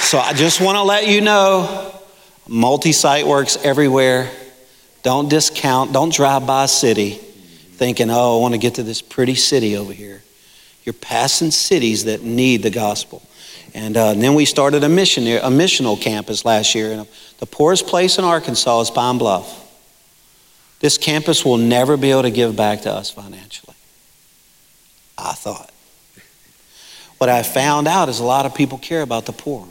So 0.02 0.18
I 0.18 0.32
just 0.32 0.60
want 0.60 0.76
to 0.76 0.82
let 0.82 1.06
you 1.06 1.20
know 1.20 1.94
multi 2.48 2.92
site 2.92 3.26
works 3.26 3.58
everywhere. 3.62 4.30
Don't 5.02 5.28
discount, 5.28 5.92
don't 5.92 6.12
drive 6.12 6.46
by 6.46 6.64
a 6.64 6.68
city 6.68 7.10
thinking, 7.12 8.10
oh, 8.10 8.38
I 8.38 8.40
want 8.40 8.54
to 8.54 8.58
get 8.58 8.74
to 8.76 8.82
this 8.82 9.00
pretty 9.00 9.36
city 9.36 9.76
over 9.76 9.92
here. 9.92 10.22
You're 10.88 10.94
passing 10.94 11.50
cities 11.50 12.04
that 12.04 12.22
need 12.22 12.62
the 12.62 12.70
gospel. 12.70 13.20
And, 13.74 13.94
uh, 13.94 14.12
and 14.12 14.22
then 14.22 14.32
we 14.32 14.46
started 14.46 14.82
a, 14.84 14.88
mission, 14.88 15.24
a 15.26 15.50
missional 15.50 16.00
campus 16.00 16.46
last 16.46 16.74
year. 16.74 16.92
And 16.92 17.06
the 17.40 17.44
poorest 17.44 17.86
place 17.86 18.16
in 18.16 18.24
Arkansas 18.24 18.80
is 18.80 18.90
Pine 18.90 19.18
Bluff. 19.18 19.70
This 20.80 20.96
campus 20.96 21.44
will 21.44 21.58
never 21.58 21.98
be 21.98 22.10
able 22.10 22.22
to 22.22 22.30
give 22.30 22.56
back 22.56 22.80
to 22.84 22.90
us 22.90 23.10
financially. 23.10 23.74
I 25.18 25.32
thought. 25.32 25.70
What 27.18 27.28
I 27.28 27.42
found 27.42 27.86
out 27.86 28.08
is 28.08 28.18
a 28.18 28.24
lot 28.24 28.46
of 28.46 28.54
people 28.54 28.78
care 28.78 29.02
about 29.02 29.26
the 29.26 29.32
poor. 29.32 29.68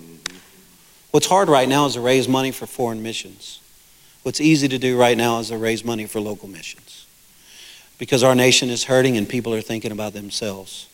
What's 1.09 1.25
hard 1.25 1.49
right 1.49 1.67
now 1.67 1.87
is 1.87 1.95
to 1.95 2.01
raise 2.01 2.27
money 2.27 2.51
for 2.51 2.67
foreign 2.67 3.01
missions. 3.01 3.59
What's 4.21 4.39
easy 4.39 4.67
to 4.67 4.77
do 4.77 4.99
right 4.99 5.17
now 5.17 5.39
is 5.39 5.47
to 5.47 5.57
raise 5.57 5.83
money 5.83 6.05
for 6.05 6.19
local 6.19 6.47
missions. 6.47 7.07
Because 7.97 8.21
our 8.21 8.35
nation 8.35 8.69
is 8.69 8.83
hurting 8.83 9.17
and 9.17 9.27
people 9.27 9.51
are 9.55 9.61
thinking 9.61 9.91
about 9.91 10.13
themselves. 10.13 10.87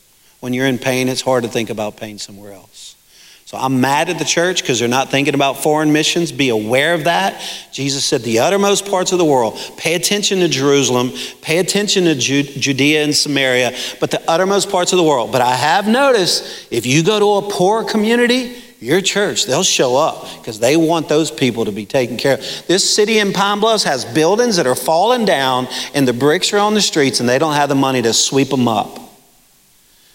When 0.43 0.51
you're 0.51 0.67
in 0.67 0.77
pain, 0.77 1.07
it's 1.07 1.21
hard 1.21 1.45
to 1.45 1.49
think 1.49 1.69
about 1.69 1.95
pain 1.95 2.19
somewhere 2.19 2.51
else. 2.51 2.97
So 3.45 3.57
I'm 3.57 3.79
mad 3.79 4.09
at 4.09 4.19
the 4.19 4.25
church 4.25 4.59
because 4.59 4.77
they're 4.77 4.89
not 4.89 5.09
thinking 5.09 5.35
about 5.35 5.63
foreign 5.63 5.93
missions. 5.93 6.33
Be 6.33 6.49
aware 6.49 6.93
of 6.93 7.05
that. 7.05 7.41
Jesus 7.71 8.03
said, 8.03 8.23
the 8.23 8.39
uttermost 8.39 8.85
parts 8.85 9.13
of 9.13 9.19
the 9.19 9.23
world, 9.23 9.57
pay 9.77 9.93
attention 9.93 10.39
to 10.39 10.49
Jerusalem, 10.49 11.13
pay 11.39 11.59
attention 11.59 12.03
to 12.03 12.15
Judea 12.15 13.05
and 13.05 13.15
Samaria, 13.15 13.73
but 14.01 14.11
the 14.11 14.21
uttermost 14.29 14.69
parts 14.69 14.91
of 14.91 14.97
the 14.97 15.03
world. 15.05 15.31
But 15.31 15.39
I 15.39 15.55
have 15.55 15.87
noticed 15.87 16.67
if 16.69 16.85
you 16.85 17.05
go 17.05 17.19
to 17.19 17.47
a 17.47 17.49
poor 17.49 17.85
community, 17.85 18.61
your 18.81 18.99
church, 18.99 19.45
they'll 19.45 19.63
show 19.63 19.95
up 19.95 20.27
because 20.39 20.59
they 20.59 20.75
want 20.75 21.07
those 21.07 21.31
people 21.31 21.63
to 21.63 21.71
be 21.71 21.85
taken 21.85 22.17
care 22.17 22.33
of. 22.33 22.67
This 22.67 22.93
city 22.93 23.19
in 23.19 23.31
Pine 23.31 23.61
Bluffs 23.61 23.85
has 23.85 24.03
buildings 24.03 24.57
that 24.57 24.67
are 24.67 24.75
falling 24.75 25.23
down 25.23 25.69
and 25.93 26.05
the 26.05 26.11
bricks 26.11 26.51
are 26.51 26.57
on 26.57 26.73
the 26.73 26.81
streets 26.81 27.21
and 27.21 27.29
they 27.29 27.39
don't 27.39 27.53
have 27.53 27.69
the 27.69 27.75
money 27.75 28.01
to 28.01 28.11
sweep 28.11 28.49
them 28.49 28.67
up. 28.67 29.02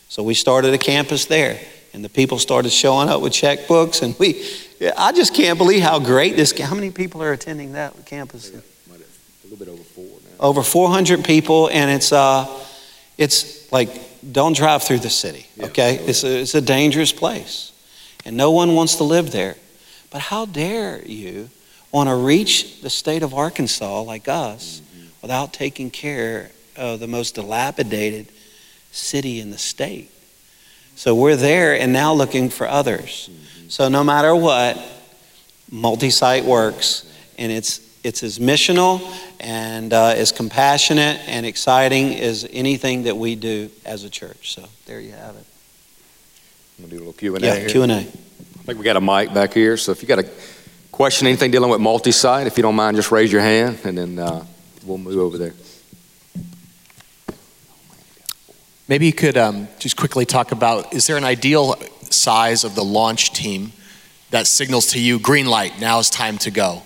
So 0.09 0.23
we 0.23 0.33
started 0.35 0.73
a 0.73 0.79
campus 0.79 1.27
there 1.27 1.61
and 1.93 2.03
the 2.03 2.09
people 2.09 2.39
started 2.39 2.71
showing 2.71 3.09
up 3.11 3.21
with 3.21 3.33
checkbooks 3.33 4.03
and 4.03 4.19
we, 4.19 4.43
I 4.97 5.13
just 5.13 5.35
can't 5.35 5.59
believe 5.59 5.83
how 5.83 5.99
great 5.99 6.35
this, 6.35 6.59
how 6.59 6.75
many 6.75 6.91
people 6.91 7.23
are 7.23 7.33
attending 7.33 7.73
that 7.73 8.07
campus? 8.07 8.51
A 8.51 8.63
little 9.45 9.59
bit 9.59 9.69
over 9.69 9.83
four 9.83 10.05
now. 10.05 10.41
Over 10.41 10.63
400 10.63 11.25
people 11.25 11.69
and 11.69 11.91
it's, 11.91 12.11
uh, 12.11 12.47
it's 13.19 13.71
like, 13.71 13.91
don't 14.33 14.57
drive 14.57 14.83
through 14.83 15.01
the 15.01 15.11
city, 15.11 15.47
okay? 15.61 15.97
It's 15.97 16.25
a, 16.25 16.41
it's 16.41 16.55
a 16.55 16.63
dangerous 16.63 17.13
place 17.13 17.73
and 18.25 18.35
no 18.35 18.51
one 18.51 18.75
wants 18.75 18.97
to 18.97 19.05
live 19.05 19.31
there. 19.31 19.57
But 20.11 20.23
how 20.23 20.47
dare 20.47 21.05
you 21.05 21.51
want 21.93 22.09
to 22.09 22.15
reach 22.15 22.81
the 22.81 22.91
state 22.91 23.23
of 23.23 23.35
Arkansas 23.35 24.03
like 24.03 24.27
us 24.27 24.81
mm-hmm. 24.81 25.09
without 25.21 25.53
taking 25.53 25.91
care 25.91 26.51
of 26.77 27.01
the 27.01 27.07
most 27.07 27.35
dilapidated 27.35 28.29
city 28.93 29.41
in 29.41 29.51
the 29.51 29.59
state? 29.59 30.11
So 30.97 31.15
we're 31.15 31.37
there 31.37 31.79
and 31.79 31.93
now 31.93 32.13
looking 32.13 32.51
for 32.51 32.67
others. 32.67 33.31
So 33.69 33.89
no 33.89 34.03
matter 34.03 34.35
what, 34.35 34.79
multi 35.71 36.11
site 36.11 36.45
works 36.45 37.05
and 37.39 37.53
it's 37.53 37.81
it's 38.05 38.23
as 38.23 38.39
missional 38.39 39.01
and 39.41 39.93
uh, 39.93 40.15
as 40.17 40.33
compassionate 40.33 41.21
and 41.29 41.45
exciting 41.45 42.15
as 42.15 42.49
anything 42.51 43.05
that 43.05 43.17
we 43.17 43.35
do 43.35 43.71
as 43.85 44.05
a 44.05 44.11
church. 44.11 44.55
So 44.55 44.65
there 44.87 45.01
you 45.01 45.13
have 45.13 45.37
it. 45.37 45.45
We'll 46.79 46.89
do 46.89 46.97
a 46.97 46.99
little 46.99 47.13
Q&A 47.13 47.41
Yeah, 47.41 47.57
here. 47.57 47.69
Q&A. 47.69 47.87
I 47.87 48.03
think 48.03 48.79
we 48.79 48.85
got 48.85 48.97
a 48.97 49.01
mic 49.01 49.35
back 49.35 49.53
here, 49.53 49.77
so 49.77 49.93
if 49.93 50.01
you 50.03 50.09
got 50.09 50.21
a 50.21 50.31
question, 50.93 51.27
anything 51.27 51.51
dealing 51.51 51.71
with 51.71 51.81
multi-site, 51.81 52.47
if 52.47 52.57
you 52.57 52.63
don't 52.63 52.77
mind, 52.77 52.97
just 52.97 53.11
raise 53.11 53.33
your 53.33 53.41
hand, 53.41 53.79
and 53.85 53.99
then 53.99 54.19
uh, 54.19 54.45
we'll 54.85 54.99
move 54.99 55.19
over 55.19 55.39
there. 55.39 55.55
Maybe 58.89 59.05
you 59.05 59.13
could 59.13 59.37
um, 59.37 59.69
just 59.79 59.97
quickly 59.97 60.25
talk 60.25 60.51
about, 60.51 60.95
is 60.95 61.07
there 61.07 61.19
an 61.19 61.25
ideal 61.25 61.77
size 62.11 62.65
of 62.65 62.75
the 62.75 62.83
launch 62.83 63.35
team 63.35 63.73
that 64.31 64.47
signals 64.47 64.89
to 64.89 65.01
you, 65.01 65.19
green 65.19 65.47
light, 65.47 65.79
now 65.79 65.99
is 65.99 66.09
time 66.09 66.39
to 66.39 66.51
go? 66.51 66.83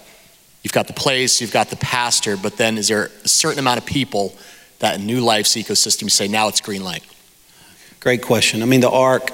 You've 0.63 0.73
got 0.73 0.89
the 0.89 0.93
place, 0.93 1.41
you've 1.41 1.53
got 1.53 1.69
the 1.71 1.77
pastor, 1.77 2.37
but 2.37 2.57
then 2.57 2.77
is 2.77 2.89
there 2.89 3.11
a 3.25 3.29
certain 3.29 3.61
amount 3.61 3.79
of 3.79 3.87
people 3.87 4.35
that 4.81 4.99
in 4.99 5.07
New 5.07 5.21
Life's 5.21 5.55
ecosystem 5.55 6.11
say, 6.11 6.27
now 6.27 6.49
it's 6.49 6.61
green 6.61 6.83
light? 6.83 7.05
Great 8.01 8.23
question. 8.23 8.63
I 8.63 8.67
mean, 8.67 8.81
the 8.81 8.91
ARC 8.91 9.31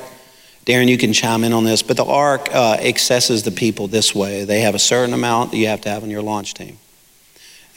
Darren, 0.67 0.89
you 0.89 0.99
can 0.99 1.15
chime 1.15 1.45
in 1.45 1.55
on 1.55 1.65
this, 1.65 1.83
but 1.83 1.97
the 1.97 2.05
ARC 2.05 2.55
uh, 2.55 2.77
accesses 2.81 3.43
the 3.43 3.51
people 3.51 3.89
this 3.89 4.15
way. 4.15 4.45
They 4.45 4.61
have 4.61 4.75
a 4.75 4.79
certain 4.79 5.15
amount 5.15 5.53
that 5.53 5.57
you 5.57 5.69
have 5.69 5.81
to 5.81 5.89
have 5.89 6.03
on 6.03 6.11
your 6.11 6.21
launch 6.21 6.53
team. 6.53 6.77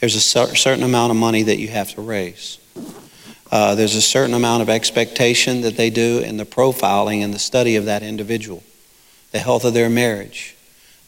There's 0.00 0.14
a 0.14 0.20
cer- 0.20 0.54
certain 0.54 0.84
amount 0.84 1.10
of 1.10 1.16
money 1.16 1.42
that 1.44 1.56
you 1.56 1.68
have 1.68 1.94
to 1.94 2.02
raise. 2.02 2.58
Uh, 3.52 3.74
there's 3.74 3.94
a 3.94 4.00
certain 4.00 4.32
amount 4.32 4.62
of 4.62 4.70
expectation 4.70 5.60
that 5.60 5.76
they 5.76 5.90
do 5.90 6.20
in 6.20 6.38
the 6.38 6.46
profiling 6.46 7.22
and 7.22 7.34
the 7.34 7.38
study 7.38 7.76
of 7.76 7.84
that 7.84 8.02
individual, 8.02 8.62
the 9.30 9.38
health 9.38 9.66
of 9.66 9.74
their 9.74 9.90
marriage, 9.90 10.56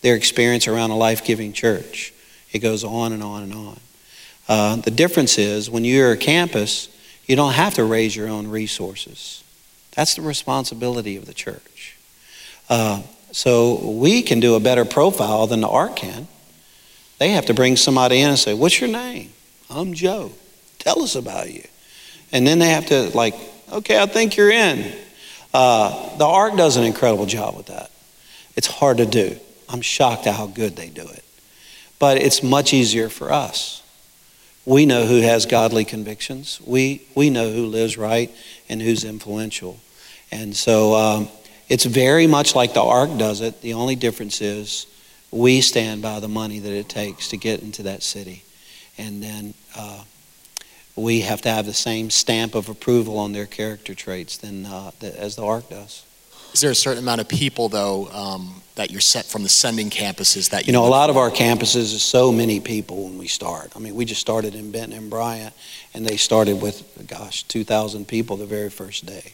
their 0.03 0.15
experience 0.15 0.69
around 0.69 0.91
a 0.91 0.97
life 0.97 1.25
giving 1.25 1.55
church. 1.55 2.13
It 2.53 2.59
goes 2.59 2.85
on 2.85 3.15
and 3.15 3.23
on 3.23 3.45
and 3.45 3.55
on. 3.55 3.81
Uh, 4.47 4.77
the 4.77 4.91
difference 4.91 5.39
is 5.39 5.71
when 5.71 5.87
you're 5.87 6.13
a 6.13 6.19
campus, 6.19 6.91
you 7.25 7.35
don't 7.35 7.55
have 7.55 7.75
to 7.75 7.85
raise 7.85 8.15
your 8.15 8.29
own 8.29 8.47
resources. 8.49 9.43
That's 9.93 10.15
the 10.15 10.21
responsibility 10.21 11.17
of 11.17 11.25
the 11.25 11.33
church. 11.33 11.97
Uh, 12.69 13.05
so 13.33 13.91
we 13.91 14.21
can 14.21 14.41
do 14.41 14.55
a 14.55 14.61
better 14.61 14.85
profile 14.85 15.47
than 15.47 15.63
the 15.63 15.69
ARC 15.69 15.97
can. 15.97 16.29
They 17.19 17.31
have 17.31 17.47
to 17.47 17.55
bring 17.55 17.77
somebody 17.77 18.21
in 18.21 18.29
and 18.29 18.39
say, 18.39 18.53
What's 18.53 18.83
your 18.83 18.91
name? 18.91 19.33
I'm 19.71 19.95
Joe. 19.95 20.33
Tell 20.79 21.03
us 21.03 21.15
about 21.15 21.51
you. 21.51 21.65
And 22.35 22.45
then 22.45 22.59
they 22.59 22.71
have 22.71 22.87
to, 22.87 23.17
like, 23.17 23.35
okay, 23.73 23.99
I 23.99 24.07
think 24.07 24.37
you're 24.37 24.51
in. 24.51 24.93
Uh, 25.55 26.17
the 26.19 26.27
ARC 26.27 26.57
does 26.57 26.77
an 26.77 26.83
incredible 26.83 27.27
job 27.27 27.57
with 27.57 27.67
that. 27.67 27.93
It's 28.57 28.67
hard 28.67 28.99
to 28.99 29.07
do. 29.07 29.39
I'm 29.69 29.81
shocked 29.81 30.27
at 30.27 30.35
how 30.35 30.49
good 30.49 30.75
they 30.75 30.89
do 30.89 31.03
it. 31.03 31.25
But 32.01 32.19
it's 32.19 32.43
much 32.43 32.75
easier 32.75 33.09
for 33.09 33.33
us. 33.33 33.83
We 34.67 34.85
know 34.85 35.07
who 35.07 35.21
has 35.21 35.47
godly 35.47 35.85
convictions. 35.85 36.61
We, 36.67 37.03
we 37.15 37.31
know 37.31 37.53
who 37.53 37.67
lives 37.67 37.97
right 37.97 38.33
and 38.69 38.83
who's 38.83 39.05
influential. 39.05 39.79
And 40.33 40.57
so 40.57 40.95
um, 40.95 41.29
it's 41.69 41.85
very 41.85 42.27
much 42.27 42.57
like 42.57 42.75
the 42.75 42.83
ARC 42.83 43.17
does 43.17 43.43
it. 43.43 43.61
The 43.61 43.75
only 43.75 43.95
difference 43.95 44.41
is 44.41 44.87
we 45.31 45.61
stand 45.61 46.03
by 46.03 46.19
the 46.19 46.29
money 46.29 46.59
that 46.59 46.73
it 46.73 46.89
takes 46.89 47.29
to 47.29 47.37
get 47.37 47.63
into 47.63 47.85
that 47.85 48.03
city. 48.03 48.43
And 48.99 49.23
then 49.23 49.55
uh, 49.77 50.03
we 50.97 51.21
have 51.21 51.43
to 51.43 51.49
have 51.49 51.67
the 51.67 51.75
same 51.75 52.11
stamp 52.11 52.55
of 52.55 52.69
approval 52.69 53.19
on 53.19 53.33
their 53.33 53.47
character 53.47 53.95
traits 53.95 54.37
than, 54.37 54.67
uh, 54.67 54.93
as 55.03 55.37
the 55.37 55.45
ARC 55.45 55.69
does. 55.69 56.05
Is 56.53 56.61
there 56.61 56.71
a 56.71 56.75
certain 56.75 57.03
amount 57.03 57.21
of 57.21 57.29
people, 57.29 57.69
though, 57.69 58.09
um, 58.11 58.63
that 58.77 58.91
you're 58.93 59.01
set 59.01 59.25
from 59.25 59.43
the 59.43 59.49
sending 59.49 59.91
campuses 59.91 60.51
that 60.51 60.63
you, 60.63 60.67
you 60.69 60.73
know? 60.73 60.87
A 60.87 60.89
lot 60.89 61.07
for? 61.07 61.11
of 61.11 61.17
our 61.17 61.31
campuses 61.31 61.93
is 61.93 62.03
so 62.03 62.31
many 62.31 62.61
people 62.61 63.05
when 63.05 63.19
we 63.19 63.27
start. 63.27 63.73
I 63.75 63.81
mean, 63.81 63.97
we 63.97 64.05
just 64.05 64.21
started 64.21 64.55
in 64.55 64.71
Benton 64.71 64.97
and 64.97 65.11
Bryant, 65.11 65.53
and 65.95 66.07
they 66.07 66.17
started 66.17 66.63
with, 66.63 66.85
gosh, 67.09 67.43
2,000 67.45 68.07
people 68.07 68.37
the 68.37 68.47
very 68.47 68.71
first 68.71 69.05
day 69.05 69.33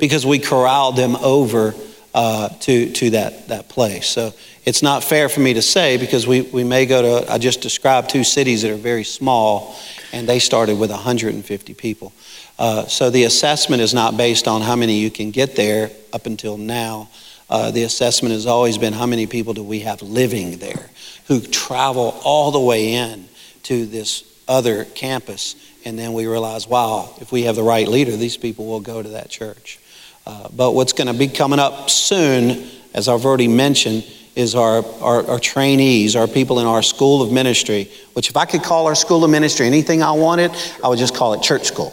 because 0.00 0.26
we 0.26 0.40
corralled 0.40 0.96
them 0.96 1.14
over 1.16 1.74
uh, 2.14 2.48
to, 2.60 2.90
to 2.92 3.10
that, 3.10 3.48
that 3.48 3.68
place. 3.68 4.08
So 4.08 4.32
it's 4.68 4.82
not 4.82 5.02
fair 5.02 5.30
for 5.30 5.40
me 5.40 5.54
to 5.54 5.62
say 5.62 5.96
because 5.96 6.26
we, 6.26 6.42
we 6.42 6.62
may 6.62 6.84
go 6.84 7.22
to, 7.22 7.32
I 7.32 7.38
just 7.38 7.62
described 7.62 8.10
two 8.10 8.22
cities 8.22 8.60
that 8.60 8.70
are 8.70 8.76
very 8.76 9.02
small 9.02 9.74
and 10.12 10.28
they 10.28 10.38
started 10.38 10.78
with 10.78 10.90
150 10.90 11.72
people. 11.72 12.12
Uh, 12.58 12.84
so 12.86 13.08
the 13.08 13.24
assessment 13.24 13.80
is 13.80 13.94
not 13.94 14.18
based 14.18 14.46
on 14.46 14.60
how 14.60 14.76
many 14.76 14.98
you 14.98 15.10
can 15.10 15.30
get 15.30 15.56
there 15.56 15.90
up 16.12 16.26
until 16.26 16.58
now. 16.58 17.08
Uh, 17.48 17.70
the 17.70 17.84
assessment 17.84 18.34
has 18.34 18.44
always 18.44 18.76
been 18.76 18.92
how 18.92 19.06
many 19.06 19.26
people 19.26 19.54
do 19.54 19.62
we 19.62 19.80
have 19.80 20.02
living 20.02 20.58
there 20.58 20.90
who 21.28 21.40
travel 21.40 22.20
all 22.22 22.50
the 22.50 22.60
way 22.60 22.92
in 22.92 23.26
to 23.62 23.86
this 23.86 24.22
other 24.46 24.84
campus 24.84 25.54
and 25.86 25.98
then 25.98 26.12
we 26.12 26.26
realize, 26.26 26.68
wow, 26.68 27.14
if 27.22 27.32
we 27.32 27.44
have 27.44 27.56
the 27.56 27.62
right 27.62 27.88
leader, 27.88 28.14
these 28.14 28.36
people 28.36 28.66
will 28.66 28.80
go 28.80 29.02
to 29.02 29.08
that 29.10 29.30
church. 29.30 29.78
Uh, 30.26 30.48
but 30.54 30.72
what's 30.72 30.92
going 30.92 31.10
to 31.10 31.18
be 31.18 31.28
coming 31.28 31.58
up 31.58 31.88
soon, 31.88 32.68
as 32.92 33.08
I've 33.08 33.24
already 33.24 33.48
mentioned, 33.48 34.04
is 34.38 34.54
our, 34.54 34.84
our, 35.02 35.28
our, 35.28 35.40
trainees, 35.40 36.14
our 36.14 36.28
people 36.28 36.60
in 36.60 36.66
our 36.66 36.80
school 36.80 37.22
of 37.22 37.32
ministry, 37.32 37.90
which 38.12 38.30
if 38.30 38.36
I 38.36 38.44
could 38.44 38.62
call 38.62 38.86
our 38.86 38.94
school 38.94 39.24
of 39.24 39.30
ministry 39.32 39.66
anything 39.66 40.00
I 40.00 40.12
wanted, 40.12 40.52
I 40.82 40.86
would 40.86 41.00
just 41.00 41.12
call 41.12 41.34
it 41.34 41.42
church 41.42 41.64
school. 41.64 41.92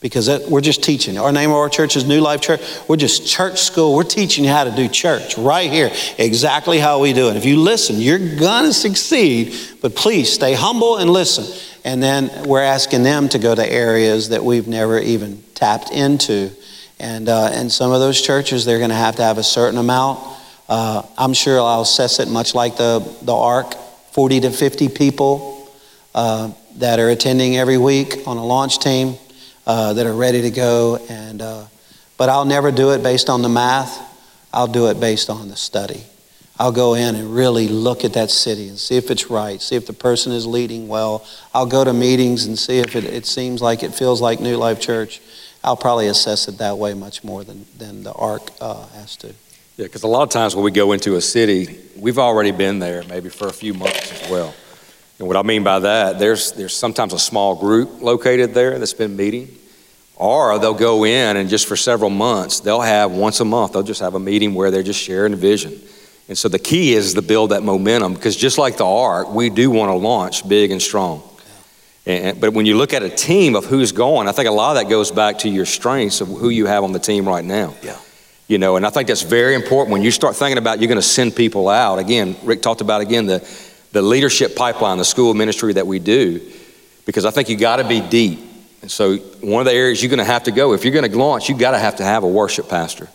Because 0.00 0.28
we're 0.50 0.60
just 0.60 0.82
teaching. 0.82 1.16
Our 1.16 1.30
name 1.30 1.50
of 1.50 1.56
our 1.56 1.68
church 1.68 1.94
is 1.94 2.04
New 2.04 2.20
Life 2.20 2.40
Church. 2.40 2.60
We're 2.88 2.96
just 2.96 3.28
church 3.28 3.60
school. 3.60 3.94
We're 3.94 4.02
teaching 4.02 4.42
you 4.42 4.50
how 4.50 4.64
to 4.64 4.72
do 4.72 4.88
church 4.88 5.38
right 5.38 5.70
here, 5.70 5.92
exactly 6.18 6.80
how 6.80 6.98
we 6.98 7.12
do 7.12 7.28
it. 7.28 7.36
If 7.36 7.44
you 7.44 7.60
listen, 7.60 8.00
you're 8.00 8.18
going 8.18 8.64
to 8.64 8.72
succeed, 8.72 9.54
but 9.80 9.94
please 9.94 10.32
stay 10.32 10.54
humble 10.54 10.96
and 10.96 11.08
listen. 11.08 11.44
And 11.84 12.02
then 12.02 12.48
we're 12.48 12.62
asking 12.62 13.04
them 13.04 13.28
to 13.28 13.38
go 13.38 13.54
to 13.54 13.64
areas 13.64 14.30
that 14.30 14.44
we've 14.44 14.66
never 14.66 14.98
even 14.98 15.40
tapped 15.54 15.92
into. 15.92 16.50
And, 16.98 17.28
uh, 17.28 17.50
and 17.52 17.70
some 17.70 17.92
of 17.92 18.00
those 18.00 18.20
churches, 18.20 18.64
they're 18.64 18.78
going 18.78 18.90
to 18.90 18.96
have 18.96 19.14
to 19.16 19.22
have 19.22 19.38
a 19.38 19.44
certain 19.44 19.78
amount. 19.78 20.41
Uh, 20.72 21.06
I'm 21.18 21.34
sure 21.34 21.60
I'll 21.60 21.82
assess 21.82 22.18
it 22.18 22.28
much 22.28 22.54
like 22.54 22.78
the, 22.78 23.00
the 23.20 23.34
ARC 23.34 23.74
40 24.12 24.40
to 24.40 24.50
50 24.50 24.88
people 24.88 25.70
uh, 26.14 26.50
that 26.76 26.98
are 26.98 27.10
attending 27.10 27.58
every 27.58 27.76
week 27.76 28.26
on 28.26 28.38
a 28.38 28.42
launch 28.42 28.78
team 28.78 29.16
uh, 29.66 29.92
that 29.92 30.06
are 30.06 30.14
ready 30.14 30.40
to 30.40 30.50
go. 30.50 30.96
And, 31.10 31.42
uh, 31.42 31.66
but 32.16 32.30
I'll 32.30 32.46
never 32.46 32.70
do 32.70 32.92
it 32.92 33.02
based 33.02 33.28
on 33.28 33.42
the 33.42 33.50
math, 33.50 34.00
I'll 34.50 34.66
do 34.66 34.88
it 34.88 34.98
based 34.98 35.28
on 35.28 35.48
the 35.48 35.56
study. 35.56 36.04
I'll 36.58 36.72
go 36.72 36.94
in 36.94 37.16
and 37.16 37.34
really 37.34 37.68
look 37.68 38.02
at 38.02 38.14
that 38.14 38.30
city 38.30 38.68
and 38.68 38.78
see 38.78 38.96
if 38.96 39.10
it's 39.10 39.28
right, 39.28 39.60
see 39.60 39.76
if 39.76 39.86
the 39.86 39.92
person 39.92 40.32
is 40.32 40.46
leading 40.46 40.88
well. 40.88 41.26
I'll 41.52 41.66
go 41.66 41.84
to 41.84 41.92
meetings 41.92 42.46
and 42.46 42.58
see 42.58 42.78
if 42.78 42.96
it, 42.96 43.04
it 43.04 43.26
seems 43.26 43.60
like 43.60 43.82
it 43.82 43.94
feels 43.94 44.22
like 44.22 44.40
New 44.40 44.56
Life 44.56 44.80
Church. 44.80 45.20
I'll 45.62 45.76
probably 45.76 46.06
assess 46.06 46.48
it 46.48 46.56
that 46.56 46.78
way 46.78 46.94
much 46.94 47.22
more 47.22 47.44
than, 47.44 47.66
than 47.76 48.04
the 48.04 48.14
ARC 48.14 48.52
uh, 48.58 48.86
has 48.94 49.16
to. 49.16 49.34
Yeah, 49.76 49.86
because 49.86 50.02
a 50.02 50.08
lot 50.08 50.22
of 50.22 50.28
times 50.28 50.54
when 50.54 50.64
we 50.64 50.70
go 50.70 50.92
into 50.92 51.16
a 51.16 51.20
city, 51.20 51.78
we've 51.96 52.18
already 52.18 52.50
been 52.50 52.78
there 52.78 53.02
maybe 53.04 53.30
for 53.30 53.48
a 53.48 53.52
few 53.52 53.72
months 53.72 54.12
as 54.12 54.30
well. 54.30 54.54
And 55.18 55.26
what 55.26 55.36
I 55.36 55.42
mean 55.42 55.64
by 55.64 55.78
that, 55.78 56.18
there's, 56.18 56.52
there's 56.52 56.76
sometimes 56.76 57.12
a 57.12 57.18
small 57.18 57.54
group 57.54 58.02
located 58.02 58.54
there 58.54 58.78
that's 58.78 58.92
been 58.92 59.16
meeting, 59.16 59.48
or 60.16 60.58
they'll 60.58 60.74
go 60.74 61.04
in 61.04 61.36
and 61.36 61.48
just 61.48 61.66
for 61.66 61.76
several 61.76 62.10
months, 62.10 62.60
they'll 62.60 62.80
have 62.80 63.12
once 63.12 63.40
a 63.40 63.44
month, 63.44 63.72
they'll 63.72 63.82
just 63.82 64.00
have 64.00 64.14
a 64.14 64.20
meeting 64.20 64.54
where 64.54 64.70
they're 64.70 64.82
just 64.82 65.00
sharing 65.00 65.32
a 65.32 65.36
vision. 65.36 65.80
And 66.28 66.36
so 66.36 66.48
the 66.48 66.58
key 66.58 66.92
is 66.92 67.14
to 67.14 67.22
build 67.22 67.50
that 67.50 67.62
momentum 67.62 68.14
because 68.14 68.36
just 68.36 68.58
like 68.58 68.76
the 68.76 68.86
ARC, 68.86 69.30
we 69.30 69.48
do 69.48 69.70
want 69.70 69.90
to 69.90 69.94
launch 69.94 70.46
big 70.46 70.70
and 70.70 70.82
strong. 70.82 71.22
And, 72.04 72.40
but 72.40 72.52
when 72.52 72.66
you 72.66 72.76
look 72.76 72.92
at 72.92 73.02
a 73.02 73.10
team 73.10 73.54
of 73.54 73.64
who's 73.64 73.92
going, 73.92 74.28
I 74.28 74.32
think 74.32 74.48
a 74.48 74.52
lot 74.52 74.76
of 74.76 74.82
that 74.82 74.90
goes 74.90 75.10
back 75.10 75.38
to 75.40 75.48
your 75.48 75.66
strengths 75.66 76.20
of 76.20 76.28
who 76.28 76.48
you 76.48 76.66
have 76.66 76.84
on 76.84 76.92
the 76.92 76.98
team 76.98 77.26
right 77.26 77.44
now. 77.44 77.74
Yeah. 77.82 77.96
You 78.48 78.58
know, 78.58 78.76
and 78.76 78.84
I 78.84 78.90
think 78.90 79.08
that's 79.08 79.22
very 79.22 79.54
important 79.54 79.92
when 79.92 80.02
you 80.02 80.10
start 80.10 80.36
thinking 80.36 80.58
about 80.58 80.80
you're 80.80 80.88
going 80.88 81.00
to 81.00 81.02
send 81.02 81.34
people 81.34 81.68
out. 81.68 81.98
Again, 81.98 82.36
Rick 82.42 82.60
talked 82.62 82.80
about 82.80 83.00
again 83.00 83.26
the, 83.26 83.46
the 83.92 84.02
leadership 84.02 84.56
pipeline, 84.56 84.98
the 84.98 85.04
school 85.04 85.32
ministry 85.32 85.72
that 85.74 85.86
we 85.86 85.98
do, 85.98 86.40
because 87.06 87.24
I 87.24 87.30
think 87.30 87.48
you 87.48 87.56
got 87.56 87.76
to 87.76 87.84
be 87.88 88.00
deep. 88.00 88.40
And 88.82 88.90
so 88.90 89.16
one 89.16 89.60
of 89.60 89.66
the 89.66 89.72
areas 89.72 90.02
you're 90.02 90.10
going 90.10 90.18
to 90.18 90.24
have 90.24 90.44
to 90.44 90.50
go, 90.50 90.72
if 90.72 90.84
you're 90.84 90.92
going 90.92 91.10
to 91.10 91.16
launch, 91.16 91.48
you 91.48 91.56
got 91.56 91.70
to 91.70 91.78
have 91.78 91.96
to 91.96 92.04
have 92.04 92.24
a 92.24 92.28
worship 92.28 92.68
pastor. 92.68 93.08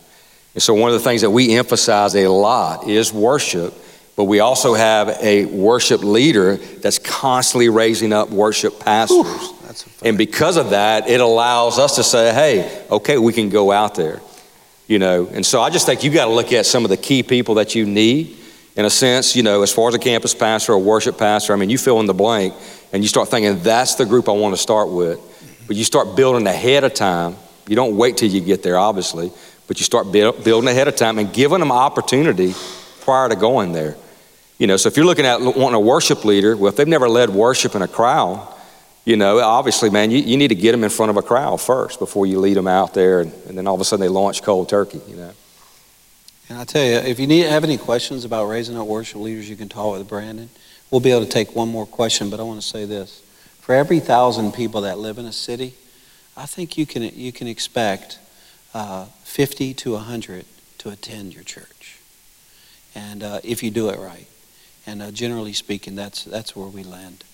And 0.53 0.63
so 0.63 0.73
one 0.73 0.89
of 0.89 0.93
the 0.93 1.03
things 1.03 1.21
that 1.21 1.29
we 1.29 1.55
emphasize 1.55 2.15
a 2.15 2.27
lot 2.27 2.87
is 2.87 3.13
worship 3.13 3.73
but 4.17 4.23
we 4.23 4.39
also 4.39 4.73
have 4.73 5.09
a 5.21 5.45
worship 5.45 6.03
leader 6.03 6.57
that's 6.57 6.97
constantly 6.97 7.69
raising 7.69 8.11
up 8.11 8.31
worship 8.31 8.79
pastors. 8.79 9.15
Ooh, 9.15 9.55
and 10.03 10.17
because 10.17 10.57
of 10.57 10.71
that, 10.71 11.07
it 11.07 11.21
allows 11.21 11.77
us 11.77 11.97
to 11.97 12.03
say, 12.03 12.33
hey, 12.33 12.83
okay, 12.89 13.19
we 13.19 13.31
can 13.31 13.49
go 13.49 13.71
out 13.71 13.93
there. 13.93 14.19
You 14.87 14.99
know, 14.99 15.27
and 15.27 15.45
so 15.45 15.61
I 15.61 15.69
just 15.69 15.85
think 15.85 16.03
you've 16.03 16.13
got 16.13 16.25
to 16.25 16.31
look 16.31 16.53
at 16.53 16.65
some 16.65 16.85
of 16.85 16.89
the 16.89 16.97
key 16.97 17.21
people 17.21 17.55
that 17.55 17.75
you 17.75 17.85
need 17.85 18.37
in 18.77 18.85
a 18.85 18.89
sense, 18.89 19.35
you 19.35 19.43
know, 19.43 19.63
as 19.63 19.73
far 19.73 19.89
as 19.89 19.95
a 19.95 19.99
campus 19.99 20.33
pastor 20.33 20.73
or 20.73 20.79
worship 20.79 21.17
pastor, 21.17 21.51
I 21.51 21.55
mean, 21.55 21.69
you 21.69 21.77
fill 21.77 21.99
in 21.99 22.05
the 22.05 22.13
blank 22.13 22.53
and 22.93 23.03
you 23.03 23.09
start 23.09 23.27
thinking, 23.27 23.61
that's 23.63 23.95
the 23.95 24.05
group 24.05 24.29
I 24.29 24.31
want 24.31 24.55
to 24.55 24.61
start 24.61 24.89
with. 24.89 25.19
But 25.67 25.75
you 25.75 25.83
start 25.83 26.15
building 26.15 26.47
ahead 26.47 26.83
of 26.83 26.93
time. 26.93 27.35
You 27.67 27.75
don't 27.75 27.97
wait 27.97 28.17
till 28.17 28.29
you 28.29 28.39
get 28.39 28.63
there, 28.63 28.77
obviously, 28.77 29.31
but 29.67 29.79
you 29.79 29.83
start 29.83 30.11
build, 30.11 30.43
building 30.43 30.69
ahead 30.69 30.87
of 30.87 30.95
time 30.95 31.17
and 31.17 31.33
giving 31.33 31.59
them 31.59 31.71
opportunity 31.71 32.53
prior 33.01 33.27
to 33.27 33.35
going 33.35 33.73
there. 33.73 33.97
You 34.59 34.67
know, 34.67 34.77
so 34.77 34.87
if 34.87 34.95
you're 34.95 35.05
looking 35.05 35.25
at 35.25 35.41
wanting 35.41 35.73
a 35.73 35.79
worship 35.79 36.23
leader, 36.23 36.55
well, 36.55 36.69
if 36.69 36.77
they've 36.77 36.87
never 36.87 37.09
led 37.09 37.29
worship 37.29 37.75
in 37.75 37.81
a 37.81 37.87
crowd, 37.87 38.47
you 39.07 39.15
know, 39.15 39.39
obviously, 39.39 39.89
man, 39.89 40.11
you, 40.11 40.17
you 40.17 40.35
need 40.35 40.49
to 40.49 40.55
get 40.55 40.73
them 40.73 40.83
in 40.83 40.89
front 40.89 41.11
of 41.11 41.15
a 41.15 41.21
crowd 41.21 41.61
first 41.61 41.97
before 41.97 42.25
you 42.25 42.41
lead 42.41 42.57
them 42.57 42.67
out 42.67 42.93
there, 42.93 43.21
and, 43.21 43.31
and 43.47 43.57
then 43.57 43.65
all 43.65 43.73
of 43.73 43.79
a 43.79 43.85
sudden 43.85 44.01
they 44.01 44.09
launch 44.09 44.43
cold 44.43 44.67
turkey, 44.67 44.99
you 45.07 45.15
know. 45.15 45.31
And 46.49 46.57
I 46.57 46.65
tell 46.65 46.83
you, 46.83 46.95
if 46.95 47.17
you 47.17 47.25
need 47.25 47.45
have 47.45 47.63
any 47.63 47.77
questions 47.77 48.25
about 48.25 48.47
raising 48.47 48.77
up 48.77 48.85
worship 48.85 49.21
leaders, 49.21 49.49
you 49.49 49.55
can 49.55 49.69
talk 49.69 49.97
with 49.97 50.09
Brandon. 50.09 50.49
We'll 50.91 50.99
be 50.99 51.11
able 51.11 51.23
to 51.23 51.31
take 51.31 51.55
one 51.55 51.69
more 51.69 51.85
question, 51.85 52.29
but 52.29 52.41
I 52.41 52.43
want 52.43 52.61
to 52.61 52.67
say 52.67 52.83
this: 52.83 53.21
for 53.61 53.73
every 53.73 54.01
thousand 54.01 54.53
people 54.53 54.81
that 54.81 54.97
live 54.97 55.17
in 55.17 55.25
a 55.25 55.31
city, 55.31 55.75
I 56.35 56.45
think 56.45 56.77
you 56.77 56.85
can 56.85 57.03
you 57.03 57.31
can 57.31 57.47
expect 57.47 58.19
uh, 58.73 59.05
50 59.23 59.73
to 59.73 59.93
100 59.93 60.45
to 60.79 60.89
attend 60.89 61.33
your 61.33 61.45
church, 61.45 61.99
and 62.93 63.23
uh, 63.23 63.39
if 63.41 63.63
you 63.63 63.71
do 63.71 63.87
it 63.87 63.99
right. 63.99 64.27
And 64.85 65.01
uh, 65.01 65.11
generally 65.11 65.51
speaking, 65.51 65.95
that's, 65.95 66.23
that's 66.23 66.55
where 66.55 66.67
we 66.67 66.81
land. 66.81 67.25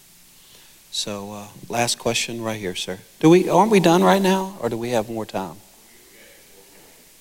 So, 0.95 1.31
uh, 1.31 1.47
last 1.69 1.97
question 1.97 2.39
right 2.39 2.59
here, 2.59 2.75
sir. 2.75 2.99
Do 3.19 3.27
we, 3.27 3.49
aren't 3.49 3.71
we 3.71 3.79
done 3.79 4.03
right 4.03 4.21
now, 4.21 4.55
or 4.61 4.69
do 4.69 4.77
we 4.77 4.91
have 4.91 5.09
more 5.09 5.25
time? 5.25 5.55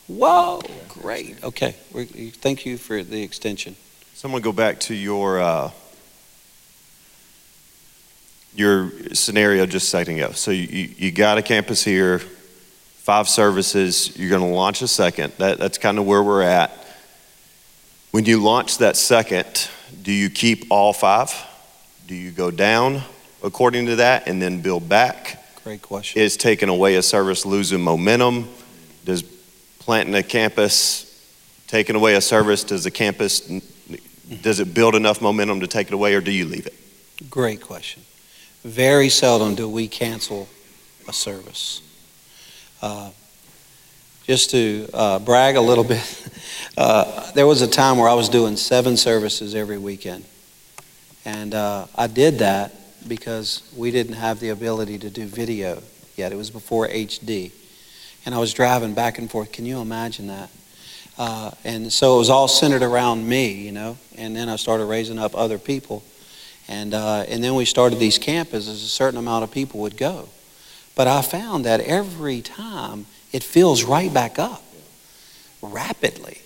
Whoa, 0.09 0.61
great. 0.91 1.43
Okay, 1.43 1.75
we 1.91 2.05
thank 2.05 2.67
you 2.67 2.77
for 2.77 3.03
the 3.03 3.23
extension. 3.23 3.77
So 4.13 4.29
I'm 4.29 4.33
going 4.33 4.43
to 4.43 4.45
go 4.45 4.53
back 4.53 4.79
to 4.81 4.95
your 4.95 5.41
uh, 5.41 5.71
your 8.55 8.91
scenario 9.15 9.65
just 9.65 9.87
a 9.87 9.91
second 9.91 10.17
ago. 10.17 10.33
So 10.33 10.51
you, 10.51 10.69
you, 10.69 10.95
you 10.99 11.11
got 11.11 11.39
a 11.39 11.43
campus 11.43 11.83
here, 11.83 12.19
five 12.19 13.27
services. 13.27 14.15
You're 14.19 14.29
going 14.29 14.43
to 14.43 14.55
launch 14.55 14.83
a 14.83 14.89
second. 14.89 15.33
That, 15.39 15.59
that's 15.59 15.79
kind 15.79 15.99
of 15.99 16.05
where 16.05 16.23
we're 16.23 16.43
at. 16.43 16.73
When 18.11 18.27
you 18.27 18.43
launch 18.43 18.79
that 18.79 18.99
second, 18.99 19.71
do 20.03 20.13
you 20.13 20.29
keep 20.29 20.67
all 20.69 20.93
five? 20.93 21.33
Do 22.07 22.15
you 22.15 22.33
go 22.33 22.51
down 22.51 23.03
according 23.43 23.87
to 23.87 23.97
that 23.97 24.29
and 24.29 24.41
then 24.41 24.61
build 24.61 24.89
back? 24.89 25.39
Great 25.65 25.83
question. 25.83 26.21
Is 26.21 26.37
taking 26.37 26.69
away 26.69 26.97
a 26.97 27.03
service 27.03 27.47
losing 27.47 27.81
momentum? 27.81 28.49
Does 29.05 29.23
planting 29.79 30.15
a 30.15 30.23
campus 30.23 31.13
taking 31.73 31.97
away 31.97 32.17
a 32.17 32.21
service, 32.21 32.65
does 32.65 32.85
the 32.85 32.91
campus, 32.91 33.41
does 34.43 34.61
it 34.61 34.75
build 34.75 34.95
enough 34.95 35.23
momentum 35.23 35.61
to 35.61 35.67
take 35.67 35.87
it 35.87 35.95
away 35.95 36.13
or 36.15 36.21
do 36.21 36.31
you 36.31 36.45
leave 36.45 36.67
it? 36.67 36.75
Great 37.31 37.63
question. 37.63 38.03
Very 38.63 39.09
seldom 39.09 39.55
do 39.55 39.67
we 39.67 39.89
cancel 39.89 40.51
a 41.09 41.15
service. 41.15 41.81
Uh, 42.83 43.11
just 44.25 44.51
to 44.51 44.87
uh, 44.93 45.19
brag 45.21 45.57
a 45.57 45.63
little 45.63 45.83
bit, 45.95 46.31
uh, 46.77 47.33
there 47.33 47.47
was 47.47 47.63
a 47.63 47.69
time 47.69 47.97
where 47.97 48.09
I 48.09 48.15
was 48.15 48.29
doing 48.29 48.57
seven 48.57 48.99
services 48.99 49.55
every 49.55 49.79
weekend. 49.79 50.27
And 51.25 51.55
uh, 51.55 51.87
I 51.97 52.07
did 52.07 52.41
that 52.41 52.75
because 53.09 53.63
we 53.77 53.91
didn't 53.91 54.15
have 54.15 54.41
the 54.41 54.51
ability 54.51 54.99
to 54.99 55.11
do 55.11 55.27
video 55.27 55.83
yet. 56.17 56.33
It 56.33 56.37
was 56.37 56.51
before 56.51 56.89
HD. 56.89 57.53
And 58.25 58.35
I 58.35 58.39
was 58.39 58.53
driving 58.53 58.95
back 58.95 59.19
and 59.19 59.31
forth. 59.31 59.53
Can 59.53 59.67
you 59.67 59.81
imagine 59.81 60.29
that? 60.29 60.51
Uh, 61.19 61.51
and 61.65 61.93
so 61.93 62.17
it 62.17 62.19
was 62.19 62.31
all 62.31 62.49
centered 62.49 62.83
around 62.83 63.29
me, 63.29 63.53
you 63.53 63.73
know. 63.73 63.99
And 64.17 64.35
then 64.35 64.49
I 64.49 64.57
started 64.57 64.87
raising 64.87 65.19
up 65.19 65.35
other 65.35 65.59
people. 65.59 66.03
And, 66.69 66.95
uh, 66.95 67.25
and 67.29 67.43
then 67.43 67.55
we 67.55 67.65
started 67.65 67.99
these 67.99 68.19
campuses. 68.19 68.69
A 68.69 68.77
certain 68.77 69.19
amount 69.19 69.45
of 69.45 69.51
people 69.51 69.81
would 69.81 69.97
go. 69.97 70.29
But 70.95 71.09
I 71.09 71.23
found 71.23 71.65
that 71.65 71.81
every 71.81 72.41
time 72.43 73.07
it 73.33 73.43
fills 73.43 73.85
right 73.85 74.13
back 74.13 74.39
up 74.39 74.63
rapidly. 75.61 76.39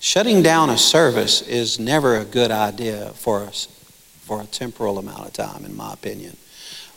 Shutting 0.00 0.42
down 0.42 0.70
a 0.70 0.78
service 0.78 1.42
is 1.42 1.78
never 1.78 2.16
a 2.16 2.24
good 2.24 2.50
idea 2.50 3.10
for 3.10 3.40
us 3.40 3.68
for 4.22 4.40
a 4.40 4.46
temporal 4.46 4.98
amount 4.98 5.26
of 5.26 5.32
time, 5.32 5.64
in 5.64 5.76
my 5.76 5.92
opinion. 5.92 6.36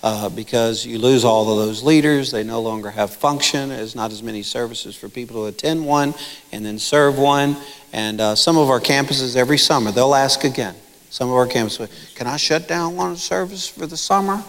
Uh, 0.03 0.29
because 0.29 0.85
you 0.85 0.99
lose 0.99 1.25
all 1.25 1.49
of 1.49 1.57
those 1.57 1.81
leaders. 1.81 2.29
They 2.29 2.43
no 2.43 2.61
longer 2.61 2.91
have 2.91 3.11
function. 3.11 3.69
There's 3.69 3.95
not 3.95 4.11
as 4.11 4.21
many 4.21 4.43
services 4.43 4.95
for 4.95 5.09
people 5.09 5.41
to 5.41 5.45
attend 5.47 5.83
one 5.85 6.13
and 6.51 6.63
then 6.63 6.77
serve 6.77 7.17
one. 7.17 7.57
And 7.91 8.21
uh, 8.21 8.35
some 8.35 8.57
of 8.57 8.69
our 8.69 8.79
campuses 8.79 9.35
every 9.35 9.57
summer, 9.57 9.91
they'll 9.91 10.13
ask 10.13 10.43
again. 10.43 10.75
Some 11.09 11.29
of 11.29 11.35
our 11.35 11.47
campuses, 11.47 11.89
can 12.13 12.27
I 12.27 12.37
shut 12.37 12.67
down 12.67 12.95
one 12.95 13.15
service 13.15 13.67
for 13.67 13.87
the 13.87 13.97
summer? 13.97 14.43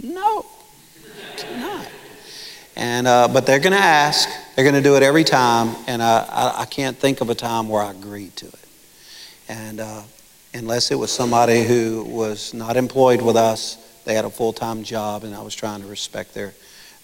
No, 0.00 0.46
cannot. 1.36 1.88
And, 2.76 3.08
uh, 3.08 3.28
but 3.28 3.46
they're 3.46 3.58
going 3.58 3.72
to 3.72 3.78
ask. 3.78 4.28
They're 4.54 4.64
going 4.64 4.76
to 4.76 4.82
do 4.82 4.96
it 4.96 5.02
every 5.02 5.24
time. 5.24 5.74
And 5.88 6.00
uh, 6.00 6.26
I, 6.28 6.62
I, 6.62 6.64
can't 6.66 6.96
think 6.96 7.20
of 7.20 7.30
a 7.30 7.34
time 7.34 7.68
where 7.68 7.82
I 7.82 7.90
agreed 7.90 8.36
to 8.36 8.46
it. 8.46 8.68
And 9.48 9.80
uh, 9.80 10.02
unless 10.58 10.90
it 10.90 10.96
was 10.96 11.10
somebody 11.10 11.62
who 11.62 12.04
was 12.04 12.52
not 12.52 12.76
employed 12.76 13.22
with 13.22 13.36
us, 13.36 13.76
they 14.04 14.14
had 14.14 14.24
a 14.24 14.30
full 14.30 14.52
time 14.52 14.82
job, 14.82 15.24
and 15.24 15.34
I 15.34 15.42
was 15.42 15.54
trying 15.54 15.80
to 15.82 15.86
respect 15.86 16.34
their, 16.34 16.52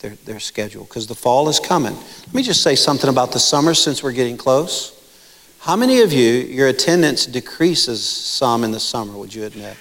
their, 0.01 0.17
their 0.25 0.41
schedule. 0.41 0.85
Because 0.85 1.07
the 1.07 1.15
fall 1.15 1.49
is 1.49 1.61
coming. 1.61 1.95
Let 1.95 2.35
me 2.35 2.43
just 2.43 2.63
say 2.63 2.75
something 2.75 3.09
about 3.09 3.33
the 3.33 3.39
summer 3.39 3.75
since 3.75 4.03
we're 4.03 4.13
getting 4.13 4.37
close. 4.37 4.91
How 5.61 5.77
many 5.77 6.01
of 6.03 6.13
you, 6.13 6.33
your 6.33 6.69
attendance 6.69 7.27
decreases 7.27 8.05
some 8.05 8.65
in 8.65 8.73
the 8.73 8.81
summer, 8.81 9.17
would 9.17 9.35
you 9.35 9.45
admit? 9.45 9.77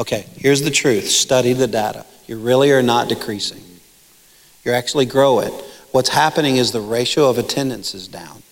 Okay, 0.00 0.26
here's 0.36 0.62
the 0.62 0.70
truth 0.70 1.08
study 1.08 1.52
the 1.52 1.66
data. 1.66 2.06
You 2.26 2.38
really 2.38 2.72
are 2.72 2.82
not 2.82 3.08
decreasing. 3.08 3.62
You're 4.64 4.74
actually 4.74 5.06
growing. 5.06 5.48
It 5.48 5.64
what's 5.92 6.10
happening 6.10 6.56
is 6.56 6.72
the 6.72 6.80
ratio 6.80 7.28
of 7.28 7.38
attendance 7.38 7.94
is 7.94 8.08
down. 8.08 8.42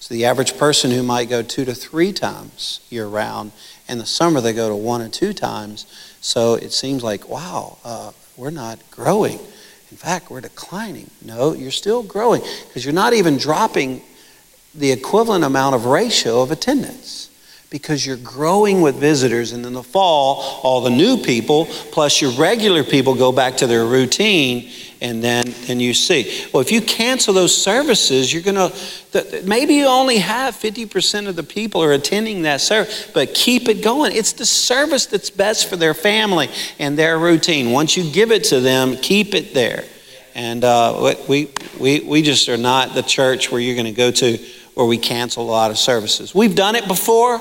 So 0.00 0.14
the 0.14 0.24
average 0.24 0.56
person 0.56 0.90
who 0.90 1.02
might 1.02 1.28
go 1.28 1.42
two 1.42 1.64
to 1.64 1.74
three 1.74 2.12
times 2.12 2.80
year 2.88 3.06
round, 3.06 3.52
in 3.88 3.98
the 3.98 4.06
summer 4.06 4.40
they 4.40 4.52
go 4.52 4.68
to 4.68 4.76
one 4.76 5.02
or 5.02 5.08
two 5.08 5.32
times. 5.32 5.86
So 6.20 6.54
it 6.54 6.72
seems 6.72 7.02
like, 7.02 7.28
wow, 7.28 7.78
uh, 7.84 8.12
we're 8.36 8.50
not 8.50 8.78
growing. 8.90 9.38
In 9.90 9.96
fact, 9.96 10.30
we're 10.30 10.40
declining. 10.40 11.10
No, 11.24 11.54
you're 11.54 11.70
still 11.70 12.02
growing 12.02 12.42
because 12.66 12.84
you're 12.84 12.94
not 12.94 13.14
even 13.14 13.38
dropping 13.38 14.02
the 14.74 14.92
equivalent 14.92 15.44
amount 15.44 15.74
of 15.74 15.86
ratio 15.86 16.42
of 16.42 16.50
attendance 16.50 17.27
because 17.70 18.06
you're 18.06 18.16
growing 18.16 18.80
with 18.80 18.96
visitors. 18.96 19.52
And 19.52 19.64
in 19.66 19.74
the 19.74 19.82
fall, 19.82 20.60
all 20.62 20.80
the 20.80 20.90
new 20.90 21.18
people 21.18 21.66
plus 21.92 22.20
your 22.20 22.30
regular 22.32 22.82
people 22.82 23.14
go 23.14 23.32
back 23.32 23.58
to 23.58 23.66
their 23.66 23.84
routine 23.84 24.70
and 25.00 25.22
then 25.22 25.54
then 25.66 25.78
you 25.78 25.94
see. 25.94 26.46
Well 26.52 26.60
if 26.60 26.72
you 26.72 26.80
cancel 26.80 27.34
those 27.34 27.56
services 27.56 28.32
you're 28.32 28.42
to 28.42 29.42
maybe 29.44 29.74
you 29.74 29.86
only 29.86 30.18
have 30.18 30.54
50% 30.54 31.28
of 31.28 31.36
the 31.36 31.42
people 31.42 31.82
are 31.84 31.92
attending 31.92 32.42
that 32.42 32.60
service 32.60 33.10
but 33.12 33.34
keep 33.34 33.68
it 33.68 33.82
going. 33.82 34.12
It's 34.14 34.32
the 34.32 34.46
service 34.46 35.06
that's 35.06 35.30
best 35.30 35.68
for 35.68 35.76
their 35.76 35.94
family 35.94 36.48
and 36.78 36.98
their 36.98 37.18
routine. 37.18 37.70
Once 37.70 37.96
you 37.96 38.10
give 38.10 38.32
it 38.32 38.44
to 38.44 38.60
them 38.60 38.96
keep 38.96 39.34
it 39.34 39.54
there. 39.54 39.84
And 40.34 40.62
uh, 40.62 41.16
we, 41.28 41.50
we, 41.80 42.00
we 42.00 42.22
just 42.22 42.48
are 42.48 42.56
not 42.56 42.94
the 42.94 43.02
church 43.02 43.50
where 43.50 43.60
you're 43.60 43.74
going 43.74 43.86
to 43.86 43.92
go 43.92 44.12
to 44.12 44.38
where 44.78 44.86
we 44.86 44.96
cancel 44.96 45.42
a 45.42 45.50
lot 45.50 45.72
of 45.72 45.76
services. 45.76 46.32
We've 46.32 46.54
done 46.54 46.76
it 46.76 46.86
before, 46.86 47.40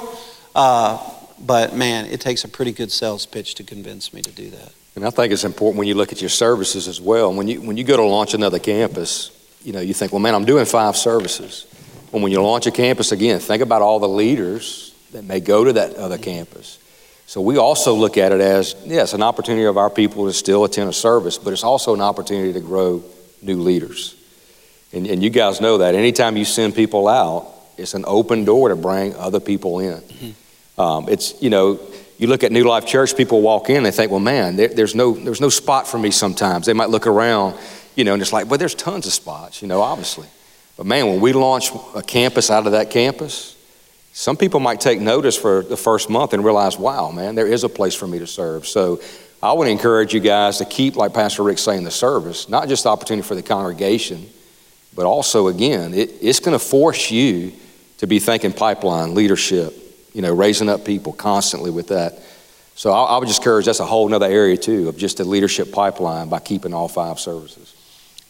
uh, 0.56 0.98
but 1.40 1.76
man, 1.76 2.08
it 2.08 2.20
takes 2.20 2.44
a 2.44 2.48
pretty 2.48 2.72
good 2.72 2.92
sales 2.92 3.28
pitch 3.28 3.54
to 3.56 3.64
convince 3.64 4.12
me 4.12 4.24
to 4.24 4.32
do 4.32 4.50
that. 4.50 4.72
And 4.96 5.06
I 5.06 5.12
think 5.12 5.32
it's 5.32 5.44
important 5.44 5.78
when 5.78 5.88
you 5.88 5.94
look 5.94 6.12
at 6.12 6.20
your 6.20 6.32
services 6.32 6.88
as 6.88 7.00
well. 7.00 7.32
When 7.32 7.48
you, 7.48 7.62
when 7.62 7.78
you 7.78 7.84
go 7.84 7.96
to 7.96 8.02
launch 8.02 8.34
another 8.34 8.58
campus, 8.58 9.30
you 9.64 9.72
know, 9.72 9.82
you 9.82 9.94
think, 9.94 10.14
well, 10.14 10.20
man, 10.20 10.34
I'm 10.34 10.46
doing 10.46 10.66
five 10.66 10.98
services. 10.98 11.68
But 12.12 12.22
when 12.22 12.32
you 12.32 12.42
launch 12.42 12.66
a 12.66 12.72
campus 12.72 13.12
again, 13.12 13.40
think 13.40 13.62
about 13.62 13.84
all 13.84 14.00
the 14.00 14.10
leaders 14.10 14.96
that 15.12 15.24
may 15.24 15.40
go 15.40 15.64
to 15.64 15.74
that 15.74 15.94
other 15.94 16.18
campus. 16.18 16.80
So 17.28 17.40
we 17.42 17.58
also 17.60 17.94
look 17.94 18.18
at 18.18 18.32
it 18.32 18.42
as, 18.42 18.76
yes, 18.84 19.14
an 19.14 19.22
opportunity 19.22 19.66
of 19.66 19.78
our 19.78 19.92
people 19.92 20.26
to 20.26 20.34
still 20.34 20.66
attend 20.66 20.90
a 20.90 20.94
service, 20.94 21.38
but 21.38 21.54
it's 21.54 21.64
also 21.64 21.94
an 21.94 22.02
opportunity 22.02 22.54
to 22.54 22.62
grow 22.62 23.04
new 23.44 23.62
leaders. 23.62 24.16
And, 24.94 25.06
and 25.08 25.22
you 25.22 25.30
guys 25.30 25.60
know 25.60 25.80
that 25.80 25.96
anytime 25.96 26.38
you 26.38 26.46
send 26.46 26.76
people 26.76 27.08
out, 27.08 27.54
it's 27.78 27.94
an 27.94 28.06
open 28.08 28.46
door 28.46 28.70
to 28.70 28.76
bring 28.76 29.16
other 29.16 29.40
people 29.40 29.80
in. 29.80 30.00
Mm-hmm. 30.00 30.82
Um, 30.82 31.10
it's, 31.10 31.42
you 31.42 31.50
know, 31.50 31.80
you 32.18 32.28
look 32.28 32.44
at 32.44 32.52
New 32.52 32.64
Life 32.64 32.86
Church, 32.86 33.16
people 33.16 33.42
walk 33.42 33.70
in, 33.70 33.84
they 33.84 33.92
think, 33.92 34.12
well, 34.12 34.20
man, 34.20 34.56
there, 34.56 34.70
there's, 34.70 34.96
no, 34.96 35.14
there's 35.14 35.42
no 35.42 35.50
spot 35.50 35.88
for 35.88 36.00
me 36.00 36.10
sometimes. 36.10 36.66
They 36.66 36.74
might 36.74 36.90
look 36.90 37.06
around, 37.06 37.58
you 37.96 38.04
know, 38.04 38.14
and 38.14 38.22
it's 38.22 38.34
like, 38.34 38.50
well, 38.50 38.58
there's 38.58 38.76
tons 38.76 39.06
of 39.06 39.14
spots, 39.14 39.62
you 39.62 39.68
know, 39.68 39.82
obviously. 39.82 40.28
But 40.78 40.86
man, 40.86 41.08
when 41.08 41.22
we 41.22 41.34
launch 41.34 41.72
a 41.96 42.02
campus 42.02 42.50
out 42.50 42.66
of 42.66 42.72
that 42.72 42.90
campus, 42.90 43.56
some 44.14 44.36
people 44.36 44.60
might 44.60 44.82
take 44.82 45.00
notice 45.00 45.38
for 45.38 45.62
the 45.62 45.78
first 45.78 46.10
month 46.10 46.34
and 46.34 46.44
realize, 46.44 46.78
wow, 46.78 47.12
man, 47.12 47.36
there 47.36 47.48
is 47.48 47.64
a 47.64 47.70
place 47.70 47.94
for 47.94 48.08
me 48.08 48.18
to 48.20 48.28
serve. 48.28 48.68
So 48.68 49.00
I 49.44 49.54
would 49.54 49.68
encourage 49.68 50.14
you 50.14 50.20
guys 50.20 50.58
to 50.58 50.66
keep, 50.66 50.96
like 50.96 51.14
Pastor 51.14 51.44
Rick 51.44 51.60
saying, 51.60 51.84
the 51.84 51.92
service, 51.92 52.50
not 52.50 52.68
just 52.68 52.84
the 52.84 52.90
opportunity 52.90 53.28
for 53.28 53.36
the 53.36 53.44
congregation, 53.44 54.28
but 54.98 55.06
also, 55.06 55.48
again, 55.48 55.93
it, 55.93 56.12
it's 56.22 56.39
going 56.39 56.58
to 56.58 56.64
force 56.64 57.12
you 57.12 57.54
to 58.00 58.08
be 58.08 58.18
thinking 58.18 58.52
pipeline, 58.52 59.14
leadership, 59.14 59.76
you 60.12 60.24
know, 60.24 60.34
raising 60.34 60.68
up 60.68 60.84
people 60.86 61.14
constantly 61.14 61.70
with 61.70 61.89
that. 61.89 62.20
So 62.74 62.91
I, 62.91 63.04
I 63.04 63.18
would 63.20 63.28
just 63.28 63.39
encourage 63.39 63.68
that's 63.68 63.80
a 63.80 63.86
whole 63.86 64.12
other 64.12 64.26
area 64.26 64.58
too 64.58 64.89
of 64.89 64.98
just 64.98 65.20
a 65.20 65.24
leadership 65.24 65.72
pipeline 65.72 66.30
by 66.30 66.39
keeping 66.39 66.74
all 66.74 66.88
five 66.88 67.20
services. 67.20 67.76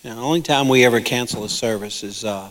The 0.03 0.11
only 0.11 0.41
time 0.41 0.67
we 0.67 0.83
ever 0.83 0.99
cancel 0.99 1.45
a 1.45 1.49
service 1.49 2.03
is 2.03 2.25
uh, 2.25 2.49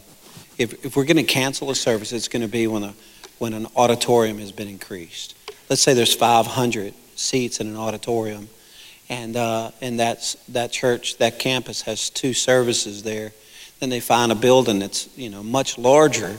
if, 0.57 0.83
if 0.83 0.97
we're 0.97 1.05
going 1.05 1.19
to 1.19 1.23
cancel 1.23 1.71
a 1.71 1.75
service, 1.75 2.11
it's 2.13 2.29
going 2.29 2.43
to 2.43 2.49
be 2.49 2.67
when, 2.67 2.85
a, 2.85 2.95
when 3.37 3.53
an 3.53 3.67
auditorium 3.77 4.39
has 4.39 4.51
been 4.51 4.69
increased. 4.69 5.37
Let's 5.69 5.83
say 5.83 5.93
there's 5.93 6.15
500 6.15 6.95
seats 7.17 7.61
in 7.61 7.67
an 7.67 7.77
auditorium, 7.77 8.49
and, 9.11 9.37
uh, 9.37 9.73
and 9.83 10.01
that's, 10.01 10.37
that 10.49 10.73
church, 10.73 11.19
that 11.19 11.39
campus 11.39 11.83
has 11.83 12.09
two 12.09 12.33
services 12.33 13.03
there. 13.03 13.33
Then 13.81 13.91
they 13.91 14.01
find 14.01 14.33
a 14.33 14.35
building 14.35 14.79
that's 14.79 15.09
you 15.17 15.29
know 15.29 15.43
much 15.43 15.79
larger 15.79 16.39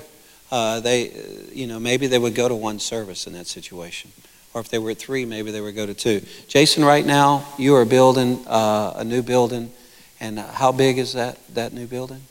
uh, 0.52 0.80
they, 0.80 1.12
you 1.52 1.68
know, 1.68 1.80
maybe 1.80 2.08
they 2.08 2.20
would 2.20 2.36
go 2.36 2.48
to 2.48 2.56
one 2.56 2.80
service 2.80 3.28
in 3.28 3.34
that 3.34 3.48
situation. 3.48 4.12
Or 4.54 4.62
if 4.62 4.70
they 4.70 4.80
were 4.80 4.94
three, 4.94 5.26
maybe 5.26 5.52
they 5.52 5.62
would 5.62 5.76
go 5.76 5.86
to 5.86 5.94
two. 5.94 6.22
Jason, 6.48 6.86
right 6.86 7.06
now, 7.06 7.46
you 7.58 7.76
are 7.76 7.86
building 7.86 8.46
uh, 8.48 8.94
a 8.96 9.04
new 9.04 9.22
building. 9.22 9.72
And 10.20 10.40
how 10.40 10.72
big 10.72 10.98
is 10.98 11.14
that, 11.14 11.38
that 11.54 11.74
new 11.74 11.86
building? 11.86 12.22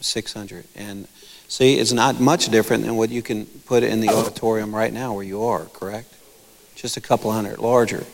600. 0.00 0.64
And 0.76 1.08
see, 1.48 1.78
it's 1.78 1.92
not 1.92 2.20
much 2.20 2.48
different 2.48 2.84
than 2.84 2.96
what 2.96 3.10
you 3.10 3.22
can 3.22 3.46
put 3.46 3.82
in 3.82 4.00
the 4.00 4.08
auditorium 4.10 4.74
right 4.74 4.92
now 4.92 5.14
where 5.14 5.24
you 5.24 5.42
are, 5.42 5.64
correct? 5.64 6.14
Just 6.76 6.96
a 6.96 7.00
couple 7.00 7.32
hundred 7.32 7.58
larger. 7.58 8.04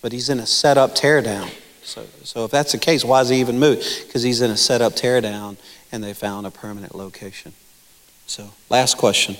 But 0.00 0.12
he's 0.12 0.28
in 0.28 0.38
a 0.38 0.46
set 0.46 0.76
up 0.76 0.94
tear 0.94 1.22
down. 1.22 1.48
So, 1.84 2.04
so 2.24 2.44
if 2.44 2.50
that's 2.50 2.72
the 2.72 2.78
case, 2.78 3.04
why 3.04 3.20
does 3.20 3.28
he 3.28 3.40
even 3.40 3.58
moved? 3.58 4.06
Because 4.06 4.22
he's 4.22 4.40
in 4.40 4.50
a 4.50 4.56
set 4.56 4.80
up 4.80 4.94
tear 4.94 5.20
down 5.20 5.56
and 5.90 6.02
they 6.02 6.14
found 6.14 6.46
a 6.46 6.50
permanent 6.50 6.94
location. 6.94 7.52
So, 8.26 8.50
last 8.70 8.96
question. 8.96 9.36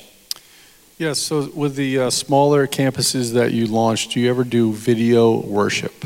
Yes, 0.98 1.18
so 1.18 1.50
with 1.54 1.76
the 1.76 1.98
uh, 1.98 2.10
smaller 2.10 2.66
campuses 2.66 3.32
that 3.32 3.52
you 3.52 3.66
launched, 3.66 4.12
do 4.12 4.20
you 4.20 4.28
ever 4.28 4.44
do 4.44 4.72
video 4.72 5.40
worship? 5.40 6.04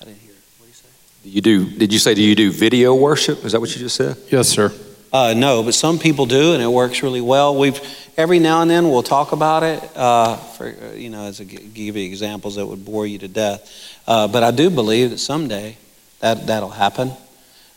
I 0.00 0.04
didn't 0.04 0.20
hear. 0.20 0.32
What 0.58 0.66
did 0.66 0.68
you 0.68 0.72
say? 0.72 0.88
You 1.24 1.40
do? 1.40 1.78
Did 1.78 1.92
you 1.92 1.98
say 1.98 2.14
do 2.14 2.22
you 2.22 2.34
do 2.34 2.50
video 2.50 2.94
worship? 2.94 3.44
Is 3.44 3.52
that 3.52 3.60
what 3.60 3.72
you 3.74 3.78
just 3.78 3.96
said? 3.96 4.16
Yes, 4.30 4.48
sir. 4.48 4.72
Uh, 5.12 5.34
no, 5.36 5.62
but 5.62 5.74
some 5.74 5.98
people 5.98 6.26
do, 6.26 6.54
and 6.54 6.62
it 6.62 6.68
works 6.68 7.02
really 7.02 7.20
well. 7.20 7.56
We've 7.56 7.80
every 8.16 8.38
now 8.38 8.62
and 8.62 8.70
then 8.70 8.88
we'll 8.90 9.02
talk 9.02 9.32
about 9.32 9.62
it. 9.62 9.82
Uh, 9.96 10.36
for 10.36 10.70
you 10.94 11.10
know, 11.10 11.26
as 11.26 11.40
a, 11.40 11.44
give 11.44 11.96
you 11.96 12.06
examples 12.06 12.56
that 12.56 12.66
would 12.66 12.84
bore 12.84 13.06
you 13.06 13.18
to 13.18 13.28
death. 13.28 14.00
Uh, 14.06 14.28
but 14.28 14.42
I 14.42 14.50
do 14.50 14.70
believe 14.70 15.10
that 15.10 15.18
someday 15.18 15.76
that 16.20 16.46
that'll 16.46 16.70
happen. 16.70 17.12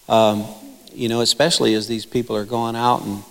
Um, 0.07 0.45
you 0.93 1.09
know, 1.09 1.21
especially 1.21 1.73
as 1.75 1.87
these 1.87 2.05
people 2.05 2.35
are 2.35 2.45
going 2.45 2.75
out 2.75 3.03
and 3.03 3.23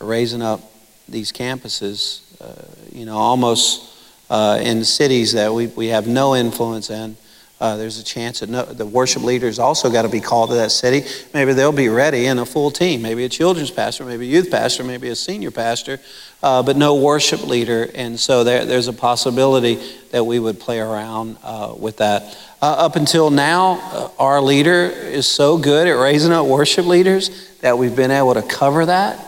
raising 0.00 0.42
up 0.42 0.60
these 1.08 1.32
campuses, 1.32 2.20
uh, 2.40 2.64
you 2.92 3.06
know, 3.06 3.16
almost 3.16 3.94
uh, 4.30 4.58
in 4.60 4.84
cities 4.84 5.32
that 5.32 5.52
we, 5.52 5.68
we 5.68 5.86
have 5.88 6.06
no 6.06 6.36
influence 6.36 6.90
in. 6.90 7.16
Uh, 7.60 7.76
there's 7.76 7.98
a 7.98 8.04
chance 8.04 8.38
that 8.40 8.48
no, 8.48 8.64
the 8.64 8.86
worship 8.86 9.22
leaders 9.22 9.58
also 9.58 9.90
got 9.90 10.02
to 10.02 10.08
be 10.08 10.20
called 10.20 10.50
to 10.50 10.56
that 10.56 10.70
city. 10.70 11.08
Maybe 11.34 11.52
they'll 11.52 11.72
be 11.72 11.88
ready 11.88 12.26
in 12.26 12.38
a 12.38 12.46
full 12.46 12.70
team. 12.70 13.02
Maybe 13.02 13.24
a 13.24 13.28
children's 13.28 13.72
pastor, 13.72 14.04
maybe 14.04 14.28
a 14.28 14.30
youth 14.30 14.50
pastor, 14.50 14.84
maybe 14.84 15.08
a 15.08 15.16
senior 15.16 15.50
pastor, 15.50 15.98
uh, 16.40 16.62
but 16.62 16.76
no 16.76 16.94
worship 16.94 17.44
leader. 17.44 17.90
And 17.94 18.18
so 18.18 18.44
there, 18.44 18.64
there's 18.64 18.86
a 18.86 18.92
possibility 18.92 19.80
that 20.12 20.24
we 20.24 20.38
would 20.38 20.60
play 20.60 20.78
around 20.78 21.36
uh, 21.42 21.74
with 21.76 21.96
that. 21.96 22.38
Uh, 22.62 22.66
up 22.78 22.94
until 22.94 23.28
now, 23.30 23.80
uh, 23.92 24.10
our 24.20 24.40
leader 24.40 24.84
is 24.84 25.26
so 25.26 25.58
good 25.58 25.88
at 25.88 25.92
raising 25.92 26.32
up 26.32 26.46
worship 26.46 26.86
leaders 26.86 27.58
that 27.58 27.76
we've 27.76 27.96
been 27.96 28.12
able 28.12 28.34
to 28.34 28.42
cover 28.42 28.86
that. 28.86 29.18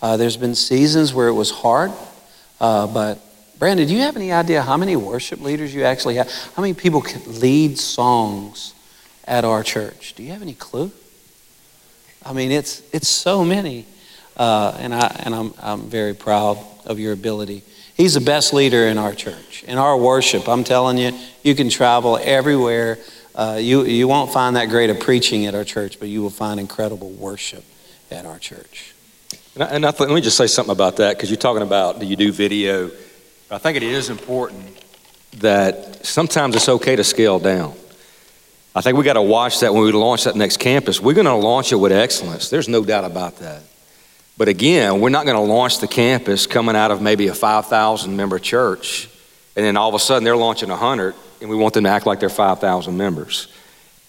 Uh, 0.00 0.16
there's 0.16 0.36
been 0.36 0.54
seasons 0.54 1.12
where 1.12 1.26
it 1.26 1.32
was 1.32 1.50
hard, 1.50 1.90
but 2.60 3.18
Brandon, 3.58 3.86
do 3.86 3.94
you 3.94 4.00
have 4.00 4.16
any 4.16 4.32
idea 4.32 4.62
how 4.62 4.76
many 4.76 4.96
worship 4.96 5.40
leaders 5.40 5.74
you 5.74 5.84
actually 5.84 6.16
have? 6.16 6.30
How 6.54 6.62
many 6.62 6.74
people 6.74 7.00
can 7.00 7.40
lead 7.40 7.78
songs 7.78 8.74
at 9.24 9.44
our 9.44 9.62
church? 9.62 10.14
Do 10.14 10.22
you 10.22 10.32
have 10.32 10.42
any 10.42 10.54
clue? 10.54 10.90
I 12.24 12.32
mean, 12.32 12.50
it's, 12.50 12.82
it's 12.92 13.08
so 13.08 13.44
many. 13.44 13.86
Uh, 14.36 14.76
and 14.80 14.94
I, 14.94 15.20
and 15.24 15.34
I'm, 15.34 15.54
I'm 15.62 15.82
very 15.82 16.14
proud 16.14 16.58
of 16.84 16.98
your 16.98 17.12
ability. 17.12 17.62
He's 17.96 18.14
the 18.14 18.20
best 18.20 18.52
leader 18.52 18.88
in 18.88 18.98
our 18.98 19.14
church. 19.14 19.62
In 19.64 19.78
our 19.78 19.96
worship, 19.96 20.48
I'm 20.48 20.64
telling 20.64 20.98
you, 20.98 21.12
you 21.44 21.54
can 21.54 21.68
travel 21.68 22.18
everywhere. 22.20 22.98
Uh, 23.36 23.58
you, 23.60 23.84
you 23.84 24.08
won't 24.08 24.32
find 24.32 24.56
that 24.56 24.68
great 24.68 24.90
of 24.90 24.98
preaching 24.98 25.46
at 25.46 25.54
our 25.54 25.64
church, 25.64 26.00
but 26.00 26.08
you 26.08 26.20
will 26.20 26.30
find 26.30 26.58
incredible 26.58 27.10
worship 27.10 27.64
at 28.10 28.26
our 28.26 28.38
church. 28.40 28.94
And, 29.54 29.62
I, 29.62 29.66
and 29.68 29.86
I 29.86 29.90
let 29.90 30.10
me 30.10 30.20
just 30.20 30.36
say 30.36 30.48
something 30.48 30.72
about 30.72 30.96
that 30.96 31.16
because 31.16 31.30
you're 31.30 31.36
talking 31.36 31.62
about 31.62 32.00
do 32.00 32.06
you 32.06 32.16
do 32.16 32.32
video? 32.32 32.90
I 33.54 33.58
think 33.58 33.76
it 33.76 33.84
is 33.84 34.10
important 34.10 34.64
that 35.36 36.04
sometimes 36.04 36.56
it's 36.56 36.68
okay 36.68 36.96
to 36.96 37.04
scale 37.04 37.38
down. 37.38 37.72
I 38.74 38.80
think 38.80 38.98
we 38.98 39.04
got 39.04 39.12
to 39.12 39.22
watch 39.22 39.60
that 39.60 39.72
when 39.72 39.84
we 39.84 39.92
launch 39.92 40.24
that 40.24 40.34
next 40.34 40.56
campus. 40.56 41.00
We're 41.00 41.14
going 41.14 41.26
to 41.26 41.36
launch 41.36 41.70
it 41.70 41.76
with 41.76 41.92
excellence. 41.92 42.50
There's 42.50 42.68
no 42.68 42.84
doubt 42.84 43.04
about 43.04 43.36
that. 43.36 43.62
But 44.36 44.48
again, 44.48 45.00
we're 45.00 45.10
not 45.10 45.24
going 45.24 45.36
to 45.36 45.52
launch 45.52 45.78
the 45.78 45.86
campus 45.86 46.48
coming 46.48 46.74
out 46.74 46.90
of 46.90 47.00
maybe 47.00 47.28
a 47.28 47.34
5,000 47.34 48.16
member 48.16 48.40
church, 48.40 49.08
and 49.54 49.64
then 49.64 49.76
all 49.76 49.88
of 49.88 49.94
a 49.94 50.00
sudden 50.00 50.24
they're 50.24 50.36
launching 50.36 50.70
100, 50.70 51.14
and 51.40 51.48
we 51.48 51.54
want 51.54 51.74
them 51.74 51.84
to 51.84 51.90
act 51.90 52.06
like 52.06 52.18
they're 52.18 52.28
5,000 52.28 52.96
members. 52.96 53.46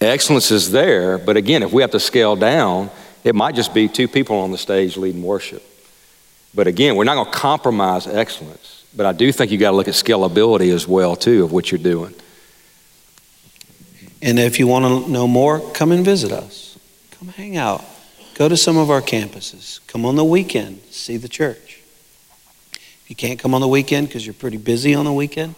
Excellence 0.02 0.50
is 0.50 0.72
there, 0.72 1.20
but 1.20 1.38
again, 1.38 1.62
if 1.62 1.72
we 1.72 1.84
have 1.84 1.92
to 1.92 2.00
scale 2.00 2.36
down, 2.36 2.90
it 3.24 3.36
might 3.36 3.54
just 3.54 3.76
be 3.76 3.88
two 3.88 4.08
people 4.08 4.38
on 4.38 4.50
the 4.50 4.58
stage 4.58 4.98
leading 4.98 5.22
worship. 5.22 5.62
But 6.56 6.66
again, 6.66 6.96
we're 6.96 7.04
not 7.04 7.14
going 7.14 7.32
to 7.32 7.38
compromise 7.38 8.08
excellence. 8.08 8.75
But 8.96 9.06
I 9.06 9.12
do 9.12 9.32
think 9.32 9.52
you 9.52 9.58
got 9.58 9.72
to 9.72 9.78
look 9.78 9.88
at 9.88 9.94
scalability 9.94 10.74
as 10.74 10.88
well 10.88 11.16
too 11.16 11.44
of 11.44 11.52
what 11.52 11.72
you're 11.72 11.80
doing. 11.80 12.14
And 14.22 14.40
if 14.40 14.58
you 14.58 14.68
want 14.68 15.06
to 15.06 15.12
know 15.12 15.28
more, 15.28 15.60
come 15.72 15.92
and 15.92 16.04
visit 16.04 16.32
us. 16.32 16.78
Come 17.12 17.28
hang 17.28 17.58
out. 17.58 17.84
Go 18.36 18.50
to 18.50 18.58
some 18.58 18.78
of 18.78 18.90
our 18.90 19.02
campuses. 19.02 19.86
Come 19.88 20.06
on 20.06 20.16
the 20.16 20.24
weekend, 20.24 20.82
see 20.90 21.18
the 21.18 21.30
church. 21.30 21.82
If 22.74 23.06
you 23.10 23.16
can't 23.16 23.40
come 23.40 23.54
on 23.54 23.62
the 23.62 23.68
weekend 23.68 24.08
because 24.08 24.26
you're 24.26 24.34
pretty 24.34 24.58
busy 24.58 24.96
on 24.96 25.06
the 25.06 25.14
weekend, 25.14 25.56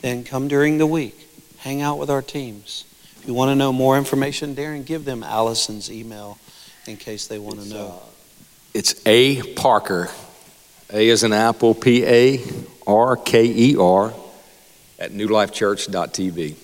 then 0.00 0.24
come 0.24 0.48
during 0.48 0.78
the 0.78 0.86
week. 0.86 1.28
Hang 1.58 1.80
out 1.80 1.98
with 1.98 2.10
our 2.10 2.22
teams. 2.22 2.84
If 3.18 3.28
you 3.28 3.34
want 3.34 3.50
to 3.50 3.54
know 3.54 3.72
more 3.72 3.96
information, 3.96 4.56
Darren, 4.56 4.84
give 4.84 5.04
them 5.04 5.22
Allison's 5.22 5.90
email 5.90 6.38
in 6.86 6.96
case 6.96 7.28
they 7.28 7.38
want 7.38 7.60
to 7.60 7.68
know. 7.68 8.02
Uh, 8.02 8.06
it's 8.74 9.00
A 9.06 9.42
Parker 9.54 10.10
a 10.92 11.08
is 11.08 11.22
an 11.22 11.32
apple, 11.32 11.74
P 11.74 12.04
A 12.04 12.40
R 12.86 13.16
K 13.16 13.44
E 13.44 13.76
R, 13.76 14.12
at 14.98 15.10
newlifechurch.tv. 15.12 16.56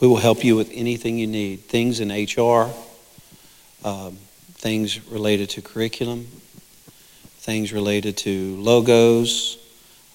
We 0.00 0.08
will 0.08 0.16
help 0.16 0.44
you 0.44 0.56
with 0.56 0.70
anything 0.74 1.18
you 1.18 1.26
need 1.26 1.60
things 1.60 2.00
in 2.00 2.10
HR, 2.10 2.70
um, 3.84 4.18
things 4.52 5.06
related 5.08 5.50
to 5.50 5.62
curriculum, 5.62 6.26
things 7.38 7.72
related 7.72 8.16
to 8.18 8.56
logos, 8.56 9.58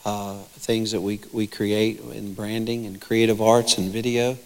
uh, 0.05 0.35
things 0.57 0.91
that 0.91 1.01
we, 1.01 1.19
we 1.31 1.47
create 1.47 1.99
in 1.99 2.33
branding 2.33 2.85
and 2.85 3.01
creative 3.01 3.41
arts 3.41 3.77
and 3.77 3.91
video, 3.91 4.37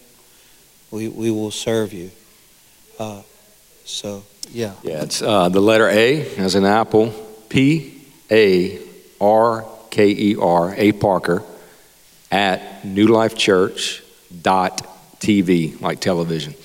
we, 0.92 1.08
we 1.08 1.32
will 1.32 1.52
serve 1.52 1.94
you. 1.94 2.12
Uh, 2.98 3.22
so, 3.86 4.24
yeah. 4.50 4.74
Yeah, 4.84 5.04
it's 5.04 5.22
uh, 5.22 5.50
the 5.50 5.60
letter 5.60 5.90
A 5.90 6.36
as 6.38 6.56
in 6.56 6.66
apple, 6.66 7.14
P 7.54 8.02
A 8.32 8.80
R 9.22 9.64
K 9.92 10.08
E 10.08 10.36
R, 10.36 10.74
A 10.76 10.92
Parker, 10.92 11.44
at 12.32 12.84
New 12.84 13.06
Life 13.06 13.36
Church 13.38 14.02
dot 14.42 14.82
TV, 15.20 15.80
like 15.80 16.00
television. 16.00 16.56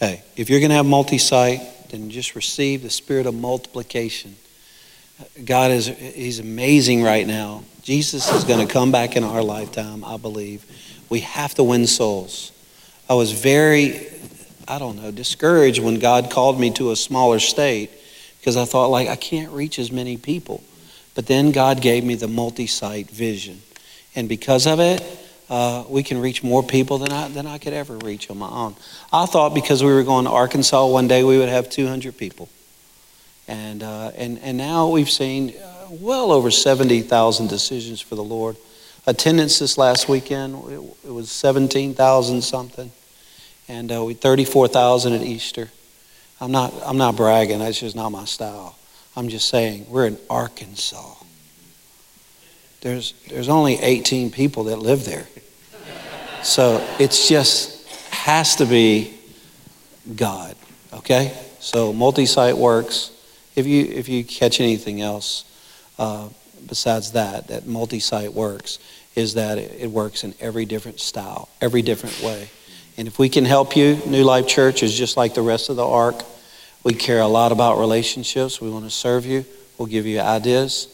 Hey, 0.00 0.24
if 0.36 0.50
you're 0.50 0.58
going 0.58 0.70
to 0.70 0.74
have 0.74 0.86
multi 0.86 1.18
site, 1.18 1.60
then 1.90 2.10
just 2.10 2.34
receive 2.34 2.82
the 2.82 2.90
spirit 2.90 3.26
of 3.26 3.34
multiplication. 3.34 4.34
God 5.44 5.70
is 5.70 5.86
He's 5.86 6.40
amazing 6.40 7.04
right 7.04 7.26
now. 7.26 7.62
Jesus 7.82 8.32
is 8.32 8.42
going 8.42 8.66
to 8.66 8.72
come 8.72 8.90
back 8.90 9.14
in 9.14 9.22
our 9.22 9.44
lifetime, 9.44 10.04
I 10.04 10.16
believe. 10.16 10.66
We 11.08 11.20
have 11.20 11.54
to 11.54 11.62
win 11.62 11.86
souls. 11.86 12.50
I 13.08 13.14
was 13.14 13.30
very, 13.30 14.04
I 14.66 14.80
don't 14.80 14.96
know, 14.96 15.12
discouraged 15.12 15.80
when 15.80 16.00
God 16.00 16.28
called 16.28 16.58
me 16.58 16.72
to 16.72 16.90
a 16.90 16.96
smaller 16.96 17.38
state 17.38 17.92
because 18.48 18.56
I 18.56 18.64
thought, 18.64 18.86
like, 18.86 19.08
I 19.08 19.16
can't 19.16 19.52
reach 19.52 19.78
as 19.78 19.92
many 19.92 20.16
people. 20.16 20.64
But 21.14 21.26
then 21.26 21.52
God 21.52 21.82
gave 21.82 22.02
me 22.02 22.14
the 22.14 22.28
multi 22.28 22.66
site 22.66 23.10
vision. 23.10 23.60
And 24.14 24.26
because 24.26 24.66
of 24.66 24.80
it, 24.80 25.02
uh, 25.50 25.84
we 25.86 26.02
can 26.02 26.18
reach 26.18 26.42
more 26.42 26.62
people 26.62 26.96
than 26.96 27.12
I, 27.12 27.28
than 27.28 27.46
I 27.46 27.58
could 27.58 27.74
ever 27.74 27.98
reach 27.98 28.30
on 28.30 28.38
my 28.38 28.48
own. 28.48 28.74
I 29.12 29.26
thought 29.26 29.52
because 29.52 29.84
we 29.84 29.92
were 29.92 30.02
going 30.02 30.24
to 30.24 30.30
Arkansas 30.30 30.86
one 30.86 31.08
day, 31.08 31.24
we 31.24 31.36
would 31.36 31.50
have 31.50 31.68
200 31.68 32.16
people. 32.16 32.48
And, 33.46 33.82
uh, 33.82 34.12
and, 34.16 34.38
and 34.38 34.56
now 34.56 34.88
we've 34.88 35.10
seen 35.10 35.50
uh, 35.50 35.88
well 35.90 36.32
over 36.32 36.50
70,000 36.50 37.48
decisions 37.48 38.00
for 38.00 38.14
the 38.14 38.24
Lord. 38.24 38.56
Attendance 39.06 39.58
this 39.58 39.76
last 39.76 40.08
weekend, 40.08 40.54
it, 40.70 40.80
it 41.08 41.12
was 41.12 41.30
17,000 41.30 42.40
something. 42.40 42.90
And 43.68 43.92
uh, 43.92 44.04
we 44.04 44.14
34,000 44.14 45.12
at 45.12 45.20
Easter. 45.20 45.68
I'm 46.40 46.52
not, 46.52 46.72
I'm 46.84 46.96
not 46.96 47.16
bragging, 47.16 47.58
that's 47.58 47.80
just 47.80 47.96
not 47.96 48.10
my 48.10 48.24
style. 48.24 48.76
I'm 49.16 49.28
just 49.28 49.48
saying, 49.48 49.86
we're 49.88 50.06
in 50.06 50.18
Arkansas. 50.30 51.14
There's, 52.80 53.14
there's 53.28 53.48
only 53.48 53.74
18 53.74 54.30
people 54.30 54.64
that 54.64 54.76
live 54.76 55.04
there. 55.04 55.26
So 56.42 56.86
it's 57.00 57.28
just 57.28 57.88
has 58.10 58.56
to 58.56 58.66
be 58.66 59.14
God, 60.14 60.54
okay? 60.92 61.36
So 61.58 61.92
multi-site 61.92 62.56
works. 62.56 63.10
If 63.56 63.66
you 63.66 63.84
if 63.84 64.08
you 64.08 64.22
catch 64.22 64.60
anything 64.60 65.00
else 65.00 65.44
uh, 65.98 66.28
besides 66.66 67.12
that, 67.12 67.48
that 67.48 67.66
multi-site 67.66 68.32
works 68.32 68.78
is 69.16 69.34
that 69.34 69.58
it, 69.58 69.80
it 69.80 69.90
works 69.90 70.22
in 70.22 70.34
every 70.40 70.64
different 70.64 71.00
style, 71.00 71.48
every 71.60 71.82
different 71.82 72.22
way. 72.22 72.48
And 72.98 73.06
if 73.06 73.16
we 73.16 73.28
can 73.28 73.44
help 73.44 73.76
you, 73.76 73.94
New 74.06 74.24
Life 74.24 74.48
Church 74.48 74.82
is 74.82 74.92
just 74.92 75.16
like 75.16 75.32
the 75.32 75.40
rest 75.40 75.70
of 75.70 75.76
the 75.76 75.86
ARC. 75.86 76.16
We 76.82 76.94
care 76.94 77.20
a 77.20 77.28
lot 77.28 77.52
about 77.52 77.78
relationships. 77.78 78.60
We 78.60 78.70
want 78.70 78.86
to 78.86 78.90
serve 78.90 79.24
you. 79.24 79.46
We'll 79.78 79.86
give 79.86 80.04
you 80.04 80.18
ideas, 80.18 80.88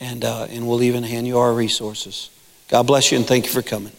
and 0.00 0.24
uh, 0.24 0.48
and 0.50 0.66
we'll 0.66 0.82
even 0.82 1.04
hand 1.04 1.28
you 1.28 1.38
our 1.38 1.52
resources. 1.52 2.30
God 2.66 2.88
bless 2.88 3.12
you, 3.12 3.18
and 3.18 3.26
thank 3.26 3.46
you 3.46 3.52
for 3.52 3.62
coming. 3.62 3.92